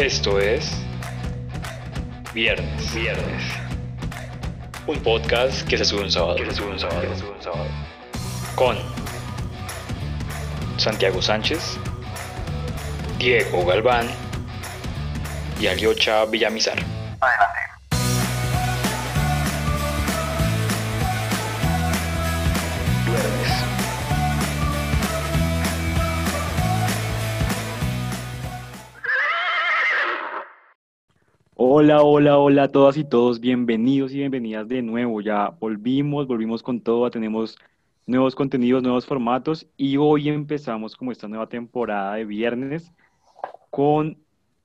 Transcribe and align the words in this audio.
Esto 0.00 0.40
es 0.40 0.72
Viernes, 2.32 2.94
Viernes. 2.94 3.42
Un 4.86 4.98
podcast 5.00 5.68
que 5.68 5.76
se 5.76 5.84
sube 5.84 6.00
un 6.00 6.10
sábado. 6.10 6.36
Que 6.36 6.46
se 6.46 6.54
sube 6.54 6.70
un 6.70 6.78
sábado. 6.78 7.02
Que 7.02 7.08
se 7.08 7.16
sube 7.16 7.32
un 7.32 7.42
sábado. 7.42 7.66
Con 8.54 8.78
Santiago 10.78 11.20
Sánchez, 11.20 11.76
Diego 13.18 13.66
Galván 13.66 14.08
y 15.60 15.66
Aliocha 15.66 16.24
Villamizar. 16.24 16.78
Adelante. 17.20 17.59
Hola, 31.82 32.02
hola, 32.02 32.36
hola 32.36 32.64
a 32.64 32.68
todas 32.68 32.98
y 32.98 33.04
todos, 33.04 33.40
bienvenidos 33.40 34.12
y 34.12 34.18
bienvenidas 34.18 34.68
de 34.68 34.82
nuevo. 34.82 35.22
Ya 35.22 35.48
volvimos, 35.48 36.26
volvimos 36.26 36.62
con 36.62 36.82
todo, 36.82 37.10
tenemos 37.10 37.56
nuevos 38.06 38.34
contenidos, 38.34 38.82
nuevos 38.82 39.06
formatos 39.06 39.66
y 39.78 39.96
hoy 39.96 40.28
empezamos 40.28 40.94
como 40.94 41.10
esta 41.10 41.26
nueva 41.26 41.48
temporada 41.48 42.16
de 42.16 42.26
viernes 42.26 42.92
con 43.70 44.18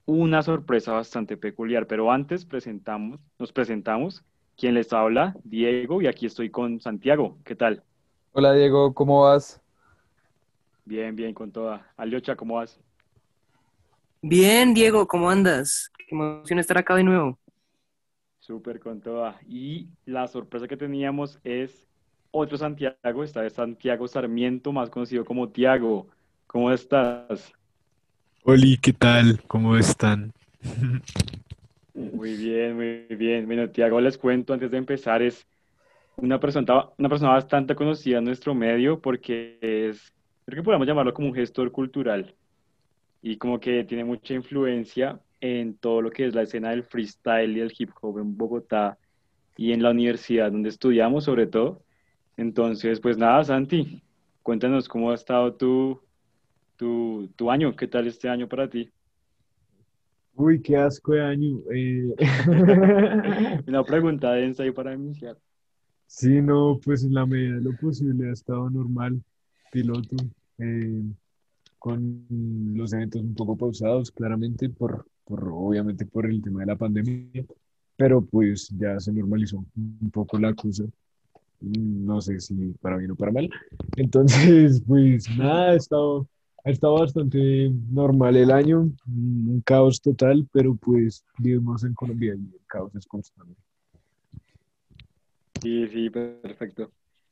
una 0.05 0.43
sorpresa 0.43 0.91
bastante 0.91 1.37
peculiar. 1.37 1.87
Pero 1.87 2.11
antes 2.11 2.43
presentamos, 2.43 3.21
nos 3.39 3.53
presentamos. 3.53 4.21
Quien 4.57 4.73
les 4.73 4.91
habla, 4.91 5.37
Diego, 5.45 6.01
y 6.01 6.07
aquí 6.07 6.25
estoy 6.25 6.49
con 6.49 6.81
Santiago. 6.81 7.37
¿Qué 7.45 7.55
tal? 7.55 7.81
Hola 8.33 8.51
Diego, 8.51 8.93
¿cómo 8.93 9.21
vas? 9.21 9.61
Bien, 10.83 11.15
bien, 11.15 11.33
con 11.33 11.49
toda. 11.53 11.93
Aliocha, 11.95 12.35
¿cómo 12.35 12.55
vas? 12.55 12.77
Bien, 14.27 14.73
Diego, 14.73 15.05
¿cómo 15.05 15.29
andas? 15.29 15.91
Qué 15.95 16.07
emoción 16.09 16.57
estar 16.57 16.79
acá 16.79 16.95
de 16.95 17.03
nuevo. 17.03 17.37
Súper 18.39 18.79
con 18.79 18.99
toda. 18.99 19.39
Y 19.47 19.89
la 20.03 20.27
sorpresa 20.27 20.67
que 20.67 20.75
teníamos 20.75 21.39
es 21.43 21.85
otro 22.31 22.57
Santiago, 22.57 23.23
esta 23.23 23.41
vez 23.41 23.53
Santiago 23.53 24.07
Sarmiento, 24.07 24.71
más 24.71 24.89
conocido 24.89 25.23
como 25.25 25.49
Tiago. 25.49 26.07
¿Cómo 26.47 26.71
estás? 26.71 27.53
Oli, 28.41 28.77
¿qué 28.77 28.93
tal? 28.93 29.43
¿Cómo 29.45 29.77
están? 29.77 30.33
Muy 31.93 32.35
bien, 32.35 32.75
muy 32.77 33.15
bien. 33.15 33.45
Bueno, 33.45 33.69
Tiago, 33.69 34.01
les 34.01 34.17
cuento 34.17 34.53
antes 34.53 34.71
de 34.71 34.77
empezar, 34.77 35.21
es 35.21 35.45
una 36.15 36.39
persona, 36.39 36.89
una 36.97 37.09
persona 37.09 37.33
bastante 37.33 37.75
conocida 37.75 38.17
en 38.17 38.23
nuestro 38.23 38.55
medio 38.55 38.99
porque 38.99 39.59
es, 39.61 40.11
creo 40.47 40.63
que 40.63 40.65
podemos 40.65 40.87
llamarlo 40.87 41.13
como 41.13 41.27
un 41.27 41.35
gestor 41.35 41.71
cultural 41.71 42.33
y 43.25 43.37
como 43.37 43.59
que 43.59 43.83
tiene 43.85 44.03
mucha 44.03 44.35
influencia 44.35 45.19
en 45.41 45.75
todo 45.77 45.99
lo 45.99 46.11
que 46.11 46.27
es 46.27 46.35
la 46.35 46.43
escena 46.43 46.69
del 46.69 46.83
freestyle 46.83 47.57
y 47.57 47.59
el 47.59 47.73
hip 47.75 47.89
hop 47.99 48.19
en 48.19 48.37
Bogotá 48.37 48.99
y 49.57 49.71
en 49.71 49.81
la 49.81 49.89
universidad 49.89 50.51
donde 50.51 50.69
estudiamos 50.69 51.23
sobre 51.23 51.47
todo. 51.47 51.81
Entonces, 52.37 52.99
pues 52.99 53.17
nada, 53.17 53.43
Santi, 53.43 54.03
cuéntanos 54.43 54.87
cómo 54.87 55.09
ha 55.09 55.15
estado 55.15 55.55
tu, 55.55 55.99
tu, 56.75 57.27
tu 57.35 57.49
año, 57.49 57.75
qué 57.75 57.87
tal 57.87 58.05
este 58.05 58.29
año 58.29 58.47
para 58.47 58.69
ti. 58.69 58.91
Uy, 60.35 60.61
qué 60.61 60.77
asco 60.77 61.13
de 61.13 61.21
año. 61.23 61.61
eh. 61.73 62.13
Una 63.67 63.83
pregunta 63.83 64.33
densa 64.33 64.61
ahí 64.61 64.71
para 64.71 64.93
iniciar. 64.93 65.35
Sí, 66.05 66.43
no, 66.43 66.79
pues 66.85 67.03
en 67.03 67.15
la 67.15 67.25
medida 67.25 67.55
de 67.55 67.61
lo 67.63 67.75
posible 67.77 68.29
ha 68.29 68.33
estado 68.33 68.69
normal, 68.69 69.19
piloto, 69.71 70.15
eh, 70.59 71.01
con 71.85 72.73
los 72.75 72.93
eventos 72.93 73.21
un 73.21 73.35
poco 73.35 73.55
pausados, 73.55 74.11
claramente, 74.11 74.69
por, 74.69 75.05
por, 75.23 75.47
obviamente 75.51 76.05
por 76.05 76.25
el 76.25 76.41
tema 76.41 76.61
de 76.61 76.65
la 76.65 76.75
pandemia, 76.75 77.45
pero 77.95 78.25
pues 78.25 78.69
ya 78.69 78.99
se 78.99 79.11
normalizó 79.11 79.63
un 79.75 80.09
poco 80.11 80.39
la 80.39 80.53
cosa, 80.53 80.83
Mm, 81.61 82.05
no 82.05 82.21
sé 82.21 82.39
si 82.39 82.53
para 82.81 82.97
bien 82.97 83.11
o 83.11 83.15
para 83.15 83.31
mal. 83.31 83.49
Entonces, 83.95 84.81
pues 84.87 85.29
nada, 85.37 85.71
ha 85.71 85.75
estado, 85.75 86.27
ha 86.63 86.69
estado 86.69 86.99
bastante 86.99 87.71
normal 87.89 88.35
el 88.35 88.51
año, 88.51 88.91
mm, 89.05 89.49
un 89.49 89.61
caos 89.61 90.01
total, 90.01 90.47
pero 90.51 90.75
pues 90.75 91.25
vivimos 91.37 91.83
en 91.83 91.93
Colombia 91.93 92.35
y 92.35 92.55
el 92.55 92.65
caos 92.67 92.93
es 92.95 93.05
constante. 93.05 93.55
Sí, 95.61 95.87
sí, 95.87 96.09
perfecto. 96.09 96.91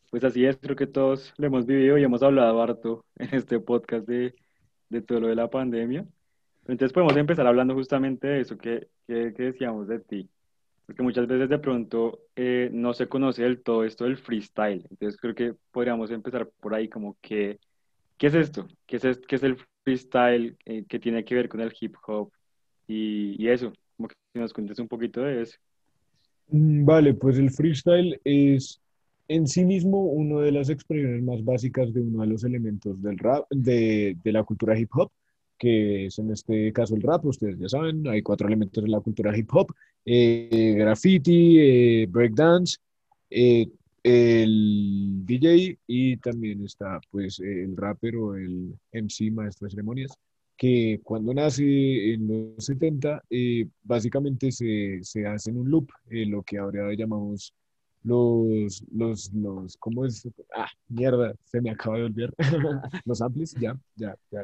Pues 0.10 0.24
así 0.24 0.46
es, 0.46 0.58
creo 0.58 0.76
que 0.76 0.88
todos 0.88 1.34
lo 1.38 1.48
hemos 1.48 1.66
vivido 1.66 1.98
y 1.98 2.04
hemos 2.04 2.22
hablado 2.24 2.62
harto 2.62 3.06
en 3.18 3.34
este 3.34 3.60
podcast 3.60 4.08
de, 4.08 4.36
de 4.94 5.02
todo 5.02 5.22
lo 5.22 5.28
de 5.28 5.36
la 5.36 5.50
pandemia. 5.50 6.06
Entonces 6.68 6.94
podemos 6.94 7.16
empezar 7.18 7.46
hablando 7.46 7.74
justamente 7.74 8.28
de 8.28 8.42
eso 8.42 8.58
que, 8.58 8.88
que, 9.08 9.34
que 9.36 9.44
decíamos 9.44 9.88
de 9.88 10.00
ti. 10.00 10.30
Porque 10.86 11.04
muchas 11.04 11.28
veces 11.28 11.50
de 11.50 11.60
pronto 11.60 12.20
eh, 12.36 12.70
no 12.72 12.94
se 12.94 13.08
conoce 13.08 13.44
del 13.44 13.62
todo 13.62 13.84
esto 13.84 14.06
del 14.06 14.18
freestyle. 14.18 14.86
Entonces 14.90 15.20
creo 15.20 15.36
que 15.36 15.56
podríamos 15.72 16.12
empezar 16.12 16.50
por 16.60 16.74
ahí 16.74 16.88
como 16.88 17.18
que, 17.22 17.60
¿qué 18.18 18.28
es 18.28 18.36
esto? 18.36 18.68
¿Qué 18.86 18.98
es, 18.98 19.20
qué 19.28 19.36
es 19.36 19.44
el 19.44 19.58
freestyle? 19.84 20.58
Eh, 20.66 20.86
¿qué 20.88 21.00
tiene 21.00 21.24
que 21.24 21.36
ver 21.36 21.50
con 21.50 21.62
el 21.62 21.74
hip 21.80 21.96
hop? 22.06 22.32
Y, 22.88 23.42
y 23.42 23.50
eso, 23.50 23.74
como 23.98 24.10
que 24.10 24.16
nos 24.36 24.54
cuentes 24.54 24.80
un 24.80 24.88
poquito 24.88 25.22
de 25.22 25.42
eso. 25.42 25.58
Mm, 26.50 26.86
Vale, 26.86 27.14
pues 27.14 27.38
el 27.38 27.50
freestyle 27.50 28.20
es 28.24 28.83
en 29.36 29.48
sí 29.48 29.66
mismo 29.66 30.04
una 30.04 30.42
de 30.42 30.52
las 30.52 30.70
expresiones 30.70 31.24
más 31.24 31.44
básicas 31.44 31.94
de 31.94 32.02
uno 32.02 32.22
de 32.22 32.28
los 32.28 32.44
elementos 32.44 33.02
del 33.02 33.18
rap, 33.18 33.46
de, 33.50 34.18
la 34.26 34.44
cultura 34.44 34.78
hip 34.78 34.90
hop, 34.94 35.12
que 35.58 36.08
es 36.08 36.20
en 36.20 36.32
este 36.32 36.72
caso 36.74 36.96
el 36.96 37.02
rap, 37.02 37.26
ustedes 37.26 37.58
ya 37.60 37.70
saben, 37.70 38.08
hay 38.08 38.22
cuatro 38.22 38.48
elementos 38.48 38.84
de 38.84 38.90
la 38.90 39.00
cultura 39.00 39.36
hip 39.38 39.50
hop, 39.54 39.74
eh, 40.06 40.76
graffiti, 40.78 41.60
eh, 41.60 42.08
breakdance, 42.10 42.78
eh, 43.30 43.68
el 44.04 45.22
DJ 45.26 45.80
y 45.88 46.18
también 46.18 46.66
está 46.66 47.00
pues 47.10 47.40
el 47.40 47.76
rapper 47.78 48.18
o 48.18 48.36
el 48.36 48.76
MC, 48.92 49.32
maestro 49.32 49.66
de 49.66 49.72
ceremonias, 49.72 50.12
que 50.58 51.00
cuando 51.04 51.34
nace 51.34 52.14
en 52.14 52.28
los 52.28 52.66
70, 52.66 53.24
eh, 53.30 53.68
básicamente 53.82 54.52
se, 54.52 55.00
se 55.02 55.26
hace 55.26 55.50
en 55.50 55.58
un 55.58 55.70
loop, 55.70 55.90
eh, 56.10 56.26
lo 56.26 56.44
que 56.44 56.58
ahora 56.58 56.94
llamamos 56.94 57.54
los, 58.04 58.84
los, 58.92 59.34
los, 59.34 59.78
¿cómo 59.78 60.06
es? 60.06 60.28
Ah, 60.56 60.68
mierda, 60.90 61.34
se 61.46 61.62
me 61.62 61.72
acaba 61.72 61.98
de 61.98 62.04
olvidar. 62.04 62.34
Los 63.06 63.22
amplis, 63.22 63.54
ya, 63.56 63.78
ya, 63.96 64.16
ya. 64.32 64.42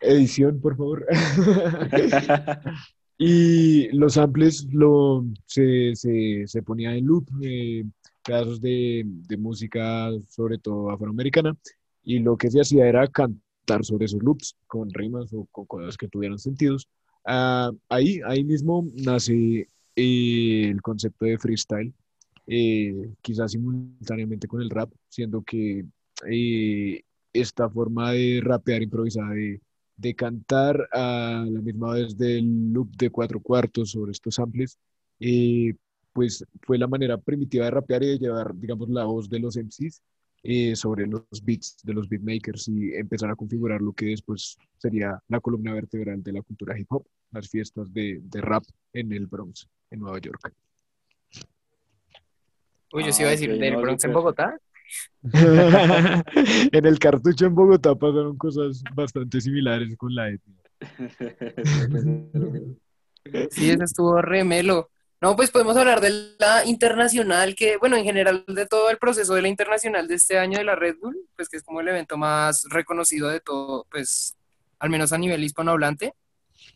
Edición, 0.00 0.60
por 0.60 0.76
favor. 0.76 1.06
Y 3.22 3.88
los 3.94 4.14
samples 4.14 4.66
lo, 4.72 5.26
se, 5.44 5.94
se, 5.94 6.44
se 6.46 6.62
ponía 6.62 6.96
en 6.96 7.04
loop, 7.04 7.28
eh, 7.42 7.84
pedazos 8.24 8.62
de, 8.62 9.02
de 9.04 9.36
música, 9.36 10.08
sobre 10.26 10.56
todo 10.56 10.90
afroamericana, 10.90 11.54
y 12.02 12.20
lo 12.20 12.38
que 12.38 12.50
se 12.50 12.62
hacía 12.62 12.88
era 12.88 13.06
cantar 13.08 13.84
sobre 13.84 14.06
esos 14.06 14.22
loops 14.22 14.56
con 14.66 14.88
rimas 14.88 15.34
o 15.34 15.46
con 15.52 15.66
cosas 15.66 15.98
que 15.98 16.08
tuvieran 16.08 16.38
sentidos. 16.38 16.88
Ah, 17.26 17.70
ahí, 17.90 18.20
ahí 18.26 18.42
mismo 18.42 18.86
nace 18.94 19.68
eh, 19.96 20.68
el 20.70 20.80
concepto 20.80 21.26
de 21.26 21.36
freestyle, 21.36 21.92
eh, 22.52 23.14
quizás 23.22 23.52
simultáneamente 23.52 24.48
con 24.48 24.60
el 24.60 24.70
rap, 24.70 24.90
siendo 25.08 25.42
que 25.42 25.84
eh, 26.28 27.02
esta 27.32 27.70
forma 27.70 28.10
de 28.10 28.40
rapear 28.42 28.82
improvisada, 28.82 29.30
de, 29.30 29.60
de 29.96 30.14
cantar 30.16 30.88
a 30.92 31.44
la 31.48 31.60
misma 31.60 31.94
vez 31.94 32.18
del 32.18 32.72
loop 32.72 32.90
de 32.96 33.10
cuatro 33.10 33.40
cuartos 33.40 33.92
sobre 33.92 34.10
estos 34.10 34.34
samples, 34.34 34.78
eh, 35.20 35.74
pues 36.12 36.44
fue 36.62 36.76
la 36.76 36.88
manera 36.88 37.18
primitiva 37.18 37.66
de 37.66 37.70
rapear 37.70 38.02
y 38.02 38.08
de 38.08 38.18
llevar, 38.18 38.52
digamos, 38.56 38.88
la 38.88 39.04
voz 39.04 39.30
de 39.30 39.38
los 39.38 39.56
MCs 39.56 40.02
eh, 40.42 40.74
sobre 40.74 41.06
los 41.06 41.24
beats 41.44 41.78
de 41.84 41.94
los 41.94 42.08
beatmakers 42.08 42.66
y 42.68 42.94
empezar 42.94 43.30
a 43.30 43.36
configurar 43.36 43.80
lo 43.80 43.92
que 43.92 44.06
después 44.06 44.58
sería 44.76 45.22
la 45.28 45.38
columna 45.40 45.72
vertebral 45.72 46.20
de 46.20 46.32
la 46.32 46.42
cultura 46.42 46.76
hip 46.76 46.90
hop, 46.90 47.06
las 47.30 47.48
fiestas 47.48 47.92
de, 47.92 48.20
de 48.24 48.40
rap 48.40 48.64
en 48.92 49.12
el 49.12 49.28
Bronx, 49.28 49.68
en 49.90 50.00
Nueva 50.00 50.18
York. 50.18 50.52
Uy, 52.92 53.04
yo 53.04 53.12
sí 53.12 53.22
Ah, 53.22 53.24
iba 53.24 53.28
a 53.28 53.32
decir, 53.32 53.56
¿del 53.58 53.76
Bronx 53.76 54.04
en. 54.04 54.12
Bogotá? 54.12 54.58
En 56.72 56.86
el 56.86 56.98
cartucho 56.98 57.46
en 57.46 57.54
Bogotá 57.54 57.94
pasaron 57.94 58.36
cosas 58.36 58.82
bastante 58.94 59.40
similares 59.40 59.96
con 59.96 60.14
la 60.14 60.28
etnia. 60.28 60.60
Sí, 63.50 63.70
ese 63.70 63.84
estuvo 63.84 64.22
remelo. 64.22 64.88
No, 65.20 65.36
pues 65.36 65.50
podemos 65.50 65.76
hablar 65.76 66.00
de 66.00 66.34
la 66.38 66.64
internacional, 66.64 67.54
que, 67.54 67.76
bueno, 67.76 67.96
en 67.96 68.04
general 68.04 68.42
de 68.48 68.64
todo 68.64 68.88
el 68.88 68.96
proceso 68.96 69.34
de 69.34 69.42
la 69.42 69.48
internacional 69.48 70.08
de 70.08 70.14
este 70.14 70.38
año 70.38 70.56
de 70.56 70.64
la 70.64 70.74
Red 70.74 70.96
Bull, 71.02 71.18
pues 71.36 71.50
que 71.50 71.58
es 71.58 71.62
como 71.62 71.82
el 71.82 71.88
evento 71.88 72.16
más 72.16 72.64
reconocido 72.70 73.28
de 73.28 73.40
todo, 73.40 73.86
pues, 73.90 74.38
al 74.78 74.88
menos 74.88 75.12
a 75.12 75.18
nivel 75.18 75.44
hispanohablante, 75.44 76.14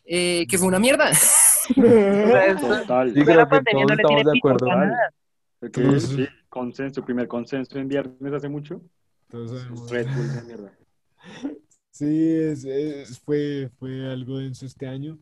eh, 0.05 0.45
que 0.47 0.57
fue 0.59 0.67
una 0.67 0.77
mierda. 0.77 1.09
Total. 1.75 3.11
Sí, 3.11 3.23
creo 3.25 3.49
que 3.49 3.61
todos 3.61 3.91
estamos 3.91 4.23
de 4.23 4.37
acuerdo. 4.37 4.67
nada. 4.67 5.11
Creo 5.59 5.71
que 5.71 5.81
Todos- 5.81 6.03
sí, 6.03 6.25
consenso, 6.49 7.03
primer 7.05 7.27
consenso 7.27 7.77
en 7.79 7.87
viernes 7.87 8.33
hace 8.33 8.49
mucho. 8.49 8.81
Red 9.29 10.07
Bull 10.15 10.33
de 10.35 10.41
mierda. 10.45 10.77
Sí, 11.91 12.29
es- 12.31 12.65
es- 12.65 13.19
fue, 13.19 13.69
fue 13.79 14.11
algo 14.11 14.37
denso 14.39 14.65
este 14.65 14.87
año. 14.87 15.17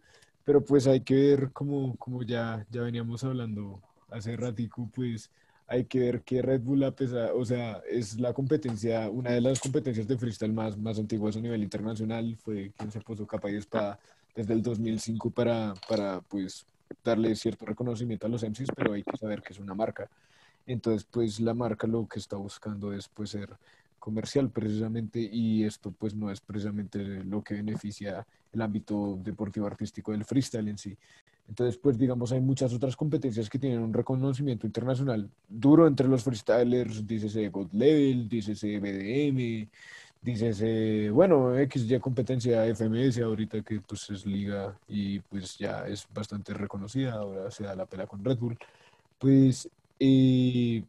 pero 0.45 0.61
pues 0.61 0.87
hay 0.87 0.99
que 0.99 1.15
ver, 1.15 1.51
como, 1.53 1.95
como 1.95 2.21
ya, 2.21 2.65
ya 2.69 2.81
veníamos 2.81 3.23
hablando 3.23 3.81
hace 4.09 4.35
ratico, 4.35 4.89
pues 4.93 5.31
hay 5.67 5.85
que 5.85 5.99
ver 5.99 6.21
que 6.23 6.41
Red 6.41 6.59
Bull, 6.61 6.83
a 6.83 6.91
pesar, 6.91 7.31
o 7.33 7.45
sea, 7.45 7.81
es 7.89 8.19
la 8.19 8.33
competencia, 8.33 9.09
una 9.09 9.31
de 9.31 9.39
las 9.39 9.61
competencias 9.61 10.05
de 10.05 10.17
freestyle 10.17 10.51
más, 10.51 10.77
más 10.77 10.99
antiguas 10.99 11.37
a 11.37 11.39
nivel 11.39 11.63
internacional, 11.63 12.35
fue 12.35 12.73
quien 12.77 12.91
se 12.91 12.99
puso 12.99 13.25
capa 13.25 13.49
y 13.49 13.55
espada 13.55 13.97
desde 14.35 14.51
el 14.53 14.61
2005 14.61 15.29
para, 15.31 15.73
para 15.87 16.19
pues 16.27 16.65
darle 17.03 17.35
cierto 17.35 17.65
reconocimiento 17.65 18.27
a 18.27 18.29
los 18.29 18.43
MCs, 18.43 18.69
pero 18.75 18.93
hay 18.93 19.03
que 19.03 19.17
saber 19.17 19.41
que 19.41 19.53
es 19.53 19.59
una 19.59 19.73
marca. 19.73 20.09
Entonces, 20.65 21.05
pues 21.09 21.39
la 21.39 21.53
marca 21.53 21.87
lo 21.87 22.07
que 22.07 22.19
está 22.19 22.37
buscando 22.37 22.93
es 22.93 23.07
pues 23.09 23.31
ser 23.31 23.57
comercial 24.03 24.49
precisamente 24.49 25.17
y 25.21 25.63
esto 25.63 25.93
pues 25.97 26.13
no 26.13 26.29
es 26.29 26.41
precisamente 26.41 26.99
lo 27.23 27.41
que 27.41 27.53
beneficia 27.53 28.27
el 28.51 28.61
ámbito 28.61 29.17
deportivo 29.23 29.65
artístico 29.65 30.11
del 30.11 30.25
freestyle 30.25 30.67
en 30.67 30.77
sí. 30.77 30.97
Entonces 31.47 31.77
pues 31.77 31.97
digamos 31.97 32.33
hay 32.33 32.41
muchas 32.41 32.73
otras 32.73 32.97
competencias 32.97 33.49
que 33.49 33.59
tienen 33.59 33.79
un 33.79 33.93
reconocimiento 33.93 34.67
internacional 34.67 35.29
duro 35.47 35.87
entre 35.87 36.09
los 36.09 36.21
freestylers, 36.21 37.07
dícese 37.07 37.47
God 37.47 37.71
Level, 37.71 38.27
dícese 38.27 38.77
BDM, 38.77 39.69
dícese, 40.23 41.09
bueno, 41.09 41.53
XY 41.57 41.99
competencia 41.99 42.65
FMS 42.65 43.19
ahorita 43.19 43.61
que 43.61 43.81
pues 43.81 44.09
es 44.09 44.25
liga 44.25 44.75
y 44.87 45.19
pues 45.19 45.57
ya 45.57 45.85
es 45.87 46.07
bastante 46.13 46.53
reconocida, 46.53 47.13
ahora 47.13 47.51
se 47.51 47.65
da 47.65 47.75
la 47.75 47.85
pela 47.85 48.07
con 48.07 48.23
Red 48.23 48.37
Bull. 48.37 48.57
Pues 49.19 49.69
y 49.99 50.83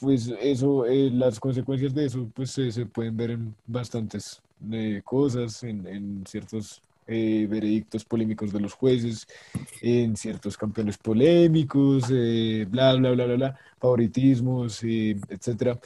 pues 0.00 0.32
eso, 0.40 0.86
eh, 0.86 1.10
las 1.12 1.38
consecuencias 1.38 1.94
de 1.94 2.06
eso, 2.06 2.28
pues 2.34 2.50
se 2.50 2.86
pueden 2.86 3.16
ver 3.16 3.30
en 3.32 3.54
bastantes 3.66 4.42
eh, 4.72 5.02
cosas, 5.04 5.62
en, 5.62 5.86
en 5.86 6.24
ciertos 6.26 6.82
eh, 7.06 7.46
veredictos 7.48 8.04
polémicos 8.04 8.52
de 8.52 8.60
los 8.60 8.72
jueces, 8.74 9.26
en 9.82 10.16
ciertos 10.16 10.56
campeones 10.56 10.98
polémicos, 10.98 12.08
bla, 12.68 12.94
bla, 12.94 13.10
bla, 13.12 13.26
bla, 13.26 13.58
favoritismos, 13.78 14.82
etcétera. 14.82 15.78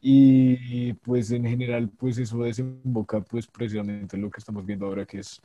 Y 0.00 0.92
pues 0.92 1.30
en 1.32 1.44
general, 1.44 1.88
pues 1.88 2.18
eso 2.18 2.38
desemboca 2.38 3.20
pues 3.20 3.46
precisamente 3.46 4.16
en 4.16 4.22
lo 4.22 4.30
que 4.30 4.38
estamos 4.38 4.64
viendo 4.64 4.86
ahora, 4.86 5.04
que 5.04 5.20
es, 5.20 5.42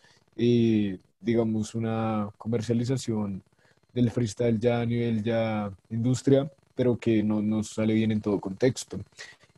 digamos, 1.21 1.73
una 1.73 2.29
comercialización 2.37 3.41
del 3.93 4.11
freestyle 4.11 4.59
ya 4.59 4.81
a 4.81 4.85
nivel 4.85 5.23
ya 5.23 5.71
industria 5.89 6.49
pero 6.75 6.97
que 6.97 7.23
no 7.23 7.41
nos 7.41 7.69
sale 7.69 7.93
bien 7.93 8.11
en 8.11 8.21
todo 8.21 8.39
contexto. 8.39 8.99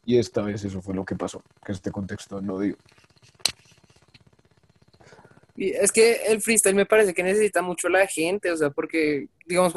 Y 0.06 0.18
esta 0.18 0.42
vez 0.42 0.64
eso 0.66 0.82
fue 0.82 0.94
lo 0.94 1.06
que 1.06 1.16
pasó, 1.16 1.42
que 1.66 1.72
este 1.72 1.92
contexto 1.92 2.42
no 2.42 2.60
dio. 2.60 2.76
Y 5.56 5.70
es 5.72 5.92
que 5.92 6.14
el 6.28 6.42
freestyle 6.42 6.76
me 6.76 6.86
parece 6.86 7.14
que 7.14 7.22
necesita 7.22 7.62
mucho 7.62 7.88
la 7.88 8.08
gente, 8.08 8.52
o 8.52 8.58
sea, 8.58 8.72
porque, 8.72 9.28
digamos, 9.46 9.74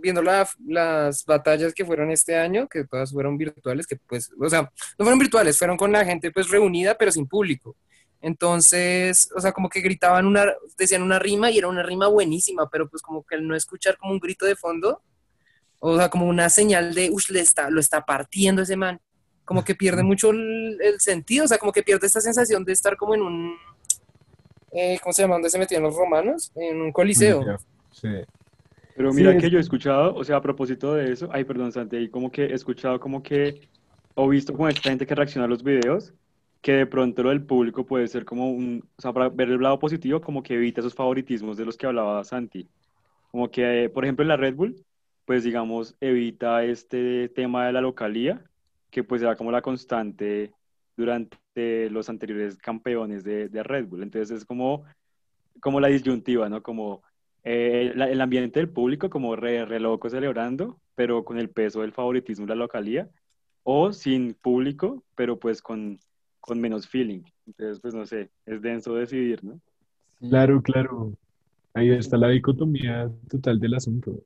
viendo 0.00 0.22
las 0.22 1.24
batallas 1.26 1.74
que 1.74 1.84
fueron 1.84 2.10
este 2.10 2.36
año, 2.36 2.66
que 2.66 2.84
todas 2.84 3.12
fueron 3.12 3.36
virtuales, 3.36 3.86
que 3.86 3.96
pues, 3.96 4.30
o 4.40 4.48
sea, 4.48 4.62
no 4.62 5.04
fueron 5.04 5.18
virtuales, 5.18 5.58
fueron 5.58 5.76
con 5.76 5.92
la 5.92 6.04
gente 6.04 6.30
pues 6.30 6.48
reunida, 6.48 6.96
pero 6.96 7.12
sin 7.12 7.26
público. 7.26 7.76
Entonces, 8.20 9.30
o 9.36 9.40
sea, 9.40 9.52
como 9.52 9.68
que 9.68 9.80
gritaban 9.80 10.26
una, 10.26 10.46
decían 10.76 11.02
una 11.02 11.18
rima 11.18 11.50
y 11.50 11.58
era 11.58 11.68
una 11.68 11.82
rima 11.82 12.08
buenísima, 12.08 12.68
pero 12.68 12.88
pues 12.88 13.02
como 13.02 13.24
que 13.24 13.36
al 13.36 13.46
no 13.46 13.54
escuchar 13.54 13.96
como 13.98 14.12
un 14.12 14.20
grito 14.20 14.46
de 14.46 14.56
fondo, 14.56 15.02
o 15.78 15.96
sea, 15.96 16.08
como 16.08 16.26
una 16.26 16.48
señal 16.48 16.94
de, 16.94 17.10
uff, 17.10 17.30
está, 17.30 17.70
lo 17.70 17.80
está 17.80 18.04
partiendo 18.04 18.62
ese 18.62 18.76
man. 18.76 19.00
Como 19.44 19.64
que 19.64 19.74
pierde 19.74 20.02
mucho 20.02 20.30
el, 20.30 20.96
sentido, 20.98 21.44
o 21.44 21.48
sea, 21.48 21.58
como 21.58 21.72
que 21.72 21.82
pierde 21.82 22.06
esta 22.06 22.20
sensación 22.20 22.64
de 22.64 22.72
estar 22.72 22.96
como 22.96 23.14
en 23.14 23.22
un, 23.22 23.56
eh, 24.72 24.98
¿cómo 25.02 25.12
se 25.12 25.22
llama? 25.22 25.34
¿Dónde 25.36 25.50
se 25.50 25.58
metían 25.58 25.82
los 25.82 25.96
romanos? 25.96 26.52
En 26.54 26.80
un 26.80 26.92
coliseo. 26.92 27.58
Sí. 27.90 28.08
Pero 28.96 29.12
mira 29.12 29.36
que 29.36 29.48
yo 29.48 29.58
he 29.58 29.60
escuchado, 29.60 30.14
o 30.14 30.24
sea, 30.24 30.36
a 30.36 30.42
propósito 30.42 30.94
de 30.94 31.12
eso, 31.12 31.28
ay, 31.30 31.44
perdón, 31.44 31.70
Santi, 31.70 31.96
ahí 31.96 32.08
como 32.08 32.32
que 32.32 32.46
he 32.46 32.54
escuchado 32.54 32.98
como 32.98 33.22
que, 33.22 33.68
o 34.14 34.28
visto 34.28 34.52
como 34.52 34.68
esta 34.68 34.90
gente 34.90 35.06
que 35.06 35.14
reacciona 35.14 35.44
a 35.44 35.48
los 35.48 35.62
videos, 35.62 36.12
que 36.60 36.72
de 36.72 36.86
pronto 36.86 37.22
lo 37.22 37.28
del 37.28 37.44
público 37.44 37.86
puede 37.86 38.08
ser 38.08 38.24
como 38.24 38.50
un, 38.50 38.82
o 38.96 39.00
sea, 39.00 39.12
para 39.12 39.28
ver 39.28 39.50
el 39.50 39.62
lado 39.62 39.78
positivo, 39.78 40.20
como 40.20 40.42
que 40.42 40.54
evita 40.54 40.80
esos 40.80 40.94
favoritismos 40.94 41.56
de 41.56 41.64
los 41.64 41.76
que 41.76 41.86
hablaba 41.86 42.24
Santi. 42.24 42.66
Como 43.30 43.48
que, 43.50 43.88
por 43.94 44.04
ejemplo, 44.04 44.24
en 44.24 44.28
la 44.28 44.36
Red 44.36 44.56
Bull, 44.56 44.84
pues 45.24 45.44
digamos, 45.44 45.94
evita 46.00 46.64
este 46.64 47.28
tema 47.28 47.66
de 47.66 47.72
la 47.72 47.80
localía, 47.80 48.42
que 48.90 49.04
pues 49.04 49.22
era 49.22 49.36
como 49.36 49.52
la 49.52 49.62
constante 49.62 50.52
durante 50.98 51.88
los 51.90 52.08
anteriores 52.08 52.58
campeones 52.58 53.22
de, 53.22 53.48
de 53.48 53.62
Red 53.62 53.86
Bull. 53.86 54.02
Entonces 54.02 54.38
es 54.38 54.44
como, 54.44 54.84
como 55.60 55.80
la 55.80 55.88
disyuntiva, 55.88 56.48
¿no? 56.48 56.60
Como 56.60 57.02
eh, 57.44 57.92
el 57.94 58.20
ambiente 58.20 58.58
del 58.58 58.68
público 58.68 59.08
como 59.08 59.36
re, 59.36 59.64
re, 59.64 59.78
loco 59.78 60.10
celebrando, 60.10 60.80
pero 60.96 61.24
con 61.24 61.38
el 61.38 61.50
peso 61.50 61.82
del 61.82 61.92
favoritismo 61.92 62.46
de 62.46 62.50
la 62.50 62.56
localía, 62.56 63.08
o 63.62 63.92
sin 63.92 64.34
público, 64.34 65.04
pero 65.14 65.38
pues 65.38 65.62
con, 65.62 66.00
con 66.40 66.60
menos 66.60 66.88
feeling. 66.88 67.22
Entonces, 67.46 67.78
pues 67.80 67.94
no 67.94 68.04
sé, 68.04 68.30
es 68.44 68.60
denso 68.60 68.94
decidir, 68.94 69.44
¿no? 69.44 69.60
Claro, 70.18 70.60
claro. 70.60 71.12
Ahí 71.74 71.90
está 71.90 72.16
la 72.16 72.28
dicotomía 72.28 73.08
total 73.30 73.60
del 73.60 73.74
asunto. 73.74 74.20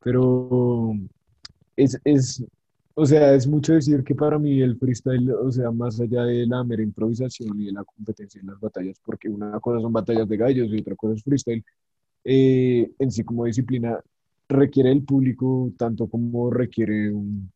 Pero 0.00 0.92
es, 1.76 1.98
es, 2.04 2.44
o 3.00 3.06
sea, 3.06 3.32
es 3.32 3.46
mucho 3.46 3.74
decir 3.74 4.02
que 4.02 4.12
para 4.16 4.40
mí 4.40 4.60
el 4.60 4.76
freestyle, 4.76 5.30
o 5.30 5.52
sea, 5.52 5.70
más 5.70 6.00
allá 6.00 6.24
de 6.24 6.44
la 6.48 6.64
mera 6.64 6.82
improvisación 6.82 7.60
y 7.60 7.66
de 7.66 7.72
la 7.72 7.84
competencia 7.84 8.40
en 8.40 8.48
las 8.48 8.58
batallas, 8.58 9.00
porque 9.04 9.28
una 9.28 9.60
cosa 9.60 9.80
son 9.80 9.92
batallas 9.92 10.28
de 10.28 10.36
gallos 10.36 10.66
y 10.68 10.80
otra 10.80 10.96
cosa 10.96 11.14
es 11.14 11.22
freestyle, 11.22 11.64
eh, 12.24 12.90
en 12.98 13.10
sí 13.12 13.22
como 13.22 13.44
disciplina 13.44 14.00
requiere 14.48 14.90
el 14.90 15.04
público 15.04 15.70
tanto 15.78 16.08
como 16.08 16.50
requiere 16.50 17.12
un, 17.12 17.52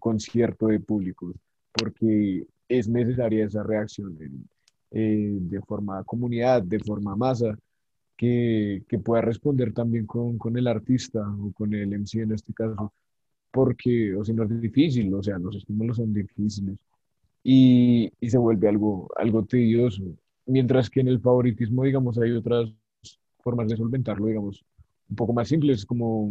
concierto 0.00 0.68
de 0.68 0.80
público, 0.80 1.34
porque 1.72 2.46
es 2.68 2.88
necesaria 2.88 3.44
esa 3.44 3.62
reacción 3.62 4.16
eh, 4.90 5.36
de 5.38 5.60
forma 5.62 6.02
comunidad, 6.04 6.62
de 6.62 6.78
forma 6.78 7.14
masa, 7.14 7.58
que, 8.16 8.84
que 8.88 8.98
pueda 8.98 9.20
responder 9.20 9.74
también 9.74 10.06
con, 10.06 10.38
con, 10.38 10.56
el 10.56 10.66
artista 10.66 11.20
o 11.40 11.52
con 11.52 11.74
el 11.74 11.92
MC 11.92 12.22
en 12.22 12.32
este 12.32 12.54
caso, 12.54 12.92
porque, 13.50 14.14
o 14.14 14.24
sea, 14.24 14.34
no 14.34 14.44
es 14.44 14.60
difícil, 14.60 15.12
o 15.14 15.22
sea, 15.22 15.38
los 15.38 15.56
estímulos 15.56 15.96
son 15.96 16.12
difíciles 16.12 16.78
y, 17.42 18.10
y, 18.20 18.30
se 18.30 18.38
vuelve 18.38 18.68
algo, 18.68 19.08
algo 19.16 19.44
tedioso. 19.44 20.02
Mientras 20.46 20.90
que 20.90 21.00
en 21.00 21.08
el 21.08 21.20
favoritismo, 21.20 21.84
digamos, 21.84 22.18
hay 22.18 22.32
otras 22.32 22.74
formas 23.42 23.68
de 23.68 23.76
solventarlo, 23.76 24.26
digamos, 24.26 24.64
un 25.08 25.16
poco 25.16 25.32
más 25.32 25.48
simples, 25.48 25.86
como 25.86 26.30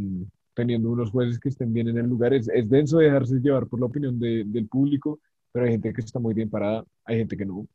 teniendo 0.54 0.92
unos 0.92 1.12
jueces 1.12 1.40
que 1.40 1.50
estén 1.50 1.74
bien 1.74 1.88
en 1.90 1.98
el 2.00 2.08
lugar. 2.08 2.34
Es, 2.34 2.48
es 2.50 2.70
denso 2.70 2.98
dejarse 2.98 3.36
llevar 3.40 3.68
por 3.68 3.80
la 3.80 3.86
opinión 3.88 4.20
de, 4.20 4.44
del 4.46 4.68
público, 4.68 5.20
pero 5.52 5.66
hay 5.66 5.72
gente 5.74 5.94
que 5.94 6.02
está 6.02 6.20
muy 6.20 6.34
bien 6.34 6.50
parada, 6.50 6.84
hay 7.06 7.20
gente 7.20 7.38
que 7.38 7.46
no. 7.46 7.68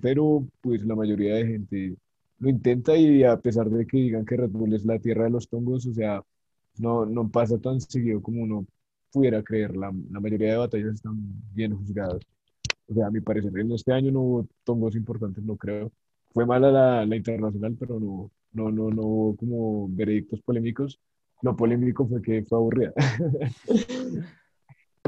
Pero, 0.00 0.46
pues, 0.60 0.84
la 0.84 0.96
mayoría 0.96 1.34
de 1.36 1.46
gente 1.46 1.96
lo 2.38 2.48
intenta 2.48 2.96
y 2.96 3.22
a 3.24 3.38
pesar 3.38 3.68
de 3.70 3.86
que 3.86 3.98
digan 3.98 4.24
que 4.24 4.36
Red 4.36 4.50
Bull 4.50 4.74
es 4.74 4.84
la 4.84 4.98
tierra 4.98 5.24
de 5.24 5.30
los 5.30 5.48
tongos, 5.48 5.86
o 5.86 5.92
sea, 5.92 6.22
no, 6.78 7.04
no 7.06 7.28
pasa 7.30 7.58
tan 7.58 7.80
seguido 7.80 8.22
como 8.22 8.42
uno 8.42 8.66
pudiera 9.12 9.42
creer. 9.42 9.76
La, 9.76 9.92
la 10.10 10.20
mayoría 10.20 10.52
de 10.52 10.58
batallas 10.58 10.94
están 10.94 11.16
bien 11.52 11.76
juzgadas. 11.76 12.22
O 12.88 12.94
sea, 12.94 13.06
a 13.06 13.10
mi 13.10 13.20
parecer, 13.20 13.56
en 13.58 13.72
este 13.72 13.92
año 13.92 14.10
no 14.10 14.20
hubo 14.20 14.48
tongos 14.64 14.96
importantes, 14.96 15.44
no 15.44 15.56
creo. 15.56 15.92
Fue 16.32 16.44
mala 16.46 16.70
la, 16.70 17.06
la 17.06 17.16
internacional, 17.16 17.76
pero 17.78 18.00
no, 18.00 18.30
no, 18.52 18.70
no, 18.70 18.90
no 18.90 19.02
hubo 19.02 19.36
como 19.36 19.88
veredictos 19.88 20.40
polémicos. 20.42 20.98
Lo 21.42 21.56
polémico 21.56 22.06
fue 22.06 22.20
que 22.20 22.44
fue 22.44 22.58
aburrida. 22.58 22.92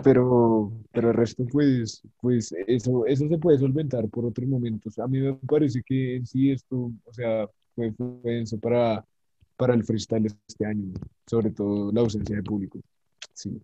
pero, 0.02 0.72
pero 0.92 1.10
el 1.10 1.14
resto, 1.14 1.44
pues, 1.46 2.02
pues 2.20 2.54
eso, 2.66 3.06
eso 3.06 3.28
se 3.28 3.38
puede 3.38 3.58
solventar 3.58 4.08
por 4.08 4.26
otros 4.26 4.48
momentos. 4.48 4.98
A 4.98 5.08
mí 5.08 5.20
me 5.20 5.34
parece 5.34 5.82
que 5.84 6.16
en 6.16 6.26
sí 6.26 6.50
esto, 6.50 6.92
o 7.04 7.12
sea, 7.12 7.48
fue, 7.74 7.92
fue 7.92 8.44
para, 8.60 9.04
para 9.56 9.74
el 9.74 9.84
freestyle 9.84 10.26
este 10.46 10.66
año, 10.66 10.92
sobre 11.26 11.50
todo 11.50 11.92
la 11.92 12.00
ausencia 12.00 12.36
de 12.36 12.42
público. 12.42 12.80
Sí. 13.34 13.60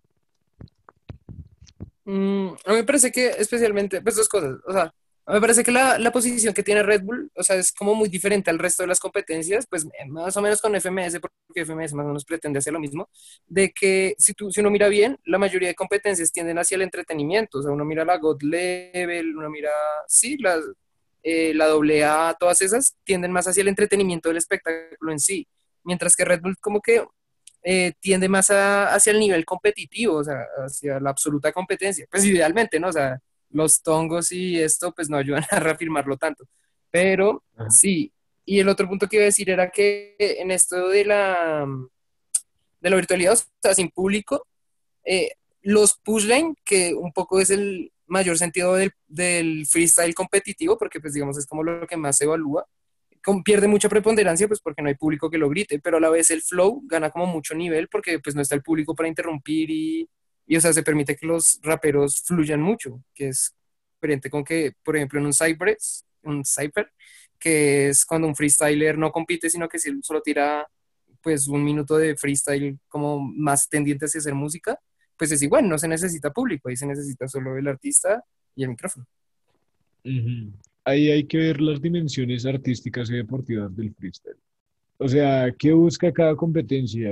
Mm, 2.09 2.55
a 2.65 2.71
mí 2.71 2.77
me 2.77 2.83
parece 2.83 3.11
que 3.11 3.27
especialmente, 3.37 4.01
pues 4.01 4.15
dos 4.15 4.27
cosas, 4.27 4.57
o 4.65 4.73
sea, 4.73 4.91
me 5.27 5.39
parece 5.39 5.63
que 5.63 5.71
la, 5.71 5.99
la, 5.99 6.11
posición 6.11 6.55
que 6.55 6.63
tiene 6.63 6.81
Red 6.81 7.03
Bull, 7.03 7.31
o 7.35 7.43
sea, 7.43 7.55
es 7.57 7.71
como 7.71 7.93
muy 7.93 8.09
diferente 8.09 8.49
al 8.49 8.57
resto 8.57 8.81
de 8.81 8.87
las 8.87 8.99
competencias, 8.99 9.67
pues 9.69 9.85
eh, 9.85 10.07
más 10.07 10.35
o 10.35 10.41
menos 10.41 10.59
con 10.59 10.73
FMS, 10.73 11.19
porque 11.19 11.65
FMS 11.65 11.93
más 11.93 12.05
o 12.05 12.07
menos 12.07 12.25
pretende 12.25 12.57
hacer 12.57 12.73
lo 12.73 12.79
mismo, 12.79 13.09
de 13.45 13.71
que 13.71 14.15
si, 14.17 14.33
tú, 14.33 14.51
si 14.51 14.59
uno 14.59 14.71
mira 14.71 14.87
bien, 14.87 15.19
la 15.25 15.37
mayoría 15.37 15.67
de 15.67 15.75
competencias 15.75 16.31
tienden 16.31 16.57
hacia 16.57 16.77
el 16.77 16.81
entretenimiento, 16.81 17.59
o 17.59 17.61
sea, 17.61 17.71
uno 17.71 17.85
mira 17.85 18.03
la 18.03 18.17
God 18.17 18.41
Level, 18.41 19.37
uno 19.37 19.47
mira, 19.51 19.69
sí, 20.07 20.35
la, 20.39 20.59
eh, 21.21 21.53
la 21.53 21.65
AA, 21.65 22.33
todas 22.39 22.59
esas 22.63 22.95
tienden 23.03 23.31
más 23.31 23.47
hacia 23.47 23.61
el 23.61 23.67
entretenimiento 23.67 24.29
del 24.29 24.37
espectáculo 24.37 25.11
en 25.11 25.19
sí, 25.19 25.47
mientras 25.83 26.15
que 26.15 26.25
Red 26.25 26.41
Bull 26.41 26.57
como 26.59 26.81
que 26.81 27.05
eh, 27.63 27.93
tiende 27.99 28.29
más 28.29 28.49
hacia 28.49 29.11
el 29.11 29.19
nivel 29.19 29.45
competitivo, 29.45 30.15
o 30.15 30.23
sea, 30.23 30.45
hacia 30.65 30.99
la 30.99 31.09
absoluta 31.09 31.51
competencia, 31.51 32.05
pues 32.09 32.25
idealmente, 32.25 32.79
¿no? 32.79 32.87
O 32.87 32.93
sea, 32.93 33.19
los 33.49 33.81
tongos 33.81 34.31
y 34.31 34.59
esto 34.59 34.93
pues 34.93 35.09
no 35.09 35.17
ayudan 35.17 35.43
a 35.51 35.59
reafirmarlo 35.59 36.17
tanto. 36.17 36.45
Pero 36.91 37.43
sí, 37.69 38.11
y 38.45 38.59
el 38.59 38.69
otro 38.69 38.87
punto 38.87 39.07
que 39.07 39.17
iba 39.17 39.23
a 39.23 39.25
decir 39.25 39.49
era 39.49 39.69
que 39.69 40.15
en 40.19 40.51
esto 40.51 40.89
de 40.89 41.05
la, 41.05 41.67
de 42.81 42.89
la 42.89 42.95
virtualidad, 42.95 43.33
o 43.33 43.43
sea, 43.61 43.75
sin 43.75 43.89
público, 43.89 44.47
eh, 45.03 45.33
los 45.61 45.97
pushline, 45.97 46.55
que 46.65 46.93
un 46.93 47.11
poco 47.13 47.39
es 47.39 47.51
el 47.51 47.91
mayor 48.07 48.37
sentido 48.37 48.73
del, 48.73 48.91
del, 49.07 49.67
freestyle 49.67 50.15
competitivo, 50.15 50.77
porque 50.77 50.99
pues 50.99 51.13
digamos 51.13 51.37
es 51.37 51.45
como 51.45 51.61
lo 51.61 51.85
que 51.85 51.97
más 51.97 52.17
se 52.17 52.23
evalúa, 52.23 52.65
pierde 53.43 53.67
mucha 53.67 53.89
preponderancia 53.89 54.47
pues 54.47 54.61
porque 54.61 54.81
no 54.81 54.89
hay 54.89 54.95
público 54.95 55.29
que 55.29 55.37
lo 55.37 55.49
grite, 55.49 55.79
pero 55.79 55.97
a 55.97 55.99
la 55.99 56.09
vez 56.09 56.31
el 56.31 56.41
flow 56.41 56.81
gana 56.85 57.09
como 57.11 57.25
mucho 57.25 57.53
nivel 57.53 57.87
porque 57.87 58.19
pues 58.19 58.35
no 58.35 58.41
está 58.41 58.55
el 58.55 58.63
público 58.63 58.95
para 58.95 59.09
interrumpir 59.09 59.69
y, 59.69 60.09
y 60.47 60.55
o 60.55 60.61
sea, 60.61 60.73
se 60.73 60.83
permite 60.83 61.15
que 61.15 61.25
los 61.25 61.59
raperos 61.61 62.23
fluyan 62.25 62.61
mucho, 62.61 63.03
que 63.13 63.29
es 63.29 63.53
diferente 63.95 64.29
con 64.29 64.43
que, 64.43 64.73
por 64.83 64.95
ejemplo, 64.95 65.19
en 65.19 65.27
un 65.27 65.33
cyber, 65.33 65.77
un 66.23 66.43
cypher, 66.45 66.91
que 67.37 67.89
es 67.89 68.05
cuando 68.05 68.27
un 68.27 68.35
freestyler 68.35 68.97
no 68.97 69.11
compite, 69.11 69.49
sino 69.49 69.67
que 69.67 69.79
solo 70.01 70.21
tira 70.21 70.67
pues 71.21 71.47
un 71.47 71.63
minuto 71.63 71.97
de 71.97 72.15
freestyle 72.15 72.79
como 72.87 73.19
más 73.19 73.67
tendiente 73.67 74.05
hacia 74.05 74.19
hacer 74.19 74.33
música, 74.33 74.79
pues 75.17 75.31
es 75.31 75.41
igual, 75.41 75.67
no 75.67 75.77
se 75.77 75.87
necesita 75.87 76.31
público, 76.31 76.69
ahí 76.69 76.77
se 76.77 76.85
necesita 76.85 77.27
solo 77.27 77.57
el 77.57 77.67
artista 77.67 78.23
y 78.55 78.63
el 78.63 78.69
micrófono. 78.69 79.05
Ahí 80.89 81.11
hay 81.11 81.25
que 81.25 81.37
ver 81.37 81.61
las 81.61 81.79
dimensiones 81.81 82.45
artísticas 82.45 83.09
y 83.11 83.13
deportivas 83.13 83.75
del 83.75 83.93
freestyle. 83.93 84.37
O 84.97 85.07
sea, 85.07 85.53
¿qué 85.57 85.71
busca 85.71 86.11
cada 86.11 86.35
competencia? 86.35 87.11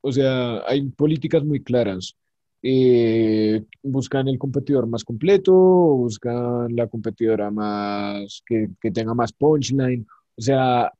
O 0.00 0.10
sea, 0.12 0.62
hay 0.66 0.82
políticas 0.90 1.44
muy 1.44 1.62
claras. 1.62 2.16
Eh, 2.62 3.62
buscan 3.82 4.26
el 4.26 4.38
competidor 4.38 4.88
más 4.88 5.04
completo, 5.04 5.52
buscan 5.54 6.74
la 6.74 6.88
competidora 6.88 7.50
más 7.50 8.42
que, 8.44 8.70
que, 8.80 8.90
tenga 8.90 9.14
más 9.14 9.32
punchline. 9.32 10.04
O 10.36 10.42
sea, 10.42 10.92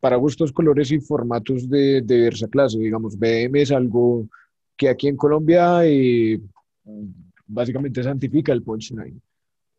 para 0.00 0.16
gustos, 0.16 0.52
colores 0.52 0.90
y 0.90 1.00
formatos 1.00 1.68
de, 1.68 2.02
de 2.02 2.16
diversa 2.16 2.46
clase. 2.48 2.78
Digamos, 2.78 3.18
BM 3.18 3.62
es 3.62 3.72
algo 3.72 4.28
que 4.76 4.90
aquí 4.90 5.08
en 5.08 5.16
Colombia 5.16 5.80
eh, 5.86 6.38
básicamente 7.46 8.02
santifica 8.02 8.52
el 8.52 8.62
punchline. 8.62 9.20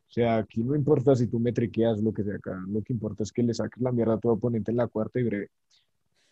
O 0.08 0.12
sea, 0.16 0.38
aquí 0.38 0.64
no 0.64 0.76
importa 0.76 1.16
si 1.16 1.28
tú 1.28 1.40
me 1.40 1.52
triqueas 1.52 2.02
lo 2.02 2.14
que 2.14 2.24
sea 2.24 2.36
acá, 2.36 2.64
lo 2.68 2.82
que 2.82 2.94
importa 2.94 3.24
es 3.24 3.32
que 3.32 3.44
le 3.44 3.54
saques 3.54 3.82
la 3.82 3.92
mierda 3.92 4.14
a 4.14 4.20
tu 4.20 4.30
oponente 4.30 4.72
en 4.72 4.78
la 4.78 4.88
cuarta 4.88 5.20
y 5.20 5.24
breve. 5.24 5.50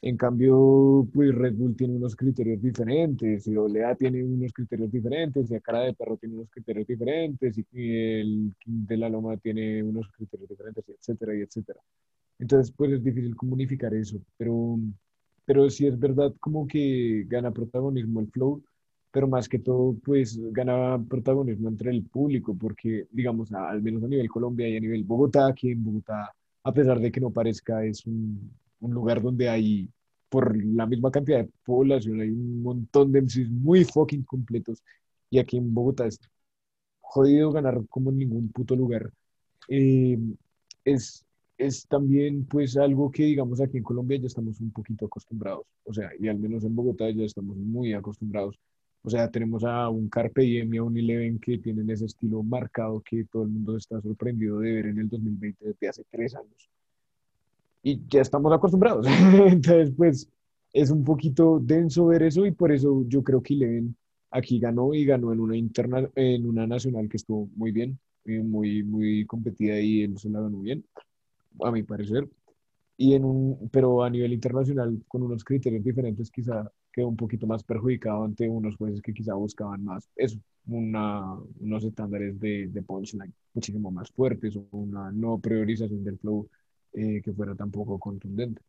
En 0.01 0.18
cambio, 0.18 1.08
pues 1.13 1.34
Red 1.34 1.56
Bull 1.56 1.75
tiene 1.75 1.96
unos 1.96 2.15
criterios 2.15 2.62
diferentes, 2.62 3.48
y 3.48 3.56
OLEA 3.56 3.96
tiene 3.96 4.24
unos 4.24 4.51
criterios 4.51 4.92
diferentes, 4.92 5.50
y 5.50 5.60
Cara 5.62 5.82
de 5.82 5.94
Perro 5.94 6.18
tiene 6.18 6.36
unos 6.36 6.50
criterios 6.50 6.88
diferentes, 6.88 7.58
y 7.58 7.96
el 7.96 8.53
de 8.65 8.98
la 8.98 9.10
Loma 9.10 9.38
tiene 9.38 9.82
unos 9.82 10.10
criterios 10.10 10.50
diferentes, 10.50 10.84
etcétera, 10.89 11.36
y 11.36 11.42
etcétera. 11.42 11.80
Entonces, 12.39 12.74
pues 12.75 12.92
es 12.92 13.03
difícil 13.03 13.36
comunicar 13.36 13.94
eso, 13.94 14.20
pero 14.38 14.77
pero 15.46 15.70
sí 15.70 15.88
es 15.88 16.00
verdad 16.00 16.34
como 16.39 16.68
que 16.68 17.25
gana 17.27 17.51
protagonismo 17.51 18.20
el 18.22 18.27
flow, 18.27 18.63
pero 19.13 19.27
más 19.27 19.48
que 19.48 19.60
todo, 19.60 19.96
pues 20.03 20.39
gana 20.51 21.00
protagonismo 21.08 21.70
entre 21.70 21.91
el 21.91 22.03
público, 22.03 22.58
porque, 22.60 23.08
digamos, 23.12 23.53
al 23.53 23.79
menos 23.84 24.03
a 24.03 24.08
nivel 24.08 24.27
Colombia 24.27 24.67
y 24.67 24.75
a 24.77 24.79
nivel 24.79 25.03
Bogotá, 25.03 25.48
aquí 25.48 25.70
en 25.70 25.84
Bogotá, 25.84 26.34
a 26.63 26.74
pesar 26.74 27.00
de 27.00 27.12
que 27.12 27.22
no 27.22 27.29
parezca, 27.29 27.86
es 27.86 28.08
un, 28.08 28.51
un 28.79 28.91
lugar 28.91 29.22
donde 29.22 29.50
hay, 29.50 29.88
por 30.29 30.58
la 30.58 30.88
misma 30.88 31.12
cantidad 31.12 31.43
de 31.43 31.50
población, 31.63 32.22
hay 32.22 32.32
un 32.32 32.63
montón 32.63 33.12
de 33.12 33.22
MCs 33.22 33.51
muy 33.51 33.84
fucking 33.86 34.24
completos, 34.24 34.84
y 35.29 35.38
aquí 35.38 35.58
en 35.58 35.72
Bogotá 35.75 36.08
es 36.08 36.20
jodido 37.01 37.51
ganar 37.51 37.86
como 37.89 38.10
en 38.10 38.17
ningún 38.17 38.50
puto 38.51 38.75
lugar. 38.75 39.12
Eh, 39.70 40.17
es, 40.86 41.24
es 41.58 41.86
también 41.88 42.46
pues 42.46 42.77
algo 42.77 43.12
que 43.12 43.25
digamos 43.25 43.62
aquí 43.62 43.77
en 43.77 43.84
Colombia 43.84 44.17
ya 44.17 44.27
estamos 44.27 44.60
un 44.60 44.72
poquito 44.72 45.05
acostumbrados, 45.05 45.67
o 45.84 45.93
sea, 45.93 46.10
y 46.20 46.27
al 46.29 46.39
menos 46.39 46.63
en 46.63 46.75
Bogotá 46.75 47.12
ya 47.12 47.25
estamos 47.25 47.58
muy 47.58 47.93
acostumbrados. 47.93 48.58
O 49.04 49.10
sea, 49.10 49.30
tenemos 49.30 49.64
a 49.66 49.90
un 49.90 50.08
Carpe 50.08 50.44
Diem 50.44 50.74
y 50.74 50.78
a 50.78 50.84
un 50.84 50.98
Eleven 50.98 51.38
que 51.38 51.58
tienen 51.58 51.90
ese 51.90 52.06
estilo 52.06 52.42
marcado 52.42 53.02
que 53.02 53.26
todo 53.26 53.44
el 53.44 53.50
mundo 53.50 53.76
está 53.76 54.02
sorprendido 54.02 54.60
de 54.60 54.72
ver 54.72 54.86
en 54.88 55.00
el 55.00 55.10
2020 55.10 55.66
desde 55.66 55.90
hace 55.90 56.04
tres 56.10 56.34
años. 56.36 56.70
Y 57.84 58.02
ya 58.08 58.22
estamos 58.22 58.54
acostumbrados. 58.54 59.06
Entonces, 59.48 59.92
pues 59.96 60.30
es 60.72 60.90
un 60.90 61.04
poquito 61.04 61.60
denso 61.62 62.06
ver 62.08 62.24
eso 62.24 62.46
y 62.46 62.52
por 62.52 62.72
eso 62.72 63.04
yo 63.08 63.24
creo 63.24 63.44
que 63.44 63.56
Eleven 63.56 63.96
aquí 64.32 64.58
ganó 64.58 64.94
y 64.94 65.06
ganó 65.06 65.34
en 65.34 65.42
una 65.42 65.58
interna, 65.58 66.10
en 66.16 66.48
una 66.48 66.66
nacional 66.66 67.10
que 67.10 67.18
estuvo 67.18 67.50
muy 67.56 67.72
bien, 67.74 68.00
muy, 68.26 68.84
muy 68.84 69.26
competida 69.26 69.80
y 69.80 70.04
él 70.04 70.18
se 70.18 70.30
la 70.30 70.40
ganó 70.40 70.60
bien 70.60 70.84
a 71.62 71.72
mi 71.72 71.84
parecer. 71.84 72.28
Y 72.96 73.16
en 73.16 73.26
un, 73.26 73.70
pero 73.70 74.02
a 74.02 74.10
nivel 74.10 74.32
internacional, 74.32 75.04
con 75.10 75.24
unos 75.24 75.44
criterios 75.44 75.84
diferentes, 75.84 76.32
quizá 76.32 76.72
quedó 76.94 77.08
un 77.08 77.18
poquito 77.18 77.48
más 77.48 77.64
perjudicado 77.64 78.24
ante 78.24 78.48
unos 78.48 78.78
jueces 78.78 79.02
que 79.02 79.14
quizá 79.14 79.34
buscaban 79.34 79.84
más 79.84 80.08
eso, 80.16 80.40
una, 80.68 81.36
unos 81.60 81.84
estándares 81.84 82.40
de, 82.40 82.68
de 82.68 82.82
punchline 82.82 83.34
muchísimo 83.54 83.92
más 83.92 84.12
fuertes 84.12 84.56
o 84.56 84.66
una 84.72 85.12
no 85.12 85.40
priorización 85.40 86.04
del 86.04 86.18
flow 86.20 86.48
eh, 86.94 87.22
que 87.24 87.34
fuera 87.34 87.56
tampoco 87.56 88.00
contundente. 88.00 88.62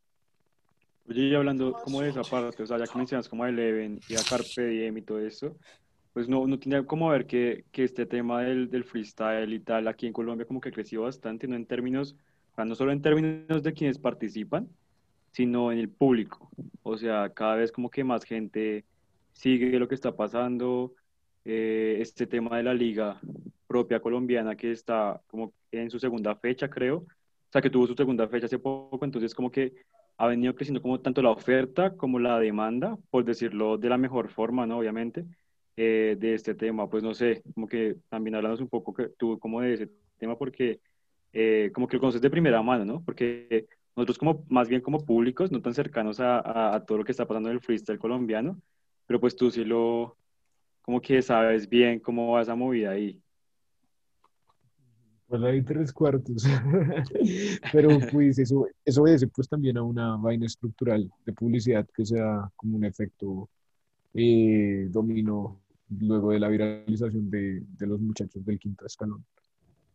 Oye, 1.06 1.28
y 1.28 1.34
hablando 1.34 1.74
como 1.84 2.00
de 2.00 2.08
esa 2.08 2.22
parte, 2.22 2.62
o 2.62 2.66
sea, 2.66 2.78
ya 2.78 2.86
que 2.86 2.98
mencionas 2.98 3.28
como 3.28 3.44
a 3.44 3.50
Eleven 3.50 4.00
y 4.08 4.14
a 4.14 4.22
Carpe 4.28 4.66
Diem 4.66 4.96
y 4.96 5.02
todo 5.02 5.20
eso, 5.20 5.54
pues 6.14 6.28
no, 6.28 6.46
no 6.46 6.58
tenía 6.58 6.82
como 6.84 7.10
ver 7.10 7.26
que, 7.26 7.66
que 7.70 7.84
este 7.84 8.06
tema 8.06 8.42
del, 8.42 8.70
del 8.70 8.84
freestyle 8.84 9.52
y 9.52 9.60
tal 9.60 9.86
aquí 9.86 10.06
en 10.06 10.14
Colombia 10.14 10.46
como 10.46 10.62
que 10.62 10.72
creció 10.72 11.02
bastante, 11.02 11.46
no 11.46 11.56
en 11.56 11.66
términos 11.66 12.16
no 12.64 12.74
solo 12.76 12.92
en 12.92 13.02
términos 13.02 13.62
de 13.62 13.72
quienes 13.72 13.98
participan, 13.98 14.68
sino 15.34 15.72
en 15.72 15.78
el 15.78 15.88
público. 15.88 16.48
O 16.84 16.96
sea, 16.96 17.28
cada 17.34 17.56
vez 17.56 17.72
como 17.72 17.90
que 17.90 18.04
más 18.04 18.24
gente 18.24 18.84
sigue 19.32 19.78
lo 19.80 19.88
que 19.88 19.96
está 19.96 20.14
pasando. 20.16 20.94
Eh, 21.44 21.96
este 22.00 22.26
tema 22.26 22.56
de 22.56 22.62
la 22.62 22.72
liga 22.72 23.20
propia 23.66 24.00
colombiana 24.00 24.56
que 24.56 24.70
está 24.70 25.20
como 25.26 25.52
en 25.72 25.90
su 25.90 25.98
segunda 25.98 26.36
fecha, 26.36 26.70
creo. 26.70 26.98
O 26.98 27.06
sea, 27.50 27.60
que 27.60 27.70
tuvo 27.70 27.86
su 27.86 27.94
segunda 27.94 28.28
fecha 28.28 28.46
hace 28.46 28.60
poco, 28.60 29.04
entonces 29.04 29.34
como 29.34 29.50
que 29.50 29.72
ha 30.18 30.28
venido 30.28 30.54
creciendo 30.54 30.80
como 30.80 31.00
tanto 31.00 31.20
la 31.20 31.30
oferta 31.30 31.96
como 31.96 32.20
la 32.20 32.38
demanda, 32.38 32.96
por 33.10 33.24
decirlo 33.24 33.76
de 33.76 33.88
la 33.88 33.98
mejor 33.98 34.28
forma, 34.28 34.66
¿no? 34.66 34.78
Obviamente, 34.78 35.24
eh, 35.76 36.16
de 36.18 36.34
este 36.34 36.54
tema. 36.54 36.88
Pues 36.88 37.02
no 37.02 37.12
sé, 37.12 37.42
como 37.54 37.66
que 37.66 37.96
también 38.08 38.36
hablamos 38.36 38.60
un 38.60 38.68
poco 38.68 38.94
que, 38.94 39.08
tú 39.18 39.38
como 39.40 39.60
de 39.60 39.74
ese 39.74 39.90
tema, 40.18 40.38
porque 40.38 40.80
eh, 41.32 41.72
como 41.74 41.88
que 41.88 41.96
lo 41.96 42.00
conoces 42.00 42.22
de 42.22 42.30
primera 42.30 42.62
mano, 42.62 42.84
¿no? 42.84 43.02
Porque 43.04 43.66
nosotros 43.96 44.18
como, 44.18 44.44
más 44.48 44.68
bien 44.68 44.80
como 44.80 45.04
públicos, 45.04 45.52
no 45.52 45.62
tan 45.62 45.74
cercanos 45.74 46.20
a, 46.20 46.74
a, 46.74 46.84
todo 46.84 46.98
lo 46.98 47.04
que 47.04 47.12
está 47.12 47.26
pasando 47.26 47.48
en 47.48 47.56
el 47.56 47.60
freestyle 47.60 47.98
colombiano, 47.98 48.60
pero 49.06 49.20
pues 49.20 49.36
tú 49.36 49.50
sí 49.50 49.64
lo, 49.64 50.16
como 50.82 51.00
que 51.00 51.22
sabes 51.22 51.68
bien 51.68 52.00
cómo 52.00 52.32
va 52.32 52.42
esa 52.42 52.54
movida 52.54 52.90
ahí. 52.90 53.20
Pues 55.26 55.42
hay 55.42 55.62
tres 55.62 55.92
cuartos, 55.92 56.44
pero 57.72 57.98
pues 58.12 58.38
eso, 58.38 58.66
eso 58.84 59.02
obedece 59.02 59.26
pues 59.28 59.48
también 59.48 59.78
a 59.78 59.82
una 59.82 60.16
vaina 60.16 60.46
estructural 60.46 61.10
de 61.24 61.32
publicidad 61.32 61.88
que 61.94 62.04
sea 62.04 62.50
como 62.56 62.76
un 62.76 62.84
efecto 62.84 63.48
eh, 64.12 64.86
dominó 64.90 65.60
luego 65.88 66.32
de 66.32 66.40
la 66.40 66.48
viralización 66.48 67.30
de, 67.30 67.62
de 67.66 67.86
los 67.86 68.00
muchachos 68.00 68.44
del 68.44 68.58
quinto 68.58 68.86
escalón 68.86 69.24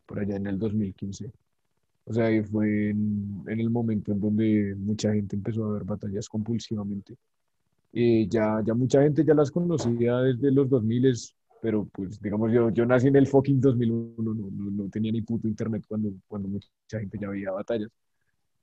por 0.05 0.19
allá 0.19 0.37
en 0.37 0.47
el 0.47 0.57
2015. 0.57 1.31
O 2.09 2.13
sea, 2.13 2.25
ahí 2.25 2.41
fue 2.41 2.89
en, 2.89 3.43
el 3.47 3.69
momento 3.69 4.11
en 4.11 4.19
donde 4.19 4.75
mucha 4.75 5.13
gente 5.13 5.35
empezó 5.35 5.65
a 5.65 5.73
ver 5.73 5.83
batallas 5.83 6.27
compulsivamente. 6.27 7.15
Eh, 7.93 8.27
ya, 8.27 8.63
ya 8.65 8.73
mucha 8.73 9.03
gente 9.03 9.23
ya 9.23 9.35
las 9.35 9.51
conocía 9.51 10.17
desde 10.21 10.51
los 10.51 10.67
2000, 10.69 11.13
pero 11.61 11.87
pues 11.93 12.19
digamos 12.19 12.51
yo, 12.51 12.71
yo 12.71 12.85
nací 12.87 13.07
en 13.07 13.15
el 13.15 13.27
fucking 13.27 13.61
2001, 13.61 14.23
no, 14.23 14.33
no, 14.33 14.71
no 14.71 14.89
tenía 14.89 15.11
ni 15.11 15.21
puto 15.21 15.47
internet 15.47 15.83
cuando, 15.87 16.11
cuando 16.27 16.47
mucha 16.47 16.99
gente 16.99 17.19
ya 17.21 17.29
veía 17.29 17.51
batallas. 17.51 17.91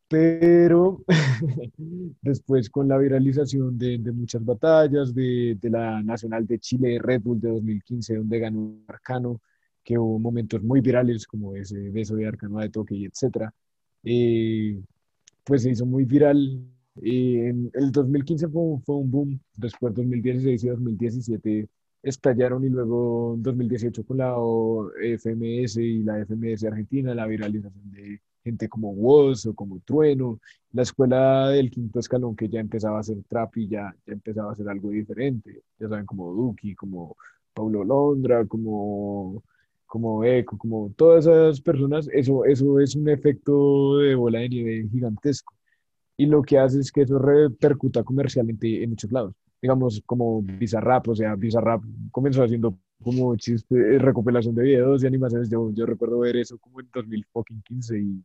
Pero 0.09 1.05
después 2.23 2.69
con 2.69 2.89
la 2.89 2.99
viralización 2.99 3.79
de, 3.79 3.99
de 3.99 4.11
muchas 4.11 4.45
batallas, 4.45 5.15
de, 5.15 5.57
de, 5.61 5.71
la 5.71 6.03
Nacional 6.03 6.49
de 6.49 6.59
Chile, 6.59 6.99
Red 7.01 7.23
Bull 7.23 7.41
de 7.41 7.51
2015, 7.51 8.17
donde 8.17 8.41
ganó 8.41 8.81
Arcano, 8.89 9.41
que 9.87 9.97
hubo 9.97 10.19
momentos 10.19 10.63
muy 10.65 10.81
virales 10.81 11.27
como 11.29 11.55
ese 11.55 11.91
beso 11.91 12.17
de 12.17 12.27
Arcanoa 12.27 12.65
de 12.65 12.71
Toque 12.71 12.97
y 12.97 13.05
etcétera. 13.07 13.55
Eh, 14.03 14.81
pues 15.45 15.63
se 15.63 15.71
hizo 15.71 15.87
muy 15.87 16.05
viral. 16.05 16.61
en 17.03 17.71
el 17.73 17.93
2015 17.93 18.49
fue, 18.49 18.81
fue, 18.85 18.97
un 18.97 19.11
boom, 19.11 19.41
después 19.57 19.95
2016 19.95 20.65
y 20.65 20.69
2017 20.69 21.69
estallaron 22.03 22.65
y 22.65 22.69
luego 22.69 23.35
en 23.35 23.43
2018 23.45 24.05
con 24.05 24.19
la 24.19 24.35
FMS 25.19 25.77
y 25.77 26.03
la 26.03 26.19
FMS 26.25 26.65
Argentina, 26.65 27.15
la 27.15 27.27
viralización 27.27 27.91
de 27.93 28.21
gente 28.43 28.69
como 28.69 28.91
Woz 28.93 29.47
o 29.47 29.55
como 29.55 29.81
Trueno, 29.81 30.41
la 30.73 30.83
escuela 30.83 31.51
del 31.51 31.71
quinto 31.71 32.01
escalón 32.01 32.35
que 32.35 32.49
ya 32.49 32.61
empezaba 32.61 32.97
a 32.99 33.01
hacer 33.01 33.19
trap 33.29 33.57
y 33.59 33.69
ya, 33.69 33.95
ya 34.05 34.13
empezaba 34.13 34.51
a 34.51 34.53
hacer 34.53 34.69
algo 34.69 34.91
diferente, 34.91 35.63
ya 35.79 35.89
saben, 35.89 36.07
como 36.07 36.33
Duki, 36.33 36.75
como 36.75 37.17
Paulo 37.55 37.85
Londra, 37.85 38.47
como 38.47 39.43
como 39.87 40.25
Eco, 40.25 40.59
como 40.59 40.93
todas 40.97 41.27
esas 41.27 41.61
personas, 41.61 42.09
eso, 42.13 42.45
eso 42.45 42.81
es 42.81 42.95
un 42.97 43.09
efecto 43.09 43.99
de 43.99 44.15
bola 44.15 44.41
de 44.41 44.49
nieve 44.49 44.89
gigantesco. 44.91 45.55
y 46.17 46.27
lo 46.27 46.43
que 46.43 46.59
hace 46.59 46.81
es 46.81 46.93
que 46.93 47.03
eso 47.03 47.19
repercuta 47.19 48.03
comercialmente 48.05 48.83
en 48.83 48.91
muchos 48.91 49.13
lados. 49.13 49.35
Digamos, 49.63 50.03
como 50.07 50.43
Bizarrap, 50.43 51.09
o 51.09 51.15
sea, 51.17 51.35
Bizarrap 51.37 51.83
comenzó 52.11 52.43
haciendo 52.45 52.79
como 53.03 53.37
chiste, 53.37 53.99
recopilación 53.99 54.55
de 54.55 54.63
videos 54.65 55.03
y 55.03 55.07
animaciones. 55.07 55.49
Yo, 55.51 55.71
yo 55.73 55.87
recuerdo 55.87 56.21
ver 56.21 56.37
eso 56.37 56.59
como 56.59 56.81
en 56.81 56.89
2015 56.93 57.99
y, 57.99 58.25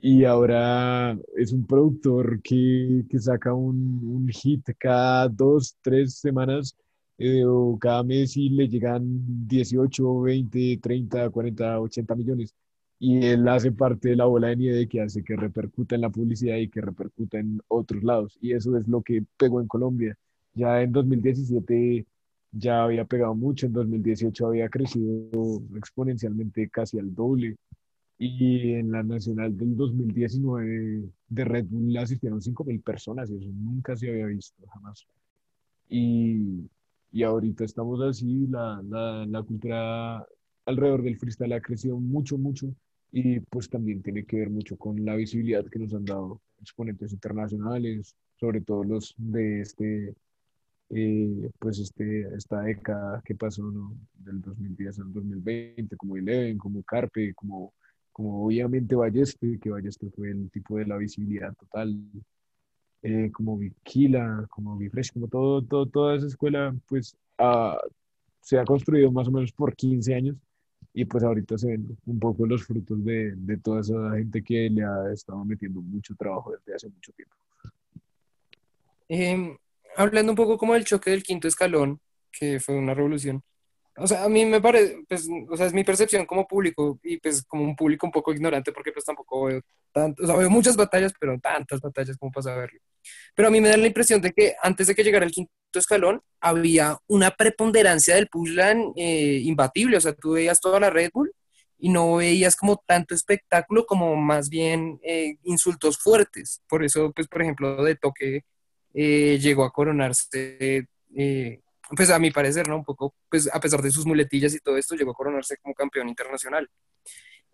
y 0.00 0.24
ahora 0.24 1.18
es 1.36 1.52
un 1.52 1.66
productor 1.66 2.40
que, 2.42 3.04
que 3.08 3.18
saca 3.18 3.54
un, 3.54 4.00
un 4.04 4.28
hit 4.28 4.68
cada 4.78 5.28
dos, 5.28 5.76
tres 5.82 6.14
semanas 6.18 6.76
eh, 7.20 7.44
o 7.46 7.78
cada 7.78 8.02
mes 8.02 8.36
y 8.36 8.48
le 8.50 8.68
llegan 8.68 9.02
18, 9.46 10.22
20, 10.22 10.78
30, 10.82 11.30
40, 11.30 11.80
80 11.80 12.14
millones 12.16 12.54
y 13.00 13.24
él 13.26 13.48
hace 13.48 13.72
parte 13.72 14.10
de 14.10 14.16
la 14.16 14.26
bola 14.26 14.48
de 14.48 14.56
nieve 14.56 14.88
que 14.88 15.00
hace 15.00 15.24
que 15.24 15.34
repercuta 15.34 15.94
en 15.94 16.02
la 16.02 16.10
publicidad 16.10 16.56
y 16.58 16.68
que 16.68 16.82
repercuta 16.82 17.38
en 17.38 17.60
otros 17.68 18.02
lados. 18.04 18.38
Y 18.42 18.52
eso 18.52 18.76
es 18.76 18.86
lo 18.88 19.02
que 19.02 19.24
pegó 19.38 19.60
en 19.60 19.68
Colombia. 19.68 20.16
Ya 20.54 20.82
en 20.82 20.92
2017 20.92 22.06
ya 22.52 22.84
había 22.84 23.06
pegado 23.06 23.34
mucho, 23.34 23.66
en 23.66 23.72
2018 23.72 24.46
había 24.46 24.68
crecido 24.68 25.62
exponencialmente 25.76 26.68
casi 26.68 26.98
al 26.98 27.14
doble. 27.14 27.56
Y 28.18 28.72
en 28.72 28.92
la 28.92 29.02
nacional 29.02 29.56
del 29.56 29.76
2019 29.76 31.04
de 31.28 31.44
Red 31.44 31.66
Bull 31.70 31.96
asistieron 31.96 32.40
5.000 32.42 32.82
personas 32.82 33.30
y 33.30 33.36
eso 33.36 33.48
nunca 33.50 33.96
se 33.96 34.10
había 34.10 34.26
visto 34.26 34.62
jamás. 34.66 35.06
Y, 35.88 36.68
y 37.12 37.22
ahorita 37.22 37.64
estamos 37.64 38.00
así, 38.02 38.46
la, 38.48 38.82
la, 38.88 39.26
la 39.26 39.42
cultura 39.42 40.26
alrededor 40.66 41.02
del 41.02 41.18
freestyle 41.18 41.52
ha 41.52 41.60
crecido 41.60 41.98
mucho, 41.98 42.38
mucho 42.38 42.74
y 43.12 43.40
pues 43.40 43.68
también 43.68 44.02
tiene 44.02 44.24
que 44.24 44.36
ver 44.36 44.50
mucho 44.50 44.76
con 44.76 45.04
la 45.04 45.16
visibilidad 45.16 45.64
que 45.66 45.78
nos 45.78 45.94
han 45.94 46.04
dado 46.04 46.40
exponentes 46.60 47.12
internacionales, 47.12 48.14
sobre 48.38 48.60
todo 48.60 48.84
los 48.84 49.14
de 49.16 49.62
este, 49.62 50.14
eh, 50.90 51.50
pues 51.58 51.78
este, 51.78 52.22
esta 52.36 52.62
década 52.62 53.22
que 53.24 53.34
pasó, 53.34 53.62
¿no? 53.62 53.96
Del 54.14 54.40
2010 54.40 55.00
al 55.00 55.12
2020, 55.12 55.96
como 55.96 56.16
Eleven, 56.16 56.58
como 56.58 56.82
Carpe, 56.82 57.34
como, 57.34 57.74
como 58.12 58.46
obviamente 58.46 58.94
Balleste, 58.94 59.58
que 59.60 59.70
Balleste 59.70 60.10
fue 60.10 60.30
el 60.30 60.50
tipo 60.50 60.78
de 60.78 60.86
la 60.86 60.96
visibilidad 60.96 61.54
total, 61.54 61.96
eh, 63.02 63.30
como 63.32 63.56
Viquila, 63.56 64.46
como 64.50 64.76
Bifresh, 64.76 65.12
como 65.12 65.28
todo, 65.28 65.62
todo, 65.62 65.86
toda 65.86 66.16
esa 66.16 66.26
escuela, 66.26 66.74
pues 66.86 67.16
se 68.40 68.58
ha 68.58 68.64
construido 68.64 69.10
más 69.10 69.28
o 69.28 69.30
menos 69.30 69.52
por 69.52 69.74
15 69.74 70.14
años 70.14 70.36
y 70.92 71.04
pues 71.04 71.22
ahorita 71.22 71.56
se 71.56 71.68
ven 71.68 71.96
un 72.06 72.18
poco 72.18 72.46
los 72.46 72.64
frutos 72.64 73.04
de, 73.04 73.32
de 73.36 73.56
toda 73.58 73.80
esa 73.80 74.16
gente 74.16 74.42
que 74.42 74.68
le 74.68 74.84
ha 74.84 75.12
estado 75.12 75.44
metiendo 75.44 75.80
mucho 75.80 76.14
trabajo 76.16 76.52
desde 76.52 76.74
hace 76.74 76.88
mucho 76.88 77.12
tiempo. 77.12 77.36
Em, 79.08 79.56
hablando 79.96 80.32
un 80.32 80.36
poco 80.36 80.58
como 80.58 80.74
del 80.74 80.84
choque 80.84 81.10
del 81.10 81.22
quinto 81.22 81.48
escalón, 81.48 82.00
que 82.30 82.60
fue 82.60 82.76
una 82.76 82.94
revolución. 82.94 83.42
O 84.02 84.06
sea, 84.06 84.24
a 84.24 84.28
mí 84.28 84.46
me 84.46 84.60
parece, 84.60 85.04
pues, 85.06 85.28
o 85.48 85.56
sea, 85.56 85.66
es 85.66 85.74
mi 85.74 85.84
percepción 85.84 86.24
como 86.24 86.48
público 86.48 86.98
y 87.02 87.18
pues 87.18 87.42
como 87.44 87.64
un 87.64 87.76
público 87.76 88.06
un 88.06 88.12
poco 88.12 88.32
ignorante 88.32 88.72
porque 88.72 88.92
pues 88.92 89.04
tampoco 89.04 89.44
veo 89.44 89.60
tanto, 89.92 90.22
o 90.22 90.26
sea, 90.26 90.36
veo 90.36 90.48
muchas 90.48 90.74
batallas, 90.76 91.12
pero 91.20 91.38
tantas 91.38 91.80
batallas 91.80 92.16
como 92.16 92.32
para 92.32 92.44
saberlo. 92.44 92.80
Pero 93.34 93.48
a 93.48 93.50
mí 93.50 93.60
me 93.60 93.68
da 93.68 93.76
la 93.76 93.86
impresión 93.86 94.20
de 94.22 94.32
que 94.32 94.54
antes 94.62 94.86
de 94.86 94.94
que 94.94 95.04
llegara 95.04 95.26
el 95.26 95.32
quinto 95.32 95.50
escalón 95.74 96.22
había 96.40 96.98
una 97.08 97.30
preponderancia 97.30 98.14
del 98.14 98.28
pushland 98.28 98.92
eh, 98.96 99.40
imbatible, 99.44 99.98
o 99.98 100.00
sea, 100.00 100.14
tú 100.14 100.32
veías 100.32 100.60
toda 100.60 100.80
la 100.80 100.90
Red 100.90 101.10
Bull 101.12 101.32
y 101.78 101.90
no 101.90 102.16
veías 102.16 102.56
como 102.56 102.82
tanto 102.86 103.14
espectáculo 103.14 103.84
como 103.84 104.16
más 104.16 104.48
bien 104.48 104.98
eh, 105.02 105.36
insultos 105.44 105.98
fuertes. 105.98 106.62
Por 106.68 106.84
eso, 106.84 107.12
pues, 107.12 107.28
por 107.28 107.42
ejemplo, 107.42 107.82
de 107.84 107.96
toque 107.96 108.44
eh, 108.94 109.38
llegó 109.40 109.64
a 109.64 109.72
coronarse, 109.72 110.86
pues 111.96 112.10
a 112.10 112.18
mi 112.18 112.30
parecer, 112.30 112.68
¿no? 112.68 112.76
Un 112.76 112.84
poco, 112.84 113.14
pues 113.28 113.48
a 113.52 113.60
pesar 113.60 113.82
de 113.82 113.90
sus 113.90 114.06
muletillas 114.06 114.54
y 114.54 114.60
todo 114.60 114.76
esto, 114.76 114.94
llegó 114.94 115.12
a 115.12 115.14
coronarse 115.14 115.56
como 115.58 115.74
campeón 115.74 116.08
internacional. 116.08 116.68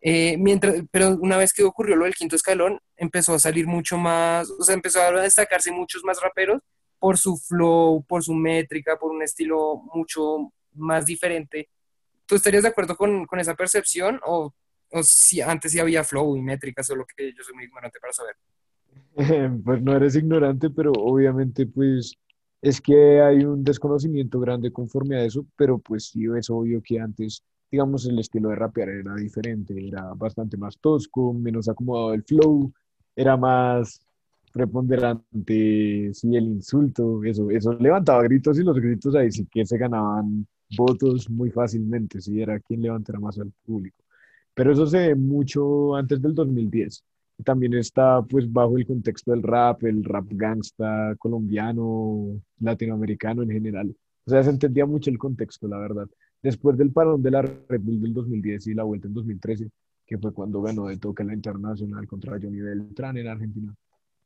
mientras, 0.02 0.82
pero 0.90 1.16
una 1.20 1.36
vez 1.36 1.52
que 1.52 1.64
ocurrió 1.64 1.96
lo 1.96 2.04
del 2.04 2.14
quinto 2.14 2.36
escalón, 2.36 2.80
empezó 2.96 3.34
a 3.34 3.38
salir 3.38 3.66
mucho 3.66 3.96
más, 3.98 4.50
o 4.50 4.62
sea, 4.62 4.74
empezó 4.74 5.00
a 5.00 5.10
destacarse 5.22 5.70
muchos 5.72 6.04
más 6.04 6.20
raperos 6.20 6.62
por 6.98 7.18
su 7.18 7.36
flow, 7.36 8.04
por 8.06 8.22
su 8.22 8.34
métrica, 8.34 8.98
por 8.98 9.10
un 9.10 9.22
estilo 9.22 9.82
mucho 9.94 10.52
más 10.72 11.06
diferente. 11.06 11.68
¿Tú 12.26 12.34
estarías 12.34 12.62
de 12.62 12.70
acuerdo 12.70 12.96
con, 12.96 13.26
con 13.26 13.38
esa 13.38 13.54
percepción 13.54 14.20
o, 14.24 14.52
o, 14.90 15.02
si 15.02 15.40
antes 15.40 15.72
sí 15.72 15.78
había 15.78 16.04
flow 16.04 16.36
y 16.36 16.42
métrica, 16.42 16.82
solo 16.82 17.06
que 17.16 17.32
yo 17.32 17.42
soy 17.42 17.54
muy 17.54 17.64
ignorante 17.64 17.98
para 18.00 18.12
saber? 18.12 18.36
Pues 19.64 19.82
no 19.82 19.94
eres 19.94 20.16
ignorante, 20.16 20.70
pero 20.70 20.92
obviamente 20.92 21.66
pues 21.66 22.18
es 22.68 22.80
que 22.80 23.20
hay 23.20 23.44
un 23.44 23.62
desconocimiento 23.62 24.40
grande 24.40 24.72
conforme 24.72 25.16
a 25.16 25.24
eso, 25.24 25.46
pero 25.56 25.78
pues 25.78 26.06
sí 26.06 26.24
es 26.36 26.50
obvio 26.50 26.82
que 26.82 26.98
antes, 26.98 27.44
digamos, 27.70 28.06
el 28.06 28.18
estilo 28.18 28.48
de 28.48 28.56
rapear 28.56 28.88
era 28.88 29.14
diferente, 29.14 29.86
era 29.86 30.12
bastante 30.14 30.56
más 30.56 30.76
tosco, 30.78 31.32
menos 31.32 31.68
acomodado 31.68 32.12
el 32.12 32.24
flow, 32.24 32.72
era 33.14 33.36
más 33.36 34.00
preponderante, 34.52 36.10
sí, 36.12 36.34
el 36.34 36.46
insulto, 36.46 37.22
eso, 37.22 37.50
eso 37.52 37.72
levantaba 37.74 38.24
gritos 38.24 38.58
y 38.58 38.64
los 38.64 38.80
gritos 38.80 39.14
ahí 39.14 39.30
sí 39.30 39.46
que 39.48 39.64
se 39.64 39.78
ganaban 39.78 40.44
votos 40.76 41.30
muy 41.30 41.50
fácilmente, 41.52 42.20
si 42.20 42.40
era 42.42 42.58
quien 42.58 42.82
levantara 42.82 43.20
más 43.20 43.38
al 43.38 43.52
público. 43.64 44.02
Pero 44.54 44.72
eso 44.72 44.86
se 44.86 44.98
ve 45.08 45.14
mucho 45.14 45.94
antes 45.94 46.20
del 46.20 46.34
2010. 46.34 47.04
También 47.44 47.74
está 47.74 48.22
pues 48.22 48.50
bajo 48.50 48.78
el 48.78 48.86
contexto 48.86 49.30
del 49.30 49.42
rap, 49.42 49.84
el 49.84 50.02
rap 50.04 50.26
gangsta 50.30 51.14
colombiano, 51.18 52.40
latinoamericano 52.60 53.42
en 53.42 53.50
general. 53.50 53.94
O 54.24 54.30
sea, 54.30 54.42
se 54.42 54.50
entendía 54.50 54.86
mucho 54.86 55.10
el 55.10 55.18
contexto, 55.18 55.68
la 55.68 55.78
verdad. 55.78 56.08
Después 56.42 56.76
del 56.76 56.92
parón 56.92 57.22
de 57.22 57.30
la 57.30 57.42
Red 57.42 57.80
Bull 57.80 58.00
del 58.00 58.14
2010 58.14 58.66
y 58.68 58.74
la 58.74 58.84
vuelta 58.84 59.06
en 59.08 59.14
2013, 59.14 59.70
que 60.06 60.18
fue 60.18 60.32
cuando 60.32 60.62
ganó 60.62 60.86
de 60.86 60.96
toque 60.98 61.24
la 61.24 61.34
internacional 61.34 62.06
contra 62.06 62.38
Johnny 62.40 62.60
Beltrán 62.60 63.16
en 63.18 63.28
Argentina, 63.28 63.74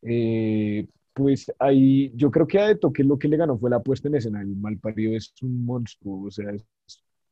eh, 0.02 0.86
pues 1.12 1.52
ahí 1.58 2.12
yo 2.14 2.30
creo 2.30 2.46
que 2.46 2.58
a 2.58 2.68
De 2.68 2.76
Toque 2.76 3.04
lo 3.04 3.18
que 3.18 3.28
le 3.28 3.36
ganó 3.36 3.58
fue 3.58 3.70
la 3.70 3.80
puesta 3.80 4.08
en 4.08 4.14
escena. 4.16 4.40
El 4.40 4.56
malparido 4.56 5.16
es 5.16 5.34
un 5.42 5.64
monstruo, 5.64 6.26
o 6.26 6.30
sea, 6.30 6.50
es 6.50 6.64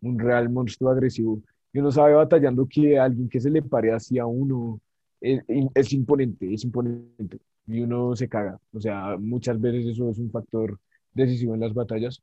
un 0.01 0.19
real 0.19 0.51
monstruo 0.51 0.91
agresivo. 0.91 1.43
Y 1.73 1.79
uno 1.79 1.91
sabe 1.91 2.15
batallando 2.15 2.67
que 2.67 2.99
alguien 2.99 3.29
que 3.29 3.41
se 3.41 3.51
le 3.51 3.63
pare 3.63 3.93
hacia 3.93 4.27
uno 4.27 4.81
es, 5.21 5.43
es, 5.75 5.93
imponente, 5.93 6.53
es 6.53 6.65
imponente. 6.65 7.39
Y 7.67 7.81
uno 7.81 8.17
se 8.17 8.29
caga. 8.29 8.59
O 8.73 8.81
sea, 8.81 9.17
muchas 9.19 9.61
veces 9.61 9.87
eso 9.87 10.11
es 10.11 10.19
un 10.19 10.31
factor 10.31 10.79
decisivo 11.13 11.55
en 11.55 11.61
las 11.61 11.75
batallas. 11.75 12.23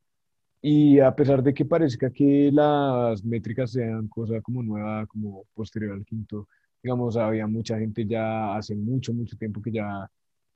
Y 0.61 0.99
a 0.99 1.15
pesar 1.15 1.43
de 1.43 1.53
que 1.53 1.65
parezca 1.65 2.09
que 2.11 2.51
las 2.51 3.23
métricas 3.23 3.71
sean 3.71 4.07
cosa 4.07 4.41
como 4.41 4.63
nueva, 4.63 5.05
como 5.07 5.45
posterior 5.53 5.93
al 5.93 6.05
quinto, 6.05 6.47
digamos, 6.81 7.17
había 7.17 7.47
mucha 7.47 7.77
gente 7.79 8.05
ya 8.05 8.55
hace 8.55 8.75
mucho, 8.75 9.13
mucho 9.13 9.37
tiempo 9.37 9.61
que 9.61 9.71
ya 9.71 10.09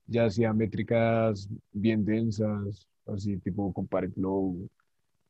ya 0.10 0.26
hacía 0.26 0.54
métricas 0.54 1.50
bien 1.72 2.04
densas, 2.04 2.88
así 3.06 3.38
tipo 3.38 3.72
compare 3.74 4.10
flow, 4.10 4.70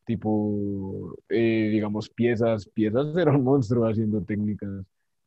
tipo, 0.06 1.16
eh, 1.30 1.70
digamos, 1.72 2.10
piezas, 2.10 2.68
piezas 2.68 3.16
era 3.18 3.32
un 3.32 3.44
monstruo 3.44 3.88
haciendo 3.88 4.22
técnicas. 4.22 4.86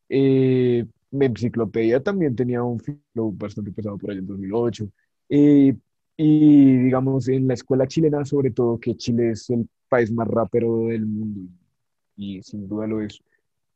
Eh, 0.09 0.87
Enciclopedia 1.21 2.03
también 2.03 2.35
tenía 2.35 2.63
un 2.63 2.81
flow 2.81 3.33
bastante 3.33 3.73
pesado 3.73 3.99
por 3.99 4.11
allá 4.11 4.21
en 4.21 4.27
2008. 4.27 4.89
Eh, 5.29 5.75
y 6.17 6.77
digamos, 6.79 7.29
en 7.29 7.49
la 7.49 7.55
escuela 7.55 7.87
chilena, 7.87 8.25
sobre 8.25 8.51
todo, 8.51 8.79
que 8.79 8.97
Chile 8.97 9.31
es 9.31 9.51
el 9.51 9.69
país 9.89 10.11
más 10.13 10.29
rapero 10.29 10.87
del 10.87 11.07
mundo, 11.07 11.51
y 12.17 12.43
sin 12.43 12.69
duda 12.69 12.87
lo 12.87 13.01
es 13.03 13.21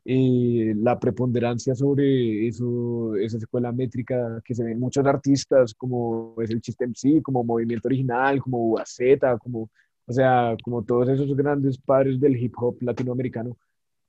eh, 0.04 0.72
la 0.76 0.98
preponderancia 1.00 1.74
sobre 1.74 2.46
eso, 2.46 3.16
esa 3.16 3.38
escuela 3.38 3.72
métrica 3.72 4.40
que 4.44 4.54
se 4.54 4.62
ven 4.62 4.78
muchos 4.78 5.04
artistas, 5.04 5.74
como 5.74 6.36
es 6.40 6.50
el 6.50 6.60
Chiste 6.60 6.86
MC, 6.86 7.22
como 7.22 7.42
Movimiento 7.42 7.88
Original, 7.88 8.40
como 8.40 8.68
UAZ, 8.68 8.98
como, 9.40 9.68
o 10.06 10.12
sea, 10.12 10.56
como 10.62 10.84
todos 10.84 11.08
esos 11.08 11.36
grandes 11.36 11.78
padres 11.78 12.20
del 12.20 12.36
hip 12.36 12.54
hop 12.56 12.76
latinoamericano. 12.82 13.56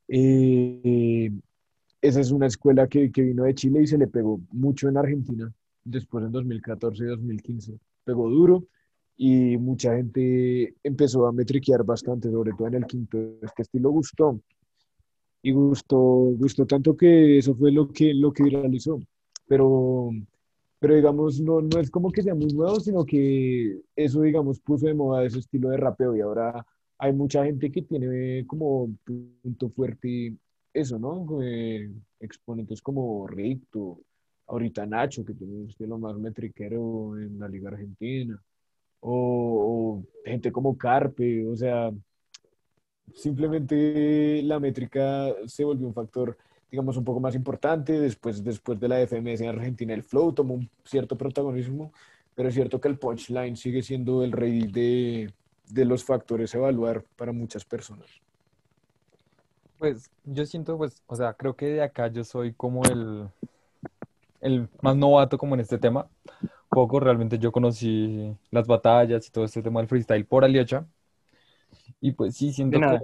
Eh, 0.08 1.32
esa 2.08 2.22
es 2.22 2.32
una 2.32 2.48
escuela 2.48 2.88
que, 2.88 3.12
que, 3.12 3.22
vino 3.22 3.44
de 3.44 3.56
Chile 3.56 3.82
y 3.82 3.88
se 3.88 3.98
le 3.98 4.08
pegó 4.08 4.40
mucho 4.52 4.88
en 4.90 4.98
Argentina, 4.98 5.52
después 5.84 6.26
en 6.26 6.32
2014 6.32 7.04
y 7.04 7.08
2015. 7.08 7.80
Pegó 8.04 8.30
duro 8.30 8.66
y 9.18 9.58
mucha 9.58 9.96
gente 9.96 10.76
empezó 10.84 11.26
a 11.28 11.32
metriquear 11.32 11.84
bastante, 11.84 12.30
sobre 12.32 12.52
todo 12.54 12.68
en 12.68 12.76
el 12.76 12.86
quinto. 12.86 13.18
Este 13.42 13.64
estilo 13.64 13.90
gustó 13.90 14.40
y 15.42 15.52
gustó, 15.52 15.98
gustó 15.98 16.66
tanto 16.66 16.96
que 16.96 17.38
eso 17.38 17.56
fue 17.56 17.72
lo 17.72 17.90
que, 17.90 18.14
lo 18.14 18.32
que 18.32 18.44
viralizó. 18.44 19.00
Pero, 19.48 20.12
pero 20.80 20.96
digamos, 20.96 21.40
no, 21.42 21.62
no 21.62 21.80
es 21.80 21.90
como 21.90 22.12
que 22.12 22.22
sea 22.22 22.36
muy 22.36 22.54
nuevo, 22.54 22.80
sino 22.80 23.06
que 23.06 23.82
eso, 23.96 24.22
digamos, 24.22 24.60
puso 24.60 24.88
de 24.88 24.94
moda 24.94 25.26
ese 25.26 25.40
estilo 25.40 25.70
de 25.70 25.78
rapeo 25.78 26.16
y 26.16 26.22
ahora 26.22 26.66
hay 27.00 27.14
mucha 27.14 27.46
gente 27.46 27.72
que 27.72 27.82
tiene 27.84 28.46
como 28.48 28.90
punto 29.04 29.70
fuerte 29.70 30.36
eso, 30.82 31.00
¿no? 31.00 31.42
Eh, 31.42 31.92
exponentes 32.20 32.82
como 32.82 33.28
Ricto, 33.28 34.00
ahorita 34.48 34.86
Nacho, 34.86 35.26
que 35.26 35.34
tiene 35.34 35.54
un 35.54 35.70
estilo 35.70 35.98
más 35.98 36.18
metriquero 36.18 37.18
en 37.18 37.40
la 37.40 37.48
Liga 37.48 37.70
Argentina, 37.70 38.42
o, 39.00 40.02
o 40.02 40.04
gente 40.26 40.52
como 40.52 40.78
Carpe, 40.78 41.46
o 41.48 41.56
sea, 41.56 41.92
simplemente 43.14 44.42
la 44.44 44.60
métrica 44.60 45.34
se 45.46 45.64
volvió 45.64 45.88
un 45.88 45.94
factor, 45.94 46.38
digamos, 46.70 46.98
un 46.98 47.04
poco 47.04 47.20
más 47.20 47.36
importante. 47.36 48.00
Después, 48.00 48.44
después 48.44 48.80
de 48.80 48.88
la 48.88 49.02
FMS 49.02 49.42
en 49.42 49.50
Argentina, 49.50 49.94
el 49.94 50.04
flow 50.04 50.34
tomó 50.34 50.56
un 50.56 50.70
cierto 50.84 51.18
protagonismo, 51.18 51.92
pero 52.36 52.50
es 52.50 52.56
cierto 52.56 52.80
que 52.80 52.88
el 52.88 52.98
punchline 53.00 53.56
sigue 53.56 53.82
siendo 53.82 54.24
el 54.24 54.32
rey 54.32 54.68
de, 54.68 55.32
de 55.70 55.86
los 55.86 56.04
factores 56.04 56.54
a 56.54 56.60
evaluar 56.60 57.04
para 57.16 57.32
muchas 57.32 57.66
personas. 57.66 58.10
Pues 59.78 60.10
yo 60.24 60.46
siento, 60.46 60.78
pues, 60.78 61.04
o 61.08 61.16
sea, 61.16 61.34
creo 61.34 61.56
que 61.56 61.68
de 61.68 61.84
acá 61.84 62.08
yo 62.08 62.24
soy 62.24 62.54
como 62.54 62.84
el, 62.86 63.30
el 64.42 64.70
más 64.82 64.96
novato 64.96 65.38
como 65.38 65.56
en 65.56 65.62
este 65.62 65.78
tema. 65.78 66.08
Poco 66.70 67.00
realmente 67.00 67.38
yo 67.40 67.52
conocí 67.52 68.36
las 68.52 68.68
batallas 68.68 69.28
y 69.28 69.32
todo 69.32 69.46
este 69.46 69.62
tema 69.62 69.80
del 69.80 69.90
freestyle 69.90 70.26
por 70.26 70.44
Aliocha. 70.44 70.86
Y 72.02 72.12
pues 72.12 72.36
sí, 72.36 72.52
siento 72.54 72.80
que... 72.80 73.00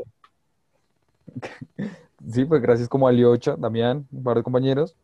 Sí, 2.25 2.45
pues 2.45 2.61
gracias 2.61 2.87
como 2.87 3.05
a 3.05 3.09
Aliocha, 3.09 3.57
Damián, 3.57 4.07
un 4.09 4.23
par 4.23 4.37
de 4.37 4.43
compañeros. 4.43 4.95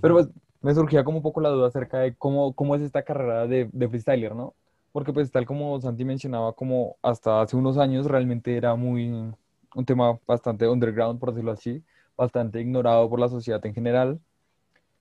Pero 0.00 0.14
pues 0.14 0.28
me 0.62 0.74
surgía 0.74 1.02
como 1.02 1.18
un 1.18 1.22
poco 1.22 1.40
la 1.40 1.48
duda 1.48 1.68
acerca 1.68 1.98
de 1.98 2.14
cómo, 2.14 2.52
cómo 2.52 2.76
es 2.76 2.82
esta 2.82 3.02
carrera 3.02 3.46
de, 3.48 3.68
de 3.72 3.88
freestyler, 3.88 4.34
¿no? 4.34 4.54
Porque 4.92 5.12
pues 5.12 5.30
tal 5.30 5.44
como 5.44 5.80
Santi 5.80 6.04
mencionaba, 6.04 6.52
como 6.52 6.96
hasta 7.02 7.42
hace 7.42 7.56
unos 7.56 7.78
años 7.78 8.06
realmente 8.06 8.56
era 8.56 8.76
muy 8.76 9.34
un 9.76 9.84
tema 9.84 10.18
bastante 10.26 10.66
underground, 10.66 11.20
por 11.20 11.30
decirlo 11.32 11.52
así, 11.52 11.84
bastante 12.16 12.60
ignorado 12.60 13.08
por 13.10 13.20
la 13.20 13.28
sociedad 13.28 13.64
en 13.66 13.74
general. 13.74 14.18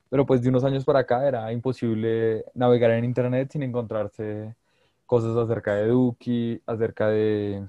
Pero 0.10 0.26
pues 0.26 0.42
de 0.42 0.50
unos 0.50 0.66
años 0.66 0.84
para 0.84 1.00
acá 1.00 1.26
era 1.26 1.52
imposible 1.54 2.44
navegar 2.54 2.92
en 2.92 3.06
internet 3.06 3.50
sin 3.52 3.64
encontrarse 3.64 4.54
cosas 5.06 5.36
acerca 5.38 5.76
de 5.76 5.88
Duki, 5.88 6.62
acerca 6.66 7.08
de... 7.08 7.66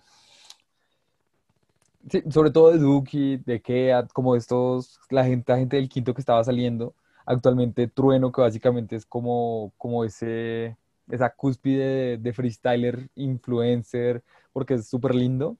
Sobre 2.29 2.51
todo 2.51 2.73
de 2.73 2.79
Duki, 2.79 3.37
de 3.37 3.61
Keat, 3.62 4.12
como 4.12 4.35
estos, 4.35 4.99
la 5.09 5.25
gente, 5.25 5.53
la 5.53 5.59
gente 5.59 5.77
del 5.77 5.88
quinto 5.88 6.12
que 6.12 6.21
estaba 6.21 6.42
saliendo. 6.42 6.92
Actualmente 7.25 7.87
Trueno, 7.87 8.33
que 8.33 8.40
básicamente 8.40 8.97
es 8.97 9.07
como, 9.07 9.73
como 9.79 10.05
ese, 10.05 10.77
esa 11.09 11.31
cúspide 11.31 11.85
de, 11.85 12.19
de 12.19 12.33
freestyler, 12.33 13.09
influencer, 13.14 14.25
porque 14.53 14.75
es 14.75 14.88
súper 14.88 15.14
lindo. 15.14 15.57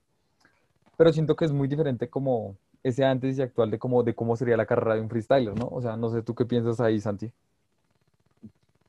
Pero 0.97 1.13
siento 1.13 1.37
que 1.37 1.45
es 1.47 1.53
muy 1.53 1.69
diferente 1.69 2.09
como 2.11 2.59
ese 2.83 3.05
antes 3.05 3.39
y 3.39 3.43
actual 3.43 3.71
de 3.71 3.79
cómo, 3.79 4.03
de 4.03 4.15
cómo 4.15 4.37
sería 4.37 4.57
la 4.57 4.67
carrera 4.67 4.95
de 4.95 5.01
un 5.03 5.11
freestyler, 5.11 5.55
¿no? 5.57 5.69
O 5.69 5.81
sea, 5.83 5.97
no 5.97 6.11
sé 6.11 6.23
tú 6.23 6.35
qué 6.35 6.47
piensas 6.47 6.81
ahí, 6.81 7.01
Santi. 7.01 7.33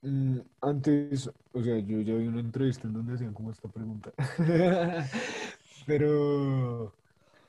Mm, 0.01 0.39
Antes, 0.61 1.27
o 1.53 1.63
sea, 1.63 1.79
yo 1.79 2.01
ya 2.01 2.13
vi 2.15 2.27
una 2.27 2.39
entrevista 2.39 2.87
en 2.87 2.93
donde 2.93 3.13
hacían 3.15 3.33
como 3.33 3.51
esta 3.51 3.67
pregunta. 3.67 4.11
Pero 5.85 6.93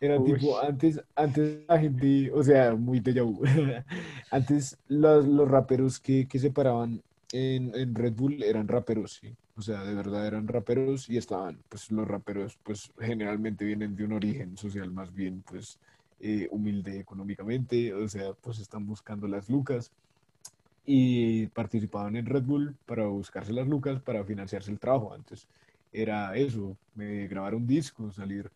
era 0.01 0.21
Uy. 0.21 0.25
tipo, 0.25 0.61
antes, 0.61 1.01
antes 1.17 1.67
la 1.69 1.79
gente, 1.79 2.31
o 2.33 2.43
sea, 2.43 2.75
muy 2.75 3.01
déjà 3.01 3.23
vu. 3.25 3.43
Antes 4.31 4.79
los, 4.89 5.27
los 5.27 5.49
raperos 5.49 6.01
que, 6.01 6.29
que 6.29 6.39
se 6.39 6.51
paraban 6.51 7.03
en, 7.33 7.75
en 7.75 7.95
Red 7.95 8.15
Bull 8.15 8.43
eran 8.43 8.69
raperos, 8.69 9.15
sí. 9.21 9.37
O 9.59 9.63
sea, 9.63 9.83
de 9.83 9.93
verdad 9.93 10.25
eran 10.25 10.47
raperos 10.47 11.11
y 11.11 11.17
estaban, 11.17 11.59
pues 11.69 11.91
los 11.91 12.07
raperos, 12.07 12.57
pues 12.63 12.93
generalmente 13.01 13.65
vienen 13.65 13.97
de 13.97 14.05
un 14.05 14.13
origen 14.13 14.57
social 14.57 14.93
más 14.93 15.13
bien, 15.13 15.43
pues 15.45 15.81
eh, 16.21 16.47
humilde 16.53 17.01
económicamente, 17.01 17.93
o 17.93 18.09
sea, 18.09 18.33
pues 18.41 18.61
están 18.61 18.87
buscando 18.87 19.27
las 19.27 19.51
lucas 19.51 19.91
y 20.87 21.49
participaban 21.49 22.15
en 22.15 22.27
Red 22.27 22.45
Bull 22.45 22.77
para 22.87 23.07
buscarse 23.07 23.53
las 23.53 23.67
lucas 23.67 24.01
para 24.01 24.25
financiarse 24.25 24.71
el 24.71 24.79
trabajo. 24.79 25.13
Antes 25.13 25.49
era 25.93 26.37
eso, 26.37 26.77
eh, 26.99 27.27
grabar 27.29 27.57
un 27.57 27.67
disco, 27.67 28.13
salir, 28.13 28.49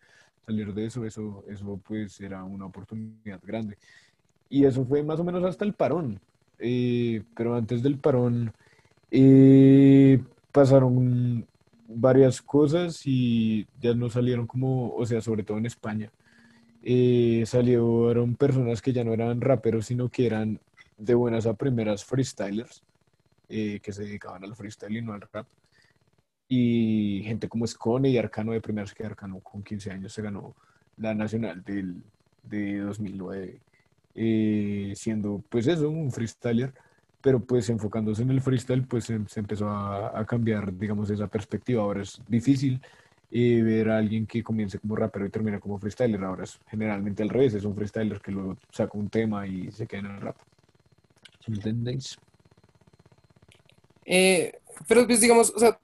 salir 0.45 0.73
de 0.73 0.85
eso, 0.85 1.05
eso, 1.05 1.43
eso 1.49 1.81
pues 1.85 2.19
era 2.21 2.45
una 2.45 2.65
oportunidad 2.65 3.41
grande. 3.43 3.77
Y 4.49 4.63
eso 4.63 4.85
fue 4.85 5.03
más 5.03 5.19
o 5.19 5.23
menos 5.25 5.43
hasta 5.43 5.65
el 5.65 5.73
parón. 5.73 6.19
Eh, 6.59 7.23
pero 7.35 7.55
antes 7.55 7.83
del 7.83 7.97
parón 7.97 8.53
eh, 9.11 10.23
pasaron 10.53 11.45
varias 11.87 12.41
cosas 12.41 13.01
y 13.05 13.67
ya 13.81 13.93
no 13.93 14.09
salieron 14.09 14.47
como, 14.47 14.93
o 14.95 15.05
sea, 15.05 15.19
sobre 15.19 15.43
todo 15.43 15.57
en 15.57 15.65
España. 15.65 16.11
Eh, 16.83 17.43
salieron 17.45 18.35
personas 18.35 18.81
que 18.81 18.93
ya 18.93 19.03
no 19.03 19.13
eran 19.13 19.41
raperos, 19.41 19.87
sino 19.87 20.09
que 20.09 20.27
eran 20.27 20.59
de 20.97 21.15
buenas 21.15 21.47
a 21.47 21.55
primeras 21.55 22.05
freestylers, 22.05 22.83
eh, 23.49 23.79
que 23.81 23.91
se 23.91 24.03
dedicaban 24.03 24.43
al 24.43 24.55
freestyle 24.55 24.97
y 24.97 25.01
no 25.01 25.13
al 25.13 25.21
rap. 25.21 25.47
Y 26.47 27.21
gente 27.25 27.49
como 27.49 27.65
Scone 27.65 28.09
y 28.09 28.17
Arcano 28.17 28.51
de 28.51 28.61
primeras, 28.61 28.93
que 28.93 29.05
Arcano 29.05 29.39
con 29.39 29.63
15 29.63 29.91
años 29.91 30.13
se 30.13 30.21
ganó 30.21 30.55
la 30.97 31.15
nacional 31.15 31.63
del, 31.63 32.03
de 32.43 32.79
2009, 32.79 33.59
eh, 34.15 34.93
siendo 34.95 35.43
pues 35.49 35.65
eso, 35.65 35.89
un 35.89 36.11
freestyler, 36.11 36.73
pero 37.23 37.39
pues 37.39 37.69
enfocándose 37.69 38.21
en 38.21 38.31
el 38.31 38.41
freestyle, 38.41 38.85
pues 38.85 39.05
se, 39.05 39.17
se 39.29 39.39
empezó 39.39 39.69
a, 39.69 40.25
cambiar, 40.25 40.77
digamos, 40.77 41.09
esa 41.09 41.27
perspectiva. 41.27 41.81
Ahora 41.81 42.01
es 42.01 42.21
difícil 42.27 42.81
eh, 43.31 43.61
ver 43.63 43.91
a 43.91 43.97
alguien 43.97 44.27
que 44.27 44.43
comience 44.43 44.77
como 44.77 44.97
rapero 44.97 45.25
y 45.25 45.29
termina 45.29 45.61
como 45.61 45.79
freestyler. 45.79 46.21
Ahora 46.21 46.43
es 46.43 46.59
generalmente 46.69 47.23
al 47.23 47.29
revés, 47.29 47.53
es 47.53 47.63
un 47.63 47.75
freestyler 47.75 48.19
que 48.19 48.33
luego 48.33 48.57
saca 48.71 48.97
un 48.97 49.07
tema 49.07 49.47
y 49.47 49.71
se 49.71 49.87
queda 49.87 50.01
en 50.01 50.05
el 50.07 50.19
rap. 50.19 50.35
¿Sí 51.39 51.51
¿Me 51.51 51.57
entendéis? 51.57 52.17
Eh, 54.03 54.59
pero 54.85 55.07
pues 55.07 55.21
digamos, 55.21 55.53
o 55.55 55.59
sea, 55.59 55.79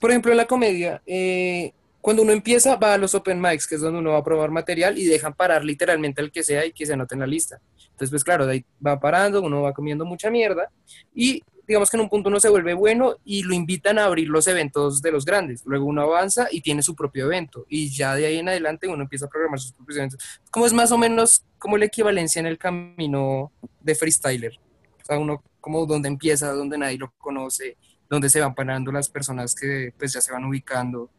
por 0.00 0.10
ejemplo 0.10 0.32
en 0.32 0.38
la 0.38 0.48
comedia, 0.48 1.00
eh, 1.06 1.72
cuando 2.00 2.22
uno 2.22 2.32
empieza 2.32 2.76
va 2.76 2.94
a 2.94 2.98
los 2.98 3.14
open 3.14 3.40
mics, 3.40 3.66
que 3.66 3.74
es 3.74 3.80
donde 3.80 3.98
uno 3.98 4.12
va 4.12 4.18
a 4.18 4.24
probar 4.24 4.50
material 4.50 4.96
y 4.98 5.04
dejan 5.04 5.34
parar 5.34 5.64
literalmente 5.64 6.20
al 6.20 6.30
que 6.30 6.42
sea 6.42 6.64
y 6.64 6.72
que 6.72 6.86
se 6.86 6.92
anote 6.92 7.14
en 7.14 7.20
la 7.20 7.26
lista. 7.26 7.60
Entonces, 7.76 8.10
pues 8.10 8.24
claro, 8.24 8.46
de 8.46 8.52
ahí 8.52 8.64
va 8.84 9.00
parando, 9.00 9.42
uno 9.42 9.62
va 9.62 9.72
comiendo 9.72 10.04
mucha 10.04 10.30
mierda 10.30 10.70
y 11.14 11.42
digamos 11.66 11.90
que 11.90 11.98
en 11.98 12.02
un 12.02 12.08
punto 12.08 12.30
uno 12.30 12.40
se 12.40 12.48
vuelve 12.48 12.72
bueno 12.72 13.16
y 13.24 13.42
lo 13.42 13.52
invitan 13.52 13.98
a 13.98 14.04
abrir 14.06 14.28
los 14.28 14.46
eventos 14.46 15.02
de 15.02 15.12
los 15.12 15.26
grandes. 15.26 15.62
Luego 15.66 15.84
uno 15.84 16.02
avanza 16.02 16.48
y 16.50 16.62
tiene 16.62 16.82
su 16.82 16.96
propio 16.96 17.26
evento 17.26 17.66
y 17.68 17.90
ya 17.90 18.14
de 18.14 18.26
ahí 18.26 18.38
en 18.38 18.48
adelante 18.48 18.88
uno 18.88 19.02
empieza 19.02 19.26
a 19.26 19.28
programar 19.28 19.60
sus 19.60 19.72
propios 19.72 19.98
eventos. 19.98 20.40
¿Cómo 20.50 20.64
es 20.64 20.72
más 20.72 20.92
o 20.92 20.98
menos 20.98 21.44
como 21.58 21.76
la 21.76 21.84
equivalencia 21.84 22.40
en 22.40 22.46
el 22.46 22.56
camino 22.56 23.52
de 23.80 23.94
freestyler? 23.94 24.58
O 25.02 25.04
sea, 25.04 25.18
uno 25.18 25.42
como 25.60 25.84
donde 25.84 26.08
empieza, 26.08 26.52
donde 26.52 26.78
nadie 26.78 26.96
lo 26.96 27.12
conoce, 27.18 27.76
donde 28.08 28.30
se 28.30 28.40
van 28.40 28.54
parando 28.54 28.90
las 28.90 29.10
personas 29.10 29.54
que 29.54 29.92
pues 29.98 30.14
ya 30.14 30.22
se 30.22 30.32
van 30.32 30.44
ubicando 30.44 31.10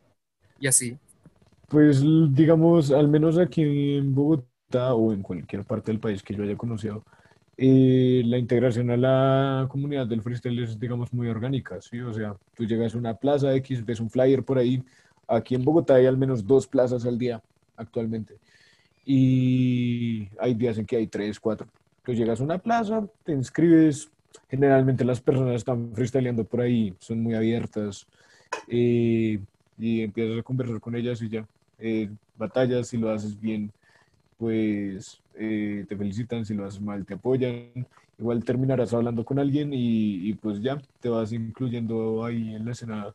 y 0.60 0.68
así. 0.68 0.98
Pues 1.68 2.04
digamos, 2.34 2.92
al 2.92 3.08
menos 3.08 3.38
aquí 3.38 3.98
en 3.98 4.14
Bogotá 4.14 4.94
o 4.94 5.14
en 5.14 5.22
cualquier 5.22 5.64
parte 5.64 5.92
del 5.92 6.00
país 6.00 6.24
que 6.24 6.34
yo 6.34 6.44
haya 6.44 6.58
conocido, 6.58 7.04
eh, 7.58 8.24
la 8.26 8.38
integración 8.38 8.90
a 8.90 8.98
la 8.98 9.68
comunidad 9.70 10.08
del 10.08 10.22
freestyle 10.22 10.64
es, 10.64 10.80
digamos, 10.80 11.14
muy 11.14 11.28
orgánica, 11.28 11.82
¿sí? 11.82 12.00
O 12.00 12.14
sea, 12.14 12.36
tú 12.56 12.66
llegas 12.66 12.96
a 12.96 12.98
una 12.98 13.14
plaza 13.16 13.54
X, 13.56 13.86
ves 13.86 14.00
un 14.00 14.10
flyer 14.10 14.44
por 14.44 14.58
ahí. 14.58 14.82
Aquí 15.28 15.56
en 15.56 15.64
Bogotá 15.66 15.96
hay 15.96 16.06
al 16.06 16.18
menos 16.18 16.48
dos 16.48 16.68
plazas 16.68 17.06
al 17.06 17.18
día 17.18 17.42
actualmente. 17.76 18.36
Y 19.06 20.30
hay 20.40 20.54
días 20.54 20.78
en 20.78 20.86
que 20.86 20.96
hay 20.96 21.08
tres, 21.08 21.40
cuatro. 21.40 21.68
Tú 22.04 22.14
llegas 22.14 22.40
a 22.40 22.44
una 22.44 22.60
plaza, 22.60 23.06
te 23.26 23.34
inscribes. 23.34 24.10
Generalmente 24.50 25.04
las 25.04 25.20
personas 25.22 25.56
están 25.56 25.92
freestyleando 25.94 26.46
por 26.46 26.62
ahí, 26.62 26.94
son 27.00 27.22
muy 27.22 27.36
abiertas. 27.36 28.08
eh, 28.68 29.40
y 29.80 30.02
empiezas 30.02 30.40
a 30.40 30.44
conversar 30.44 30.80
con 30.80 30.96
ellas 30.96 31.22
y 31.22 31.30
ya. 31.30 31.48
Eh, 31.80 32.10
batallas, 32.38 32.88
si 32.90 32.98
lo 32.98 33.10
haces 33.12 33.40
bien, 33.40 33.72
pues 34.38 35.22
eh, 35.36 35.86
te 35.88 35.98
felicitan, 35.98 36.46
si 36.46 36.54
lo 36.54 36.66
haces 36.66 36.82
mal, 36.82 37.06
te 37.06 37.16
apoyan. 37.16 37.88
Igual 38.18 38.44
terminarás 38.44 38.94
hablando 38.94 39.24
con 39.24 39.40
alguien 39.40 39.74
y, 39.74 40.30
y 40.30 40.34
pues 40.34 40.62
ya 40.62 40.82
te 41.00 41.10
vas 41.10 41.32
incluyendo 41.32 42.26
ahí 42.26 42.56
en 42.56 42.66
la 42.66 42.72
escena 42.74 43.14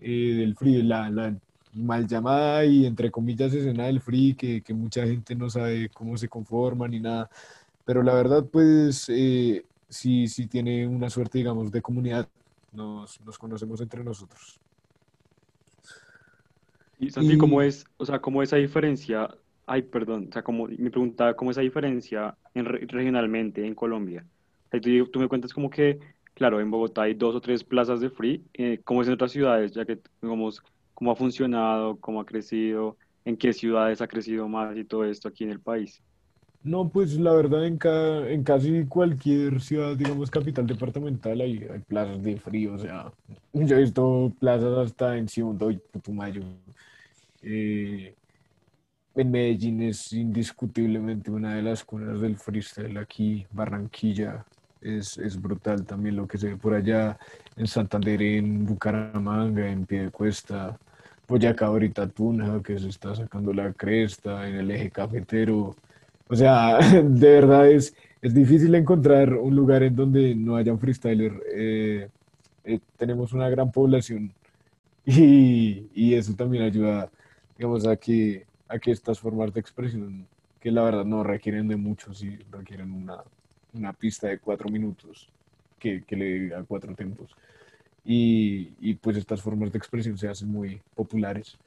eh, 0.00 0.34
del 0.38 0.56
free, 0.56 0.82
la, 0.82 1.10
la 1.10 1.36
mal 1.74 2.06
llamada 2.06 2.64
y 2.64 2.86
entre 2.86 3.10
comillas 3.10 3.54
escena 3.54 3.86
del 3.86 4.00
free, 4.00 4.34
que, 4.34 4.62
que 4.62 4.74
mucha 4.74 5.06
gente 5.06 5.34
no 5.36 5.48
sabe 5.50 5.88
cómo 5.90 6.16
se 6.16 6.28
conforma 6.28 6.88
ni 6.88 7.00
nada. 7.00 7.30
Pero 7.84 8.02
la 8.02 8.14
verdad, 8.14 8.44
pues 8.50 9.08
sí, 9.88 10.28
sí 10.28 10.46
tiene 10.48 10.86
una 10.86 11.10
suerte, 11.10 11.38
digamos, 11.38 11.70
de 11.70 11.82
comunidad. 11.82 12.28
Nos, 12.72 13.20
nos 13.20 13.38
conocemos 13.38 13.80
entre 13.80 14.02
nosotros. 14.02 14.63
Y 17.06 17.10
Santi, 17.10 17.36
¿cómo 17.36 17.60
Y- 17.60 17.62
es, 17.62 17.84
o 17.96 18.04
sea, 18.06 18.20
cómo 18.20 18.42
esa 18.42 18.56
diferencia, 18.56 19.28
ay, 19.66 19.82
perdón, 19.82 20.28
o 20.30 20.32
sea, 20.32 20.42
como, 20.42 20.66
me 20.68 20.90
preguntaba, 20.90 21.34
¿cómo 21.36 21.50
esa 21.50 21.60
diferencia 21.60 22.36
en, 22.54 22.64
re- 22.66 22.86
regionalmente 22.86 23.66
en 23.66 23.74
Colombia? 23.74 24.26
Sea, 24.70 24.80
tú, 24.80 24.90
tú 25.10 25.20
me 25.20 25.28
cuentas 25.28 25.52
como 25.52 25.68
que, 25.70 25.98
claro, 26.34 26.60
en 26.60 26.70
Bogotá 26.70 27.02
hay 27.02 27.14
dos 27.14 27.34
o 27.34 27.40
tres 27.40 27.62
plazas 27.64 28.00
de 28.00 28.10
free, 28.10 28.46
eh, 28.54 28.80
¿cómo 28.84 29.02
es 29.02 29.08
en 29.08 29.14
otras 29.14 29.32
ciudades? 29.32 29.72
Ya 29.72 29.84
que, 29.84 30.00
digamos, 30.22 30.62
cómo 30.94 31.12
ha 31.12 31.16
funcionado, 31.16 31.98
cómo 32.00 32.20
ha 32.20 32.26
crecido, 32.26 32.96
en 33.24 33.36
qué 33.36 33.52
ciudades 33.52 34.00
ha 34.00 34.08
crecido 34.08 34.48
más 34.48 34.76
y 34.76 34.84
todo 34.84 35.04
esto 35.04 35.28
aquí 35.28 35.44
en 35.44 35.50
el 35.50 35.60
país. 35.60 36.02
No, 36.62 36.88
pues 36.90 37.12
la 37.18 37.32
verdad 37.34 37.66
en, 37.66 37.76
ca- 37.76 38.26
en 38.30 38.42
casi 38.42 38.86
cualquier 38.86 39.60
ciudad, 39.60 39.96
digamos, 39.96 40.30
capital 40.30 40.66
departamental 40.66 41.40
hay, 41.42 41.62
hay 41.70 41.80
plazas 41.80 42.22
de 42.22 42.38
frío, 42.38 42.72
o 42.74 42.78
sea, 42.78 43.12
yo 43.52 43.76
he 43.76 43.80
visto 43.82 44.32
plazas 44.40 44.78
hasta 44.78 45.18
en 45.18 45.28
Ciudad 45.28 45.68
y 45.68 45.76
Putumayo. 45.78 46.42
Eh, 47.44 48.14
en 49.14 49.30
Medellín 49.30 49.82
es 49.82 50.12
indiscutiblemente 50.12 51.30
una 51.30 51.54
de 51.54 51.62
las 51.62 51.84
cunas 51.84 52.20
del 52.20 52.36
freestyle 52.36 52.98
aquí, 52.98 53.46
Barranquilla 53.52 54.44
es, 54.84 55.18
es 55.18 55.40
brutal 55.40 55.84
también 55.84 56.16
lo 56.16 56.28
que 56.28 56.38
se 56.38 56.48
ve 56.48 56.56
por 56.56 56.74
allá, 56.74 57.18
en 57.56 57.66
Santander, 57.66 58.20
en 58.22 58.66
Bucaramanga, 58.66 59.68
en 59.68 59.86
Piedecuesta, 59.86 60.78
Boyacá 61.26 61.66
ahorita 61.66 62.06
Tunja, 62.08 62.62
que 62.62 62.78
se 62.78 62.88
está 62.88 63.14
sacando 63.14 63.52
la 63.52 63.72
cresta, 63.72 64.46
en 64.48 64.56
el 64.56 64.70
eje 64.70 64.90
cafetero. 64.90 65.74
O 66.28 66.36
sea, 66.36 66.78
de 67.02 67.28
verdad 67.28 67.70
es, 67.70 67.94
es 68.20 68.34
difícil 68.34 68.74
encontrar 68.74 69.32
un 69.34 69.56
lugar 69.56 69.82
en 69.82 69.96
donde 69.96 70.34
no 70.34 70.56
haya 70.56 70.72
un 70.72 70.78
freestyler. 70.78 71.32
Eh, 71.54 72.08
eh, 72.64 72.80
tenemos 72.98 73.32
una 73.32 73.48
gran 73.48 73.72
población 73.72 74.32
y, 75.06 75.86
y 75.94 76.14
eso 76.14 76.34
también 76.34 76.64
ayuda, 76.64 77.10
digamos, 77.56 77.86
a 77.86 77.96
que, 77.96 78.46
a 78.68 78.78
que 78.78 78.90
estas 78.90 79.18
formas 79.18 79.52
de 79.52 79.60
expresión, 79.60 80.26
que 80.60 80.70
la 80.70 80.82
verdad 80.82 81.04
no 81.04 81.22
requieren 81.22 81.68
de 81.68 81.76
mucho, 81.76 82.14
sí 82.14 82.38
requieren 82.50 82.90
una, 82.92 83.22
una 83.74 83.92
pista 83.92 84.28
de 84.28 84.38
cuatro 84.38 84.68
minutos 84.68 85.28
que, 85.78 86.02
que 86.04 86.16
le 86.16 86.24
diga 86.24 86.64
cuatro 86.64 86.94
tempos. 86.94 87.30
Y, 88.04 88.72
y 88.80 88.94
pues 88.94 89.16
estas 89.16 89.40
formas 89.40 89.72
de 89.72 89.78
expresión 89.78 90.18
se 90.18 90.28
hacen 90.28 90.48
muy 90.50 90.80
populares. 90.94 91.58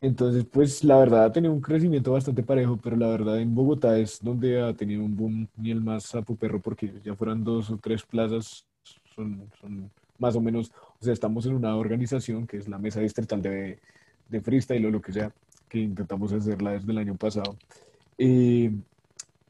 Entonces, 0.00 0.44
pues 0.44 0.84
la 0.84 0.98
verdad 0.98 1.24
ha 1.24 1.32
tenido 1.32 1.52
un 1.54 1.60
crecimiento 1.60 2.12
bastante 2.12 2.42
parejo, 2.42 2.78
pero 2.82 2.96
la 2.96 3.08
verdad 3.08 3.40
en 3.40 3.54
Bogotá 3.54 3.98
es 3.98 4.22
donde 4.22 4.60
ha 4.60 4.74
tenido 4.74 5.02
un 5.02 5.16
boom 5.16 5.48
ni 5.56 5.70
el 5.70 5.80
más 5.80 6.04
sapo 6.04 6.36
perro, 6.36 6.60
porque 6.60 6.92
ya 7.02 7.14
fueran 7.14 7.42
dos 7.42 7.70
o 7.70 7.78
tres 7.78 8.02
plazas, 8.04 8.66
son, 9.14 9.50
son 9.60 9.90
más 10.18 10.36
o 10.36 10.40
menos, 10.40 10.70
o 11.00 11.04
sea, 11.04 11.12
estamos 11.14 11.46
en 11.46 11.54
una 11.54 11.76
organización 11.76 12.46
que 12.46 12.58
es 12.58 12.68
la 12.68 12.78
Mesa 12.78 13.00
Distrital 13.00 13.40
de, 13.40 13.78
de 14.28 14.40
Freestyle 14.40 14.86
o 14.86 14.90
lo 14.90 15.00
que 15.00 15.12
sea, 15.12 15.32
que 15.68 15.78
intentamos 15.78 16.32
hacerla 16.32 16.72
desde 16.72 16.92
el 16.92 16.98
año 16.98 17.14
pasado. 17.16 17.56
Eh, 18.18 18.72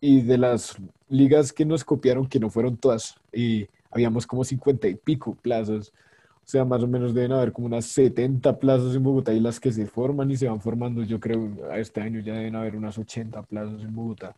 y 0.01 0.23
de 0.23 0.39
las 0.39 0.77
ligas 1.09 1.53
que 1.53 1.65
nos 1.65 1.85
copiaron, 1.85 2.27
que 2.27 2.41
no 2.41 2.51
fueron 2.51 2.77
todas, 2.77 3.17
y 3.33 3.67
habíamos 3.91 4.27
como 4.27 4.45
50 4.45 4.89
y 4.89 4.95
pico 4.95 5.35
plazas, 5.35 5.93
o 6.47 6.49
sea, 6.49 6.65
más 6.65 6.83
o 6.83 6.87
menos 6.87 7.13
deben 7.13 7.33
haber 7.33 7.53
como 7.53 7.67
unas 7.67 7.87
70 7.87 8.59
plazas 8.61 8.95
en 8.95 9.03
Bogotá 9.03 9.33
y 9.33 9.41
las 9.41 9.59
que 9.59 9.73
se 9.73 9.85
forman 9.87 10.31
y 10.31 10.37
se 10.37 10.49
van 10.49 10.61
formando, 10.61 11.03
yo 11.03 11.19
creo, 11.19 11.51
a 11.71 11.79
este 11.79 12.01
año 12.01 12.21
ya 12.21 12.35
deben 12.35 12.55
haber 12.55 12.77
unas 12.77 12.97
80 12.97 13.43
plazas 13.43 13.83
en 13.83 13.95
Bogotá. 13.95 14.37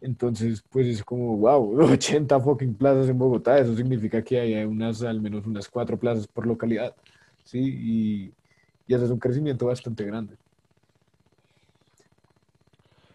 Entonces, 0.00 0.64
pues 0.70 0.86
es 0.86 1.04
como, 1.04 1.36
wow, 1.36 1.82
80 1.92 2.40
fucking 2.40 2.74
plazas 2.74 3.08
en 3.08 3.18
Bogotá, 3.18 3.58
eso 3.58 3.76
significa 3.76 4.22
que 4.22 4.40
hay 4.40 4.64
unas, 4.64 5.02
al 5.02 5.20
menos 5.20 5.46
unas 5.46 5.68
cuatro 5.68 5.96
plazas 5.96 6.26
por 6.26 6.46
localidad, 6.46 6.94
¿sí? 7.44 7.60
Y, 7.60 8.32
y 8.90 8.94
eso 8.94 9.04
es 9.04 9.10
un 9.12 9.20
crecimiento 9.20 9.66
bastante 9.66 10.04
grande. 10.04 10.36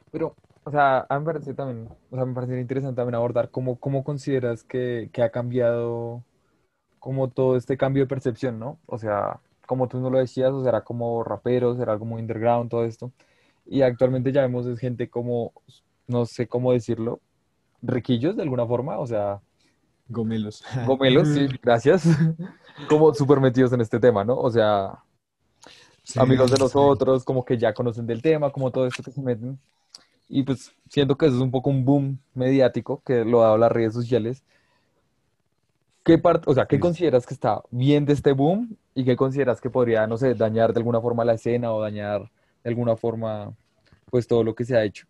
Pero, 0.10 0.34
o 0.64 0.72
sea, 0.72 1.06
a 1.10 1.20
mí 1.20 1.26
me 1.26 1.34
parece 1.34 1.54
también, 1.54 1.90
o 2.10 2.16
sea, 2.16 2.24
me 2.24 2.34
parece 2.34 2.62
interesante 2.62 2.96
también 2.96 3.16
abordar 3.16 3.52
cómo, 3.52 3.76
cómo 3.78 4.02
consideras 4.02 4.64
que, 4.64 5.10
que 5.12 5.22
ha 5.22 5.32
cambiado 5.32 6.24
como 6.98 7.30
todo 7.30 7.58
este 7.58 7.76
cambio 7.76 8.04
de 8.04 8.08
percepción, 8.08 8.58
¿no? 8.58 8.80
O 8.86 8.98
sea, 8.98 9.42
como 9.68 9.90
tú 9.90 10.00
no 10.00 10.10
lo 10.10 10.20
decías, 10.20 10.52
o 10.54 10.62
sea, 10.62 10.70
era 10.70 10.82
como 10.82 11.26
raperos, 11.26 11.78
era 11.78 12.00
como 12.00 12.16
underground, 12.16 12.70
todo 12.70 12.86
esto. 12.86 13.12
Y 13.66 13.82
actualmente 13.82 14.32
ya 14.32 14.44
vemos 14.44 14.66
es 14.68 14.80
gente 14.80 15.10
como, 15.10 15.52
no 16.08 16.26
sé 16.26 16.48
cómo 16.48 16.72
decirlo, 16.72 17.20
riquillos 17.82 18.38
de 18.38 18.44
alguna 18.44 18.66
forma, 18.66 18.98
o 18.98 19.08
sea, 19.08 19.42
Gomelos. 20.08 20.64
gomelos, 20.88 21.28
sí, 21.28 21.48
gracias, 21.62 22.08
como 22.88 23.14
súper 23.14 23.42
metidos 23.42 23.74
en 23.74 23.82
este 23.82 24.00
tema, 24.00 24.24
¿no? 24.24 24.38
O 24.38 24.50
sea, 24.50 25.04
Sí, 26.06 26.20
amigos 26.20 26.52
de 26.52 26.58
sí. 26.58 26.64
nosotros, 26.64 27.24
como 27.24 27.44
que 27.44 27.58
ya 27.58 27.74
conocen 27.74 28.06
del 28.06 28.22
tema, 28.22 28.52
como 28.52 28.70
todo 28.72 28.86
esto 28.86 29.02
que 29.02 29.12
se 29.12 29.22
meten. 29.22 29.58
Y 30.30 30.44
pues 30.44 30.72
siento 30.88 31.18
que 31.18 31.26
eso 31.26 31.36
es 31.36 31.42
un 31.42 31.52
poco 31.52 31.70
un 31.72 31.84
boom 31.84 32.20
mediático 32.36 33.02
que 33.04 33.26
lo 33.26 33.42
ha 33.42 33.46
dado 33.46 33.58
las 33.58 33.72
redes 33.72 33.94
sociales. 33.94 34.44
¿Qué 36.04 36.20
parte, 36.20 36.50
o 36.50 36.54
sea, 36.54 36.68
qué 36.68 36.76
Sí. 36.76 36.80
consideras 36.80 37.26
que 37.26 37.34
está 37.34 37.62
bien 37.72 38.06
de 38.06 38.14
este 38.14 38.32
boom 38.32 38.78
y 38.94 39.04
qué 39.04 39.16
consideras 39.16 39.60
que 39.60 39.72
podría, 39.72 40.06
no 40.06 40.18
sé, 40.18 40.36
dañar 40.36 40.72
de 40.72 40.80
alguna 40.80 41.02
forma 41.02 41.26
la 41.26 41.34
escena 41.34 41.74
o 41.74 41.82
dañar 41.82 42.32
de 42.64 42.70
alguna 42.70 42.96
forma, 42.96 43.52
pues 44.12 44.28
todo 44.28 44.44
lo 44.44 44.54
que 44.54 44.66
se 44.66 44.78
ha 44.78 44.84
hecho? 44.84 45.08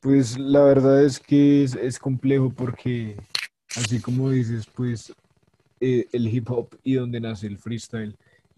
Pues 0.00 0.38
la 0.38 0.62
verdad 0.64 1.04
es 1.04 1.20
que 1.20 1.64
es, 1.64 1.74
es 1.74 1.98
complejo 1.98 2.50
porque, 2.50 3.16
así 3.76 4.00
como 4.00 4.30
dices, 4.30 4.66
pues 4.74 5.12
eh, 5.80 6.06
el 6.12 6.28
hip 6.28 6.50
hop 6.50 6.68
y 6.82 6.94
donde 6.94 7.20
nace 7.20 7.46
el 7.46 7.58
freestyle 7.58 8.16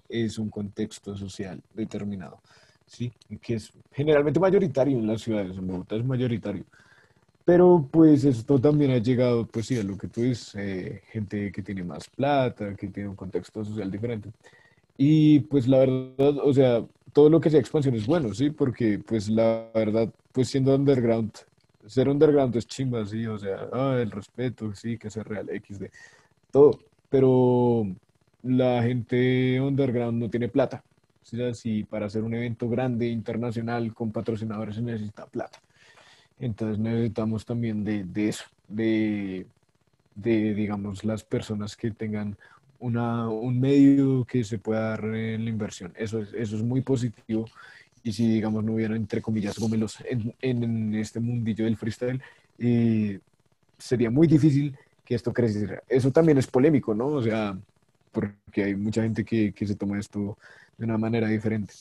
es 0.08 0.38
un 0.38 0.50
contexto 0.50 1.16
social 1.16 1.62
determinado, 1.74 2.40
¿sí? 2.86 3.12
Que 3.40 3.54
es 3.54 3.72
generalmente 3.92 4.40
mayoritario 4.40 4.98
en 4.98 5.06
las 5.06 5.22
ciudades, 5.22 5.56
en 5.56 5.66
Bogotá 5.66 5.96
es 5.96 6.04
mayoritario. 6.04 6.64
Pero 7.44 7.88
pues 7.92 8.24
esto 8.24 8.58
también 8.58 8.90
ha 8.90 8.98
llegado, 8.98 9.46
pues 9.46 9.66
sí, 9.66 9.78
a 9.78 9.82
lo 9.84 9.96
que 9.96 10.08
tú 10.08 10.22
dices, 10.22 10.54
eh, 10.56 11.02
gente 11.12 11.52
que 11.52 11.62
tiene 11.62 11.84
más 11.84 12.08
plata, 12.08 12.74
que 12.74 12.88
tiene 12.88 13.08
un 13.08 13.14
contexto 13.16 13.64
social 13.64 13.90
diferente. 13.90 14.30
Y 14.98 15.40
pues 15.40 15.68
la 15.68 15.78
verdad, 15.78 16.38
o 16.42 16.52
sea, 16.52 16.84
todo 17.12 17.30
lo 17.30 17.40
que 17.40 17.50
sea 17.50 17.60
expansión 17.60 17.94
es 17.94 18.06
bueno, 18.06 18.34
¿sí? 18.34 18.50
Porque 18.50 18.98
pues 18.98 19.28
la 19.28 19.70
verdad, 19.74 20.12
pues 20.32 20.48
siendo 20.48 20.74
underground, 20.74 21.32
ser 21.86 22.08
underground 22.08 22.56
es 22.56 22.66
chimba, 22.66 23.06
sí, 23.06 23.26
o 23.26 23.38
sea, 23.38 23.68
ah, 23.72 23.98
el 24.00 24.10
respeto, 24.10 24.74
sí, 24.74 24.98
que 24.98 25.10
sea 25.10 25.22
real, 25.22 25.48
XD, 25.48 25.84
todo. 26.50 26.80
Pero 27.08 27.86
la 28.46 28.82
gente 28.82 29.60
underground 29.60 30.22
no 30.22 30.30
tiene 30.30 30.48
plata. 30.48 30.82
O 31.22 31.26
sea, 31.26 31.52
si 31.54 31.82
para 31.84 32.06
hacer 32.06 32.22
un 32.22 32.34
evento 32.34 32.68
grande, 32.68 33.08
internacional, 33.08 33.92
con 33.92 34.12
patrocinadores 34.12 34.76
se 34.76 34.82
necesita 34.82 35.26
plata. 35.26 35.60
Entonces 36.38 36.78
necesitamos 36.78 37.44
también 37.44 37.82
de, 37.82 38.04
de 38.04 38.28
eso, 38.28 38.44
de, 38.68 39.46
de, 40.14 40.54
digamos, 40.54 41.04
las 41.04 41.24
personas 41.24 41.76
que 41.76 41.90
tengan 41.90 42.36
una, 42.78 43.28
un 43.28 43.58
medio 43.58 44.24
que 44.24 44.44
se 44.44 44.58
pueda 44.58 44.90
dar 44.90 45.04
en 45.04 45.44
la 45.44 45.50
inversión. 45.50 45.92
Eso 45.96 46.20
es, 46.20 46.32
eso 46.34 46.56
es 46.56 46.62
muy 46.62 46.80
positivo. 46.82 47.46
Y 48.02 48.12
si, 48.12 48.28
digamos, 48.28 48.62
no 48.62 48.74
hubiera, 48.74 48.94
entre 48.94 49.20
comillas, 49.20 49.58
gomelos 49.58 49.98
en, 50.08 50.32
en, 50.40 50.94
este 50.94 51.18
mundillo 51.18 51.64
del 51.64 51.76
freestyle, 51.76 52.22
eh, 52.58 53.18
sería 53.78 54.10
muy 54.10 54.28
difícil 54.28 54.76
que 55.04 55.14
esto 55.14 55.32
creciera. 55.32 55.82
Eso 55.88 56.10
también 56.12 56.38
es 56.38 56.46
polémico, 56.46 56.94
¿no? 56.94 57.08
O 57.08 57.22
sea, 57.22 57.58
porque 58.16 58.64
hay 58.64 58.74
mucha 58.74 59.02
gente 59.02 59.24
que, 59.26 59.52
que 59.52 59.66
se 59.66 59.74
toma 59.74 59.98
esto 59.98 60.38
de 60.78 60.86
una 60.86 60.96
manera 60.96 61.28
diferente. 61.28 61.74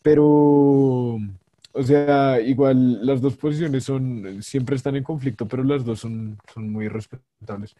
Pero, 0.00 0.24
o 0.24 1.82
sea, 1.82 2.40
igual 2.40 3.04
las 3.04 3.20
dos 3.20 3.36
posiciones 3.36 3.84
son, 3.84 4.42
siempre 4.42 4.76
están 4.76 4.96
en 4.96 5.04
conflicto, 5.04 5.46
pero 5.46 5.62
las 5.62 5.84
dos 5.84 6.00
son, 6.00 6.38
son 6.54 6.72
muy 6.72 6.88
respetables. 6.88 7.76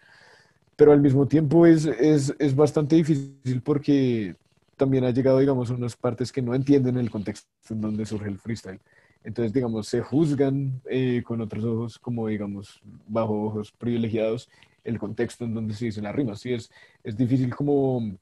Pero 0.77 0.93
al 0.93 1.01
mismo 1.01 1.27
tiempo 1.27 1.65
es, 1.65 1.87
es, 1.87 2.35
es 2.39 2.55
bastante 2.55 2.97
difícil 2.97 3.63
porque 3.65 4.37
también 4.77 5.05
ha 5.05 5.11
llegado, 5.11 5.39
digamos, 5.39 5.71
a 5.71 5.75
unas 5.75 5.97
partes 5.97 6.31
que 6.31 6.43
no 6.43 6.55
entienden 6.55 6.99
el 6.99 7.11
contexto 7.11 7.49
en 7.71 7.81
donde 7.81 8.05
surge 8.05 8.29
el 8.29 8.39
freestyle. 8.39 8.81
Entonces, 9.25 9.55
digamos, 9.55 9.89
se 9.89 10.03
juzgan 10.03 10.83
eh, 10.85 11.23
con 11.25 11.41
otros 11.41 11.65
ojos, 11.65 11.99
como, 11.99 12.29
digamos, 12.29 12.83
bajo 13.09 13.47
ojos 13.47 13.73
privilegiados, 13.73 14.51
el 14.87 14.99
contexto 14.99 15.45
en 15.45 15.55
donde 15.55 15.75
se 15.75 15.87
dicen 15.87 16.05
las 16.05 16.15
rimas. 16.15 16.41
Sí, 16.41 16.53
es, 16.53 16.71
es 17.05 17.17
difícil 17.17 17.55
como, 17.55 18.17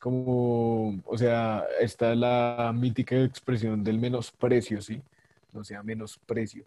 como, 0.00 1.00
o 1.06 1.18
sea, 1.18 1.64
está 1.80 2.14
la 2.14 2.72
mítica 2.74 3.16
expresión 3.22 3.82
del 3.82 3.98
menosprecio, 3.98 4.82
¿sí? 4.82 5.00
O 5.54 5.64
sea, 5.64 5.82
menosprecio. 5.82 6.64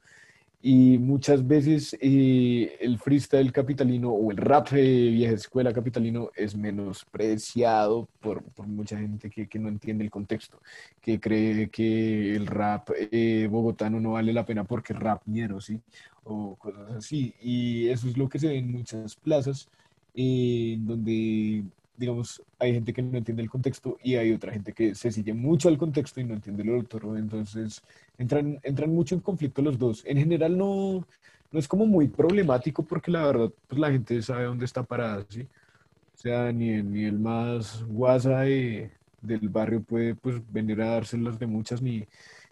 Y 0.64 1.00
muchas 1.00 1.48
veces 1.48 1.98
eh, 2.00 2.78
el 2.80 3.00
freestyle 3.00 3.52
capitalino 3.52 4.12
o 4.12 4.30
el 4.30 4.38
rap 4.38 4.70
de 4.70 5.10
vieja 5.10 5.34
escuela 5.34 5.74
capitalino 5.74 6.30
es 6.36 6.56
menospreciado 6.56 8.08
por, 8.20 8.44
por 8.44 8.68
mucha 8.68 8.98
gente 9.00 9.32
que, 9.32 9.48
que, 9.48 9.58
no 9.58 9.70
entiende 9.70 10.04
el 10.04 10.12
contexto, 10.12 10.60
que 11.02 11.20
cree 11.20 11.70
que 11.70 12.36
el 12.36 12.46
rap 12.46 12.90
eh, 12.96 13.48
bogotano 13.50 14.00
no 14.00 14.12
vale 14.12 14.34
la 14.34 14.46
pena 14.46 14.64
porque 14.64 14.94
es 14.94 15.00
rap 15.00 15.24
ñero, 15.26 15.60
¿sí? 15.62 15.80
O 16.26 16.56
cosas 16.56 16.92
así. 16.92 17.34
Y 17.42 17.88
eso 17.88 18.08
es 18.08 18.16
lo 18.16 18.30
que 18.30 18.38
se 18.38 18.48
ve 18.48 18.58
en 18.60 18.72
muchas 18.72 19.16
plazas, 19.16 19.68
eh, 20.14 20.78
donde 20.80 21.64
digamos, 22.02 22.42
hay 22.58 22.74
gente 22.74 22.94
que 22.94 23.02
no 23.04 23.18
entiende 23.18 23.44
el 23.44 23.50
contexto 23.50 23.98
y 24.04 24.16
hay 24.16 24.34
otra 24.34 24.52
gente 24.52 24.74
que 24.74 24.96
se 24.96 25.12
sigue 25.12 25.34
mucho 25.34 25.70
al 25.70 25.78
contexto 25.78 26.20
y 26.20 26.24
no 26.24 26.34
entiende 26.34 26.64
lo 26.64 26.80
otro. 26.80 27.16
Entonces, 27.16 27.84
entran, 28.22 28.60
entran 28.64 28.94
mucho 28.94 29.16
en 29.16 29.22
conflicto 29.22 29.62
los 29.62 29.78
dos. 29.78 30.04
En 30.06 30.18
general, 30.18 30.58
no, 30.58 31.06
no 31.52 31.60
es 31.60 31.68
como 31.68 31.86
muy 31.86 32.08
problemático 32.08 32.84
porque 32.84 33.12
la 33.12 33.26
verdad, 33.26 33.52
pues 33.68 33.80
la 33.80 33.92
gente 33.92 34.22
sabe 34.22 34.46
dónde 34.46 34.66
está 34.66 34.84
parada, 34.84 35.26
¿sí? 35.30 35.42
O 35.42 36.18
sea, 36.18 36.52
ni, 36.52 36.82
ni 36.84 37.06
el 37.06 37.18
más 37.20 37.84
guasa 37.84 38.42
de, 38.42 38.92
del 39.22 39.50
barrio 39.50 39.82
puede 39.82 40.16
pues 40.16 40.36
venir 40.52 40.82
a 40.82 40.92
dárselas 40.92 41.40
de 41.40 41.48
muchas, 41.48 41.82
ni, 41.82 42.06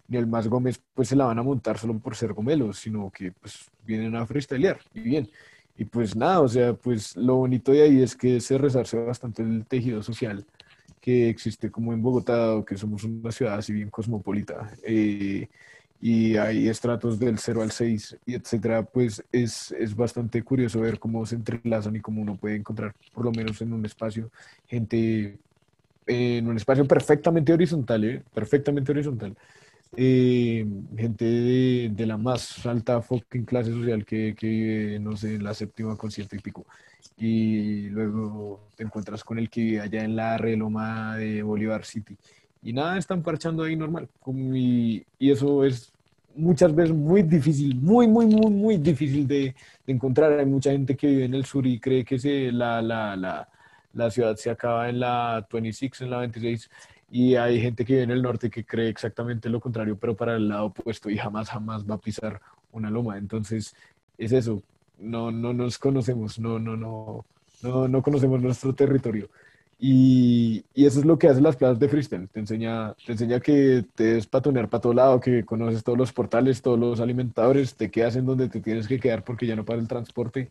ni 0.08 0.16
el 0.16 0.26
Más 0.26 0.48
Gómez 0.48 0.82
pues 0.94 1.08
se 1.08 1.16
la 1.16 1.26
van 1.26 1.38
a 1.38 1.42
montar 1.44 1.78
solo 1.78 1.96
por 1.98 2.16
ser 2.16 2.32
gomelos, 2.32 2.78
sino 2.78 3.10
que 3.10 3.30
pues 3.32 3.70
vienen 3.86 4.16
a 4.16 4.26
freestylear 4.26 4.80
y 4.92 5.00
bien. 5.00 5.30
Y 5.76 5.84
pues 5.84 6.16
nada, 6.16 6.40
o 6.40 6.48
sea, 6.48 6.74
pues 6.74 7.16
lo 7.16 7.36
bonito 7.36 7.72
de 7.72 7.82
ahí 7.82 8.02
es 8.02 8.16
que 8.16 8.40
se 8.40 8.58
resarce 8.58 8.98
bastante 8.98 9.42
el 9.42 9.64
tejido 9.66 10.02
social 10.02 10.44
que 11.00 11.28
existe 11.28 11.70
como 11.70 11.92
en 11.92 12.02
Bogotá, 12.02 12.62
que 12.66 12.76
somos 12.76 13.04
una 13.04 13.32
ciudad 13.32 13.54
así 13.54 13.72
bien 13.72 13.90
cosmopolita. 13.90 14.70
Eh, 14.84 15.48
y 16.02 16.36
hay 16.36 16.68
estratos 16.68 17.18
del 17.18 17.38
0 17.38 17.62
al 17.62 17.70
6, 17.70 18.18
y 18.26 18.34
etcétera, 18.34 18.82
pues 18.84 19.22
es, 19.32 19.72
es, 19.72 19.94
bastante 19.94 20.42
curioso 20.42 20.80
ver 20.80 20.98
cómo 20.98 21.26
se 21.26 21.34
entrelazan 21.34 21.96
y 21.96 22.00
cómo 22.00 22.22
uno 22.22 22.36
puede 22.36 22.56
encontrar, 22.56 22.94
por 23.12 23.24
lo 23.24 23.32
menos 23.32 23.60
en 23.60 23.72
un 23.74 23.84
espacio, 23.84 24.30
gente 24.66 25.38
en 26.06 26.48
un 26.48 26.56
espacio 26.56 26.86
perfectamente 26.86 27.52
horizontal, 27.52 28.04
¿eh? 28.04 28.22
perfectamente 28.34 28.92
horizontal, 28.92 29.36
eh, 29.96 30.66
gente 30.96 31.24
de, 31.24 31.90
de, 31.92 32.06
la 32.06 32.16
más 32.16 32.64
alta 32.66 33.02
fucking 33.02 33.44
clase 33.44 33.70
social 33.70 34.04
que, 34.04 34.34
que 34.36 34.98
no 35.00 35.16
sé, 35.16 35.34
en 35.34 35.44
la 35.44 35.54
séptima 35.54 35.96
con 35.96 36.10
y 36.10 36.38
pico, 36.38 36.64
y 37.18 37.88
luego 37.88 38.68
te 38.76 38.84
encuentras 38.84 39.24
con 39.24 39.38
el 39.38 39.50
que 39.50 39.62
vive 39.62 39.80
allá 39.80 40.04
en 40.04 40.16
la 40.16 40.38
reloma 40.38 41.16
de 41.16 41.42
Bolívar 41.42 41.84
City 41.84 42.16
y 42.62 42.72
nada, 42.72 42.98
están 42.98 43.22
parchando 43.22 43.62
ahí 43.62 43.76
normal. 43.76 44.08
Y, 44.54 45.04
eso 45.18 45.64
es 45.64 45.92
muchas 46.34 46.74
veces 46.74 46.94
muy 46.94 47.22
difícil, 47.22 47.74
muy, 47.76 48.06
muy, 48.06 48.26
muy, 48.26 48.50
muy 48.50 48.76
difícil 48.76 49.26
de, 49.26 49.54
de, 49.86 49.92
encontrar. 49.92 50.38
Hay 50.38 50.46
mucha 50.46 50.70
gente 50.70 50.96
que 50.96 51.06
vive 51.06 51.24
en 51.24 51.34
el 51.34 51.44
sur 51.44 51.66
y 51.66 51.80
cree 51.80 52.04
que 52.04 52.18
se, 52.18 52.52
la, 52.52 52.82
la, 52.82 53.16
la, 53.16 53.48
la 53.94 54.10
ciudad 54.10 54.36
se 54.36 54.50
acaba 54.50 54.88
en 54.88 55.00
la 55.00 55.46
26, 55.50 56.00
en 56.02 56.10
la 56.10 56.18
26. 56.18 56.70
Y 57.12 57.34
hay 57.34 57.60
gente 57.60 57.84
que 57.84 57.94
vive 57.94 58.04
en 58.04 58.10
el 58.12 58.22
norte 58.22 58.50
que 58.50 58.64
cree 58.64 58.88
exactamente 58.88 59.48
lo 59.48 59.60
contrario, 59.60 59.96
pero 59.98 60.14
para 60.14 60.36
el 60.36 60.48
lado 60.48 60.66
opuesto 60.66 61.10
y 61.10 61.16
jamás, 61.18 61.50
jamás 61.50 61.84
va 61.88 61.94
a 61.96 61.98
pisar 61.98 62.40
una 62.72 62.90
loma. 62.90 63.18
Entonces, 63.18 63.74
es 64.18 64.32
eso. 64.32 64.62
No, 65.00 65.30
no 65.30 65.52
nos 65.52 65.78
conocemos, 65.78 66.38
no, 66.38 66.58
no, 66.58 66.76
no, 66.76 67.24
no, 67.62 67.88
no 67.88 68.02
conocemos 68.02 68.40
nuestro 68.40 68.74
territorio. 68.74 69.28
Y, 69.78 70.62
y, 70.74 70.84
eso 70.84 71.00
es 71.00 71.06
lo 71.06 71.18
que 71.18 71.28
hacen 71.28 71.42
las 71.42 71.56
plazas 71.56 71.78
de 71.78 71.88
freestyle. 71.88 72.28
Te 72.28 72.40
enseña, 72.40 72.94
te 73.06 73.12
enseña 73.12 73.40
que 73.40 73.84
te 73.94 74.14
des 74.14 74.26
patonear 74.26 74.68
para 74.68 74.82
todo 74.82 74.92
lado, 74.92 75.20
que 75.20 75.42
conoces 75.44 75.82
todos 75.82 75.96
los 75.96 76.12
portales, 76.12 76.60
todos 76.60 76.78
los 76.78 77.00
alimentadores, 77.00 77.74
te 77.74 77.90
quedas 77.90 78.16
en 78.16 78.26
donde 78.26 78.50
te 78.50 78.60
tienes 78.60 78.86
que 78.86 79.00
quedar 79.00 79.24
porque 79.24 79.46
ya 79.46 79.56
no 79.56 79.64
para 79.64 79.80
el 79.80 79.88
transporte 79.88 80.50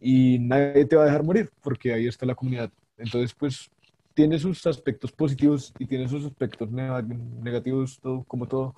y 0.00 0.38
nadie 0.38 0.84
te 0.84 0.96
va 0.96 1.02
a 1.02 1.06
dejar 1.06 1.22
morir 1.24 1.50
porque 1.62 1.92
ahí 1.92 2.06
está 2.06 2.26
la 2.26 2.34
comunidad. 2.34 2.70
Entonces, 2.98 3.34
pues 3.34 3.70
tiene 4.14 4.38
sus 4.38 4.66
aspectos 4.66 5.12
positivos 5.12 5.72
y 5.78 5.86
tiene 5.86 6.08
sus 6.08 6.24
aspectos 6.24 6.70
negativos, 6.70 7.98
todo, 8.00 8.24
como 8.24 8.46
todo. 8.46 8.74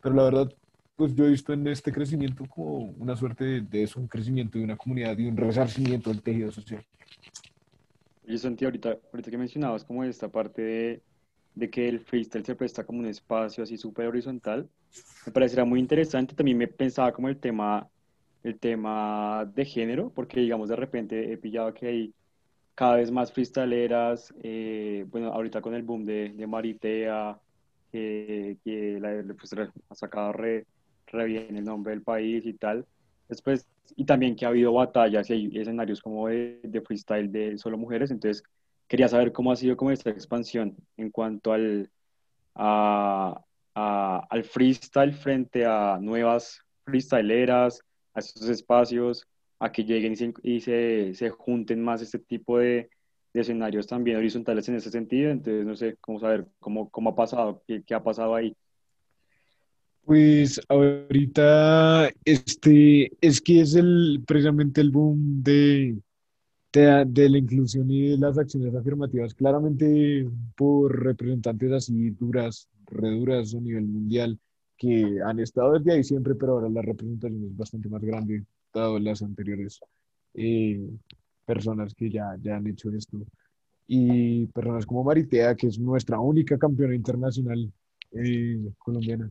Pero 0.00 0.14
la 0.14 0.24
verdad, 0.24 0.52
pues 1.02 1.16
yo 1.16 1.24
he 1.24 1.30
visto 1.30 1.52
en 1.52 1.66
este 1.66 1.90
crecimiento 1.90 2.46
como 2.46 2.94
una 2.96 3.16
suerte 3.16 3.44
de, 3.44 3.60
de 3.62 3.82
eso, 3.82 3.98
un 3.98 4.06
crecimiento 4.06 4.56
de 4.56 4.62
una 4.62 4.76
comunidad 4.76 5.18
y 5.18 5.26
un 5.26 5.36
resarcimiento 5.36 6.10
del 6.10 6.22
tejido 6.22 6.52
social. 6.52 6.86
Yo 8.24 8.38
sentí 8.38 8.64
ahorita, 8.64 8.98
ahorita 9.12 9.28
que 9.28 9.36
mencionabas 9.36 9.82
como 9.82 10.04
esta 10.04 10.28
parte 10.28 10.62
de, 10.62 11.02
de, 11.56 11.70
que 11.70 11.88
el 11.88 11.98
freestyle 11.98 12.44
se 12.44 12.54
presta 12.54 12.84
como 12.84 13.00
un 13.00 13.06
espacio 13.06 13.64
así 13.64 13.76
súper 13.76 14.06
horizontal, 14.06 14.68
me 15.26 15.32
parecerá 15.32 15.64
muy 15.64 15.80
interesante. 15.80 16.36
También 16.36 16.56
me 16.56 16.68
pensaba 16.68 17.10
como 17.10 17.28
el 17.28 17.38
tema, 17.38 17.88
el 18.44 18.60
tema 18.60 19.50
de 19.52 19.64
género, 19.64 20.12
porque 20.14 20.38
digamos 20.38 20.68
de 20.68 20.76
repente 20.76 21.32
he 21.32 21.36
pillado 21.36 21.74
que 21.74 21.88
hay 21.88 22.14
cada 22.76 22.94
vez 22.94 23.10
más 23.10 23.32
freestyleras, 23.32 24.32
eh, 24.40 25.04
bueno, 25.10 25.32
ahorita 25.32 25.60
con 25.62 25.74
el 25.74 25.82
boom 25.82 26.06
de, 26.06 26.28
de 26.28 26.46
Maritea, 26.46 27.40
que, 27.90 28.56
que 28.62 29.00
la, 29.00 29.34
pues, 29.34 29.52
ha 29.90 29.94
sacado 29.96 30.32
re, 30.32 30.64
re 31.12 31.26
bien 31.26 31.56
el 31.56 31.64
nombre 31.64 31.92
del 31.92 32.02
país 32.02 32.44
y 32.46 32.54
tal. 32.54 32.86
Después, 33.28 33.66
y 33.96 34.04
también 34.04 34.36
que 34.36 34.44
ha 34.44 34.48
habido 34.48 34.72
batallas 34.72 35.30
y 35.30 35.32
hay 35.32 35.58
escenarios 35.58 36.00
como 36.00 36.28
de, 36.28 36.60
de, 36.62 36.80
freestyle 36.80 37.30
de 37.30 37.58
solo 37.58 37.78
mujeres, 37.78 38.10
entonces 38.10 38.42
quería 38.88 39.08
saber 39.08 39.32
cómo 39.32 39.52
ha 39.52 39.56
sido 39.56 39.76
como 39.76 39.90
esta 39.90 40.10
expansión 40.10 40.76
en 40.96 41.10
cuanto 41.10 41.52
al, 41.52 41.90
a, 42.54 43.40
a, 43.74 44.26
al 44.28 44.44
freestyle 44.44 45.12
frente 45.12 45.64
a 45.64 45.98
nuevas 46.00 46.60
freestyleras, 46.84 47.80
a 48.14 48.20
esos 48.20 48.48
espacios, 48.48 49.26
a 49.58 49.70
que 49.70 49.84
lleguen 49.84 50.12
y 50.12 50.16
se, 50.16 50.34
y 50.42 50.60
se, 50.60 51.14
se 51.14 51.30
junten 51.30 51.82
más 51.82 52.02
este 52.02 52.18
tipo 52.18 52.58
de, 52.58 52.90
de, 53.32 53.40
escenarios 53.40 53.86
también 53.86 54.16
horizontales 54.16 54.68
en 54.68 54.74
ese 54.74 54.90
sentido, 54.90 55.30
entonces 55.30 55.64
no 55.64 55.76
sé 55.76 55.96
cómo 56.00 56.18
saber 56.18 56.46
cómo, 56.58 56.90
cómo 56.90 57.10
ha 57.10 57.14
pasado, 57.14 57.62
qué, 57.66 57.82
qué 57.82 57.94
ha 57.94 58.02
pasado 58.02 58.34
ahí. 58.34 58.56
Pues 60.04 60.60
ahorita 60.68 62.10
este 62.24 63.12
es 63.20 63.40
que 63.40 63.60
es 63.60 63.74
el 63.76 64.22
precisamente 64.26 64.80
el 64.80 64.90
boom 64.90 65.42
de, 65.44 65.96
de, 66.72 67.28
la 67.28 67.38
inclusión 67.38 67.88
y 67.90 68.08
de 68.10 68.18
las 68.18 68.36
acciones 68.36 68.74
afirmativas, 68.74 69.34
claramente 69.34 70.28
por 70.56 71.04
representantes 71.04 71.72
así 71.72 72.10
duras, 72.10 72.68
reduras 72.86 73.54
a 73.54 73.60
nivel 73.60 73.86
mundial, 73.86 74.38
que 74.76 75.20
han 75.24 75.38
estado 75.38 75.74
desde 75.74 75.92
ahí 75.92 76.04
siempre, 76.04 76.34
pero 76.34 76.54
ahora 76.54 76.68
la 76.68 76.82
representación 76.82 77.44
es 77.44 77.56
bastante 77.56 77.88
más 77.88 78.02
grande, 78.02 78.44
dado 78.74 78.98
las 78.98 79.22
anteriores 79.22 79.80
eh, 80.34 80.80
personas 81.46 81.94
que 81.94 82.10
ya, 82.10 82.36
ya 82.42 82.56
han 82.56 82.66
hecho 82.66 82.90
esto. 82.90 83.18
Y 83.86 84.46
personas 84.46 84.86
como 84.86 85.04
Maritea, 85.04 85.54
que 85.54 85.68
es 85.68 85.78
nuestra 85.78 86.18
única 86.18 86.58
campeona 86.58 86.94
internacional 86.94 87.72
eh, 88.12 88.72
colombiana 88.78 89.30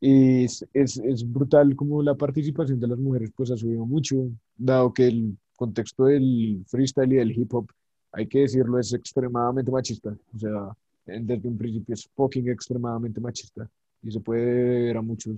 es, 0.00 0.66
es, 0.72 0.96
es, 0.98 1.30
brutal 1.30 1.76
como 1.76 2.02
la 2.02 2.14
participación 2.14 2.80
de 2.80 2.88
las 2.88 2.98
mujeres 2.98 3.30
pues 3.36 3.50
ha 3.50 3.56
subido 3.56 3.84
mucho, 3.84 4.30
dado 4.56 4.92
que 4.92 5.08
el 5.08 5.36
contexto 5.56 6.06
del 6.06 6.64
freestyle 6.66 7.12
y 7.12 7.16
del 7.16 7.38
hip 7.38 7.52
hop, 7.52 7.70
hay 8.12 8.26
que 8.26 8.40
decirlo, 8.40 8.78
es 8.78 8.92
extremadamente 8.92 9.70
machista. 9.70 10.16
O 10.34 10.38
sea, 10.38 10.74
desde 11.04 11.48
un 11.48 11.58
principio 11.58 11.94
es 11.94 12.08
fucking 12.14 12.48
extremadamente 12.48 13.20
machista. 13.20 13.68
Y 14.02 14.10
se 14.10 14.20
puede 14.20 14.84
ver 14.84 14.96
a 14.96 15.02
muchos, 15.02 15.36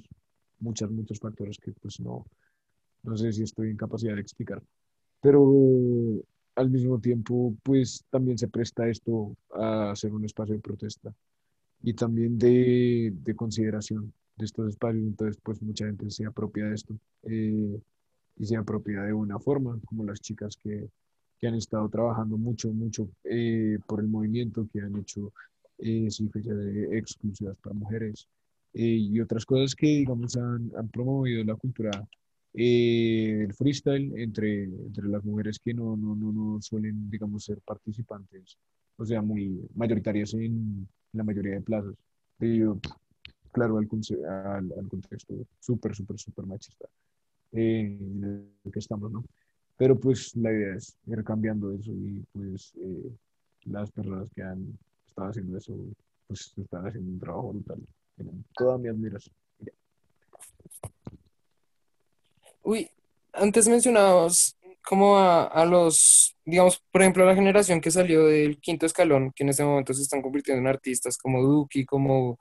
muchos, 0.61 0.91
muchos 0.91 1.19
factores 1.19 1.59
que 1.59 1.73
pues 1.73 1.99
no, 2.01 2.25
no 3.03 3.17
sé 3.17 3.33
si 3.33 3.43
estoy 3.43 3.71
en 3.71 3.77
capacidad 3.77 4.15
de 4.15 4.21
explicar. 4.21 4.63
Pero 5.21 6.23
al 6.55 6.71
mismo 6.71 6.99
tiempo, 7.01 7.55
pues 7.63 8.05
también 8.11 8.39
se 8.39 8.49
presta 8.49 8.89
esto 8.89 9.37
a 9.55 9.93
ser 9.97 10.13
un 10.13 10.25
espacio 10.25 10.55
de 10.55 10.61
protesta 10.61 11.13
y 11.83 11.95
también 11.95 12.39
de, 12.39 13.13
de 13.13 13.35
consideración 13.35 14.13
de 14.37 14.45
estos 14.45 14.69
espacios, 14.69 15.05
entonces 15.05 15.41
pues 15.43 15.63
mucha 15.63 15.87
gente 15.87 16.11
se 16.11 16.27
apropia 16.27 16.67
de 16.67 16.75
esto 16.75 16.95
eh, 17.25 17.81
y 18.37 18.47
se 18.47 18.57
apropia 18.57 19.03
de 19.03 19.13
una 19.13 19.39
forma, 19.39 19.79
como 19.85 20.05
las 20.05 20.21
chicas 20.21 20.57
que, 20.57 20.89
que 21.41 21.47
han 21.47 21.55
estado 21.55 21.89
trabajando 21.89 22.39
mucho, 22.39 22.73
mucho 22.73 23.09
eh, 23.25 23.79
por 23.87 24.01
el 24.01 24.09
movimiento, 24.09 24.67
que 24.73 24.81
han 24.81 24.97
hecho 24.97 25.33
eh, 25.79 26.11
sí, 26.11 26.31
exclusivas 26.93 27.57
para 27.59 27.75
mujeres 27.75 28.29
eh, 28.75 28.85
y 28.85 29.21
otras 29.21 29.45
cosas 29.45 29.75
que, 29.75 29.87
digamos, 29.87 30.37
han, 30.37 30.71
han 30.77 30.89
promovido 30.89 31.45
la 31.45 31.57
cultura 31.57 31.91
eh, 32.55 33.45
el 33.47 33.55
freestyle 33.55 34.13
entre, 34.17 34.65
entre 34.65 35.09
las 35.09 35.25
mujeres 35.25 35.59
que 35.59 35.73
no, 35.73 35.97
no, 35.97 36.15
no, 36.15 36.33
no 36.33 36.61
suelen, 36.61 37.11
digamos, 37.11 37.45
ser 37.45 37.61
participantes, 37.63 38.59
o 38.97 39.07
sea, 39.07 39.23
muy 39.23 39.59
mayoritarias 39.75 40.35
en, 40.35 40.87
la 41.13 41.25
mayoría 41.25 41.55
de 41.55 41.61
plazas. 41.61 41.95
Claro, 43.53 43.79
al, 43.79 43.89
al, 44.29 44.73
al 44.79 44.89
contexto 44.89 45.35
súper, 45.61 45.95
súper, 45.95 46.19
súper 46.19 46.47
machista 46.47 46.89
en 47.53 48.51
el 48.65 48.73
que 48.73 48.79
estamos, 48.79 49.13
¿no? 49.13 49.25
Pero 49.77 49.99
pues 49.99 50.35
la 50.37 50.53
idea 50.53 50.77
es 50.77 50.97
ir 51.07 51.23
cambiando 51.25 51.73
eso 51.73 51.93
y 51.93 52.25
pues 52.33 52.73
eh, 52.77 53.11
las 53.65 53.91
personas 53.91 54.29
que 54.35 54.43
han 54.43 54.79
estado 55.07 55.29
haciendo 55.29 55.59
eso, 55.59 55.75
pues 56.27 56.53
están 56.57 56.87
haciendo 56.87 57.11
un 57.11 57.19
trabajo 57.19 57.53
brutal. 57.53 57.81
Tienen 58.17 58.45
toda 58.55 58.79
mi 58.79 58.89
admiración. 58.89 59.35
Uy, 62.63 62.89
antes 63.33 63.69
mencionabas 63.69 64.57
como 64.85 65.17
a, 65.17 65.45
a, 65.45 65.65
los, 65.65 66.37
digamos, 66.45 66.83
por 66.91 67.03
ejemplo, 67.03 67.25
a 67.25 67.27
la 67.27 67.35
generación 67.35 67.81
que 67.81 67.91
salió 67.91 68.27
del 68.27 68.59
quinto 68.61 68.87
escalón, 68.87 69.33
que 69.33 69.43
en 69.43 69.51
este 69.51 69.65
momento 69.65 69.95
se 69.95 70.03
están 70.03 70.23
convirtiendo 70.23 70.61
en 70.61 70.69
artistas 70.69 71.17
como 71.19 71.43
Duki, 71.43 71.85
como 71.85 72.39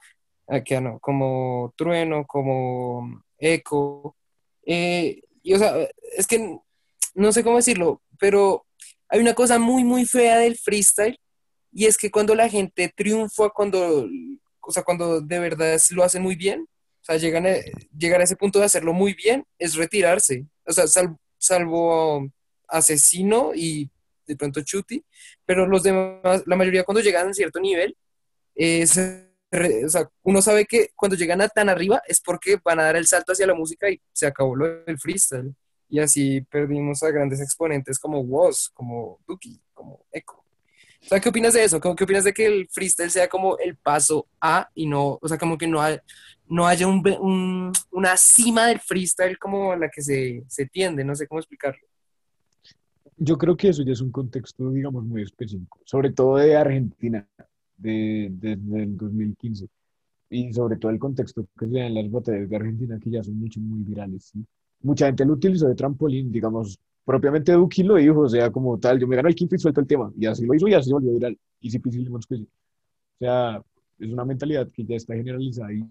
como 1.00 1.74
Trueno, 1.78 2.26
como 2.26 3.24
Eco. 3.38 4.16
Eh, 4.66 5.22
y 5.44 5.54
o 5.54 5.60
sea, 5.60 5.76
es 6.18 6.28
que 6.28 6.58
no 7.16 7.32
sé 7.32 7.44
cómo 7.44 7.58
decirlo, 7.58 8.02
pero 8.20 8.66
hay 9.10 9.20
una 9.20 9.34
cosa 9.34 9.60
muy, 9.60 9.84
muy 9.84 10.06
fea 10.06 10.38
del 10.38 10.58
freestyle 10.58 11.20
y 11.72 11.86
es 11.86 11.98
que 11.98 12.12
cuando 12.12 12.36
la 12.36 12.50
gente 12.50 12.94
triunfa, 12.96 13.50
cuando, 13.50 14.08
o 14.62 14.72
sea, 14.72 14.84
cuando 14.84 15.22
de 15.22 15.40
verdad 15.40 15.80
lo 15.92 16.04
hacen 16.04 16.22
muy 16.22 16.36
bien, 16.36 16.62
o 17.02 17.04
sea, 17.04 17.18
llegan 17.18 17.48
a, 17.48 17.56
llegar 17.98 18.22
a 18.22 18.26
ese 18.26 18.36
punto 18.36 18.60
de 18.60 18.66
hacerlo 18.66 18.94
muy 18.94 19.14
bien, 19.14 19.46
es 19.58 19.76
retirarse. 19.76 20.46
O 20.68 20.72
sea, 20.72 20.86
sal, 20.88 21.18
salvo 21.38 22.28
asesino 22.68 23.52
y 23.56 23.90
de 24.28 24.36
pronto 24.36 24.62
chuti, 24.62 25.04
pero 25.46 25.66
los 25.66 25.84
demás, 25.84 26.44
la 26.46 26.56
mayoría 26.56 26.84
cuando 26.84 27.02
llegan 27.02 27.30
a 27.30 27.34
cierto 27.34 27.60
nivel, 27.60 27.98
es 28.56 28.96
re- 28.96 29.31
o 29.52 29.90
sea, 29.90 30.10
uno 30.24 30.42
sabe 30.42 30.66
que 30.66 30.92
cuando 30.96 31.16
llegan 31.18 31.42
a 31.42 31.50
tan 31.50 31.68
arriba 31.70 32.02
es 32.08 32.22
porque 32.22 32.58
van 32.64 32.80
a 32.80 32.84
dar 32.84 32.96
el 32.96 33.08
salto 33.08 33.34
hacia 33.34 33.48
la 33.48 33.54
música 33.54 33.90
y 33.90 34.02
se 34.14 34.26
acabó 34.28 34.56
lo 34.56 34.84
del 34.86 34.98
freestyle. 35.00 35.54
Y 35.90 36.00
así 36.00 36.40
perdimos 36.50 37.04
a 37.04 37.12
grandes 37.12 37.42
exponentes 37.42 38.00
como 38.00 38.22
Woz, 38.22 38.70
como 38.74 39.20
Duki, 39.28 39.60
como 39.74 40.06
Echo. 40.12 40.38
O 41.04 41.06
sea, 41.08 41.20
¿qué 41.20 41.28
opinas 41.30 41.54
de 41.54 41.64
eso? 41.64 41.82
¿Cómo- 41.82 41.96
¿Qué 41.96 42.04
opinas 42.06 42.24
de 42.24 42.32
que 42.34 42.46
el 42.46 42.70
freestyle 42.70 43.10
sea 43.12 43.28
como 43.28 43.58
el 43.58 43.76
paso 43.76 44.28
A 44.40 44.70
y 44.74 44.86
no, 44.88 45.18
o 45.22 45.28
sea, 45.28 45.38
como 45.38 45.58
que 45.58 45.68
no, 45.68 45.82
no 46.48 46.68
haya 46.68 46.88
un, 46.88 47.74
una 47.92 48.16
cima 48.18 48.68
del 48.68 48.80
freestyle 48.80 49.38
como 49.38 49.76
la 49.76 49.90
que 49.90 50.02
se, 50.02 50.44
se 50.48 50.66
tiende? 50.68 51.04
No 51.04 51.14
sé 51.16 51.28
cómo 51.28 51.40
explicarlo. 51.40 51.82
Yo 53.18 53.38
creo 53.38 53.56
que 53.58 53.70
eso 53.70 53.84
ya 53.84 53.92
es 53.92 54.02
un 54.02 54.12
contexto, 54.12 54.70
digamos, 54.72 55.04
muy 55.04 55.24
específico, 55.24 55.80
sobre 55.86 56.12
todo 56.12 56.38
de 56.38 56.56
Argentina, 56.56 57.28
de, 57.82 58.30
desde 58.32 58.84
el 58.84 58.98
2015, 58.98 59.68
y 60.30 60.54
sobre 60.54 60.78
todo 60.78 60.92
el 60.92 61.00
contexto 61.00 61.46
que 61.58 61.68
se 61.68 61.74
da 61.74 61.88
en 61.88 61.96
las 61.96 62.10
batallas 62.10 62.50
de 62.50 62.56
Argentina, 62.56 63.00
que 63.00 63.10
ya 63.10 63.24
son 63.24 63.38
mucho, 63.38 63.60
muy 63.60 63.84
virales, 63.84 64.26
¿sí? 64.26 64.44
Mucha 64.84 65.06
gente 65.08 65.26
lo 65.26 65.34
utilizó 65.34 65.68
de 65.68 65.76
trampolín, 65.76 66.32
digamos, 66.32 66.80
propiamente 67.06 67.52
Duki 67.52 67.84
lo 67.84 67.96
dijo, 67.96 68.22
o 68.22 68.30
sea, 68.30 68.52
como 68.52 68.80
tal, 68.80 69.00
yo 69.00 69.08
me 69.08 69.16
gano 69.16 69.30
el 69.30 69.36
quinto 69.36 69.56
y 69.56 69.60
suelto 69.60 69.82
el 69.82 69.88
tema, 69.88 70.12
y 70.18 70.26
así 70.26 70.46
lo 70.46 70.54
hizo 70.54 70.68
y 70.68 70.74
así 70.74 70.92
volvió 70.92 71.14
viral, 71.14 71.38
Easy 71.62 71.80
peasy 71.80 72.04
lemon 72.04 72.22
squeezy. 72.22 72.46
O 72.46 73.18
sea, 73.20 73.64
es 74.00 74.12
una 74.12 74.26
mentalidad 74.26 74.68
que 74.72 74.84
ya 74.84 74.96
está 74.96 75.14
generalizada 75.14 75.70
ahí, 75.70 75.84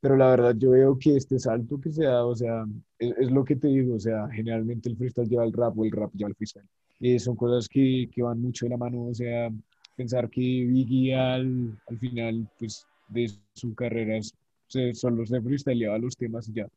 pero 0.00 0.16
la 0.16 0.30
verdad 0.30 0.54
yo 0.56 0.70
veo 0.70 0.98
que 0.98 1.16
este 1.16 1.38
salto 1.38 1.80
que 1.80 1.92
se 1.92 2.04
da, 2.04 2.24
o 2.24 2.34
sea, 2.34 2.64
es, 2.98 3.14
es 3.18 3.30
lo 3.30 3.44
que 3.44 3.56
te 3.56 3.68
digo, 3.68 3.96
o 3.96 4.00
sea, 4.00 4.28
generalmente 4.28 4.88
el 4.88 4.96
freestyle 4.96 5.28
lleva 5.28 5.44
el 5.44 5.52
rap 5.52 5.78
o 5.78 5.84
el 5.84 5.92
rap 5.92 6.12
lleva 6.14 6.30
el 6.30 6.34
freestyle. 6.34 6.66
Eh, 7.00 7.18
son 7.18 7.36
cosas 7.36 7.68
que, 7.68 8.08
que 8.10 8.22
van 8.22 8.40
mucho 8.40 8.66
de 8.66 8.70
la 8.70 8.76
mano, 8.76 9.04
o 9.06 9.14
sea, 9.14 9.50
pensar 9.96 10.28
que 10.30 10.40
Biggie 10.40 11.14
al, 11.14 11.78
al 11.88 11.98
final, 11.98 12.48
pues, 12.58 12.86
de 13.08 13.30
su 13.54 13.74
carrera 13.74 14.20
se, 14.68 14.94
solo 14.94 15.24
se 15.26 15.40
freestyleaba 15.40 15.98
los 15.98 16.16
temas 16.16 16.48
y 16.48 16.52
ya, 16.52 16.68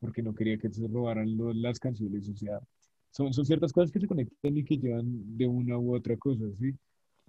porque 0.00 0.22
no 0.22 0.34
quería 0.34 0.58
que 0.58 0.70
se 0.70 0.86
robaran 0.86 1.36
las 1.60 1.78
canciones, 1.78 2.28
o 2.28 2.36
sea, 2.36 2.60
son, 3.10 3.32
son 3.32 3.44
ciertas 3.44 3.72
cosas 3.72 3.90
que 3.90 4.00
se 4.00 4.06
conectan 4.06 4.56
y 4.56 4.64
que 4.64 4.76
llevan 4.76 5.36
de 5.36 5.46
una 5.46 5.78
u 5.78 5.94
otra 5.94 6.16
cosa, 6.16 6.44
¿sí? 6.60 6.74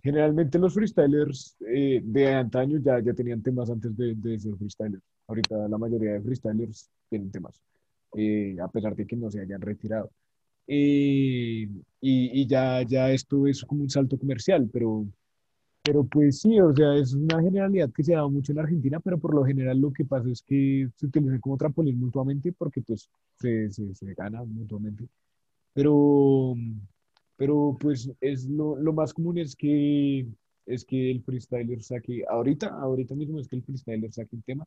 Generalmente 0.01 0.57
los 0.59 0.73
freestylers 0.73 1.57
eh, 1.67 2.01
de 2.03 2.27
antaño 2.33 2.79
ya, 2.79 2.99
ya 3.01 3.13
tenían 3.13 3.41
temas 3.41 3.69
antes 3.69 3.97
de, 3.97 4.15
de 4.15 4.39
ser 4.39 4.55
freestylers. 4.55 5.03
Ahorita 5.27 5.67
la 5.67 5.77
mayoría 5.77 6.13
de 6.13 6.21
freestylers 6.21 6.89
tienen 7.09 7.31
temas, 7.31 7.61
eh, 8.15 8.55
a 8.61 8.67
pesar 8.69 8.95
de 8.95 9.05
que 9.05 9.15
no 9.17 9.29
se 9.29 9.41
hayan 9.41 9.59
retirado. 9.61 10.09
Eh, 10.67 11.67
y, 12.01 12.41
y 12.41 12.47
ya, 12.47 12.81
ya 12.83 13.11
esto 13.11 13.45
es 13.47 13.63
como 13.65 13.83
un 13.83 13.89
salto 13.89 14.17
comercial, 14.17 14.69
pero, 14.71 15.05
pero 15.89 16.03
pues 16.03 16.41
sí, 16.41 16.59
o 16.59 16.71
sea, 16.71 16.95
es 16.97 17.15
una 17.15 17.41
generalidad 17.41 17.91
que 17.91 18.03
se 18.03 18.13
da 18.13 18.27
mucho 18.27 18.51
en 18.51 18.59
Argentina, 18.59 18.99
pero 18.99 19.17
por 19.17 19.33
lo 19.33 19.43
general 19.43 19.79
lo 19.81 19.91
que 19.91 20.05
pasa 20.05 20.29
es 20.29 20.43
que 20.43 20.87
se 20.95 21.07
utilizan 21.07 21.39
como 21.39 21.57
trampolín 21.57 21.99
mutuamente 21.99 22.51
porque 22.51 22.79
pues 22.83 23.09
se, 23.39 23.71
se, 23.71 23.95
se 23.95 24.13
gana 24.13 24.43
mutuamente. 24.43 25.07
Pero, 25.73 26.53
pero 27.35 27.75
pues 27.79 28.11
es 28.21 28.45
lo, 28.45 28.75
lo 28.75 28.93
más 28.93 29.15
común 29.15 29.39
es 29.39 29.55
que, 29.55 30.27
es 30.67 30.85
que 30.85 31.09
el 31.09 31.23
freestyler 31.23 31.81
saque, 31.81 32.23
ahorita, 32.29 32.67
ahorita 32.67 33.15
mismo 33.15 33.39
es 33.39 33.47
que 33.47 33.55
el 33.55 33.63
freestyler 33.63 34.13
saque 34.13 34.35
un 34.35 34.43
tema 34.43 34.65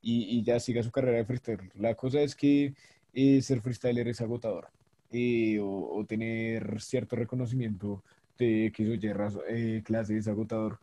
y, 0.00 0.38
y 0.38 0.42
ya 0.42 0.58
siga 0.58 0.82
su 0.82 0.90
carrera 0.90 1.18
de 1.18 1.26
freestyler. 1.26 1.70
La 1.74 1.94
cosa 1.94 2.22
es 2.22 2.34
que 2.34 2.72
eh, 3.12 3.42
ser 3.42 3.60
freestyler 3.60 4.08
es 4.08 4.22
agotador 4.22 4.68
eh, 5.10 5.58
o, 5.60 5.98
o 5.98 6.06
tener 6.06 6.80
cierto 6.80 7.14
reconocimiento 7.14 8.02
de 8.38 8.72
que 8.74 8.82
eso 8.82 8.94
ya 8.94 9.14
eh, 9.48 9.82
clase 9.84 10.16
es 10.16 10.28
agotador 10.28 10.78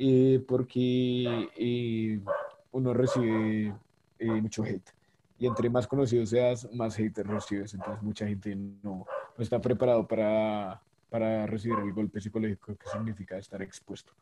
eh, 0.00 0.44
porque 0.46 1.48
eh, 1.56 2.20
uno 2.70 2.94
recibe 2.94 3.74
eh, 4.18 4.26
mucho 4.26 4.62
hate. 4.62 4.90
Y 5.40 5.46
entre 5.46 5.68
más 5.68 5.86
conocido 5.88 6.24
seas, 6.24 6.68
más 6.72 6.96
hate 6.98 7.18
recibes. 7.18 7.74
Entonces 7.74 8.02
mucha 8.02 8.26
gente 8.26 8.54
no, 8.54 9.06
no 9.36 9.42
está 9.42 9.60
preparado 9.60 10.06
para, 10.06 10.80
para 11.10 11.46
recibir 11.46 11.78
el 11.80 11.92
golpe 11.92 12.20
psicológico 12.20 12.76
que 12.76 12.88
significa 12.90 13.38
estar 13.38 13.60
expuesto. 13.60 14.12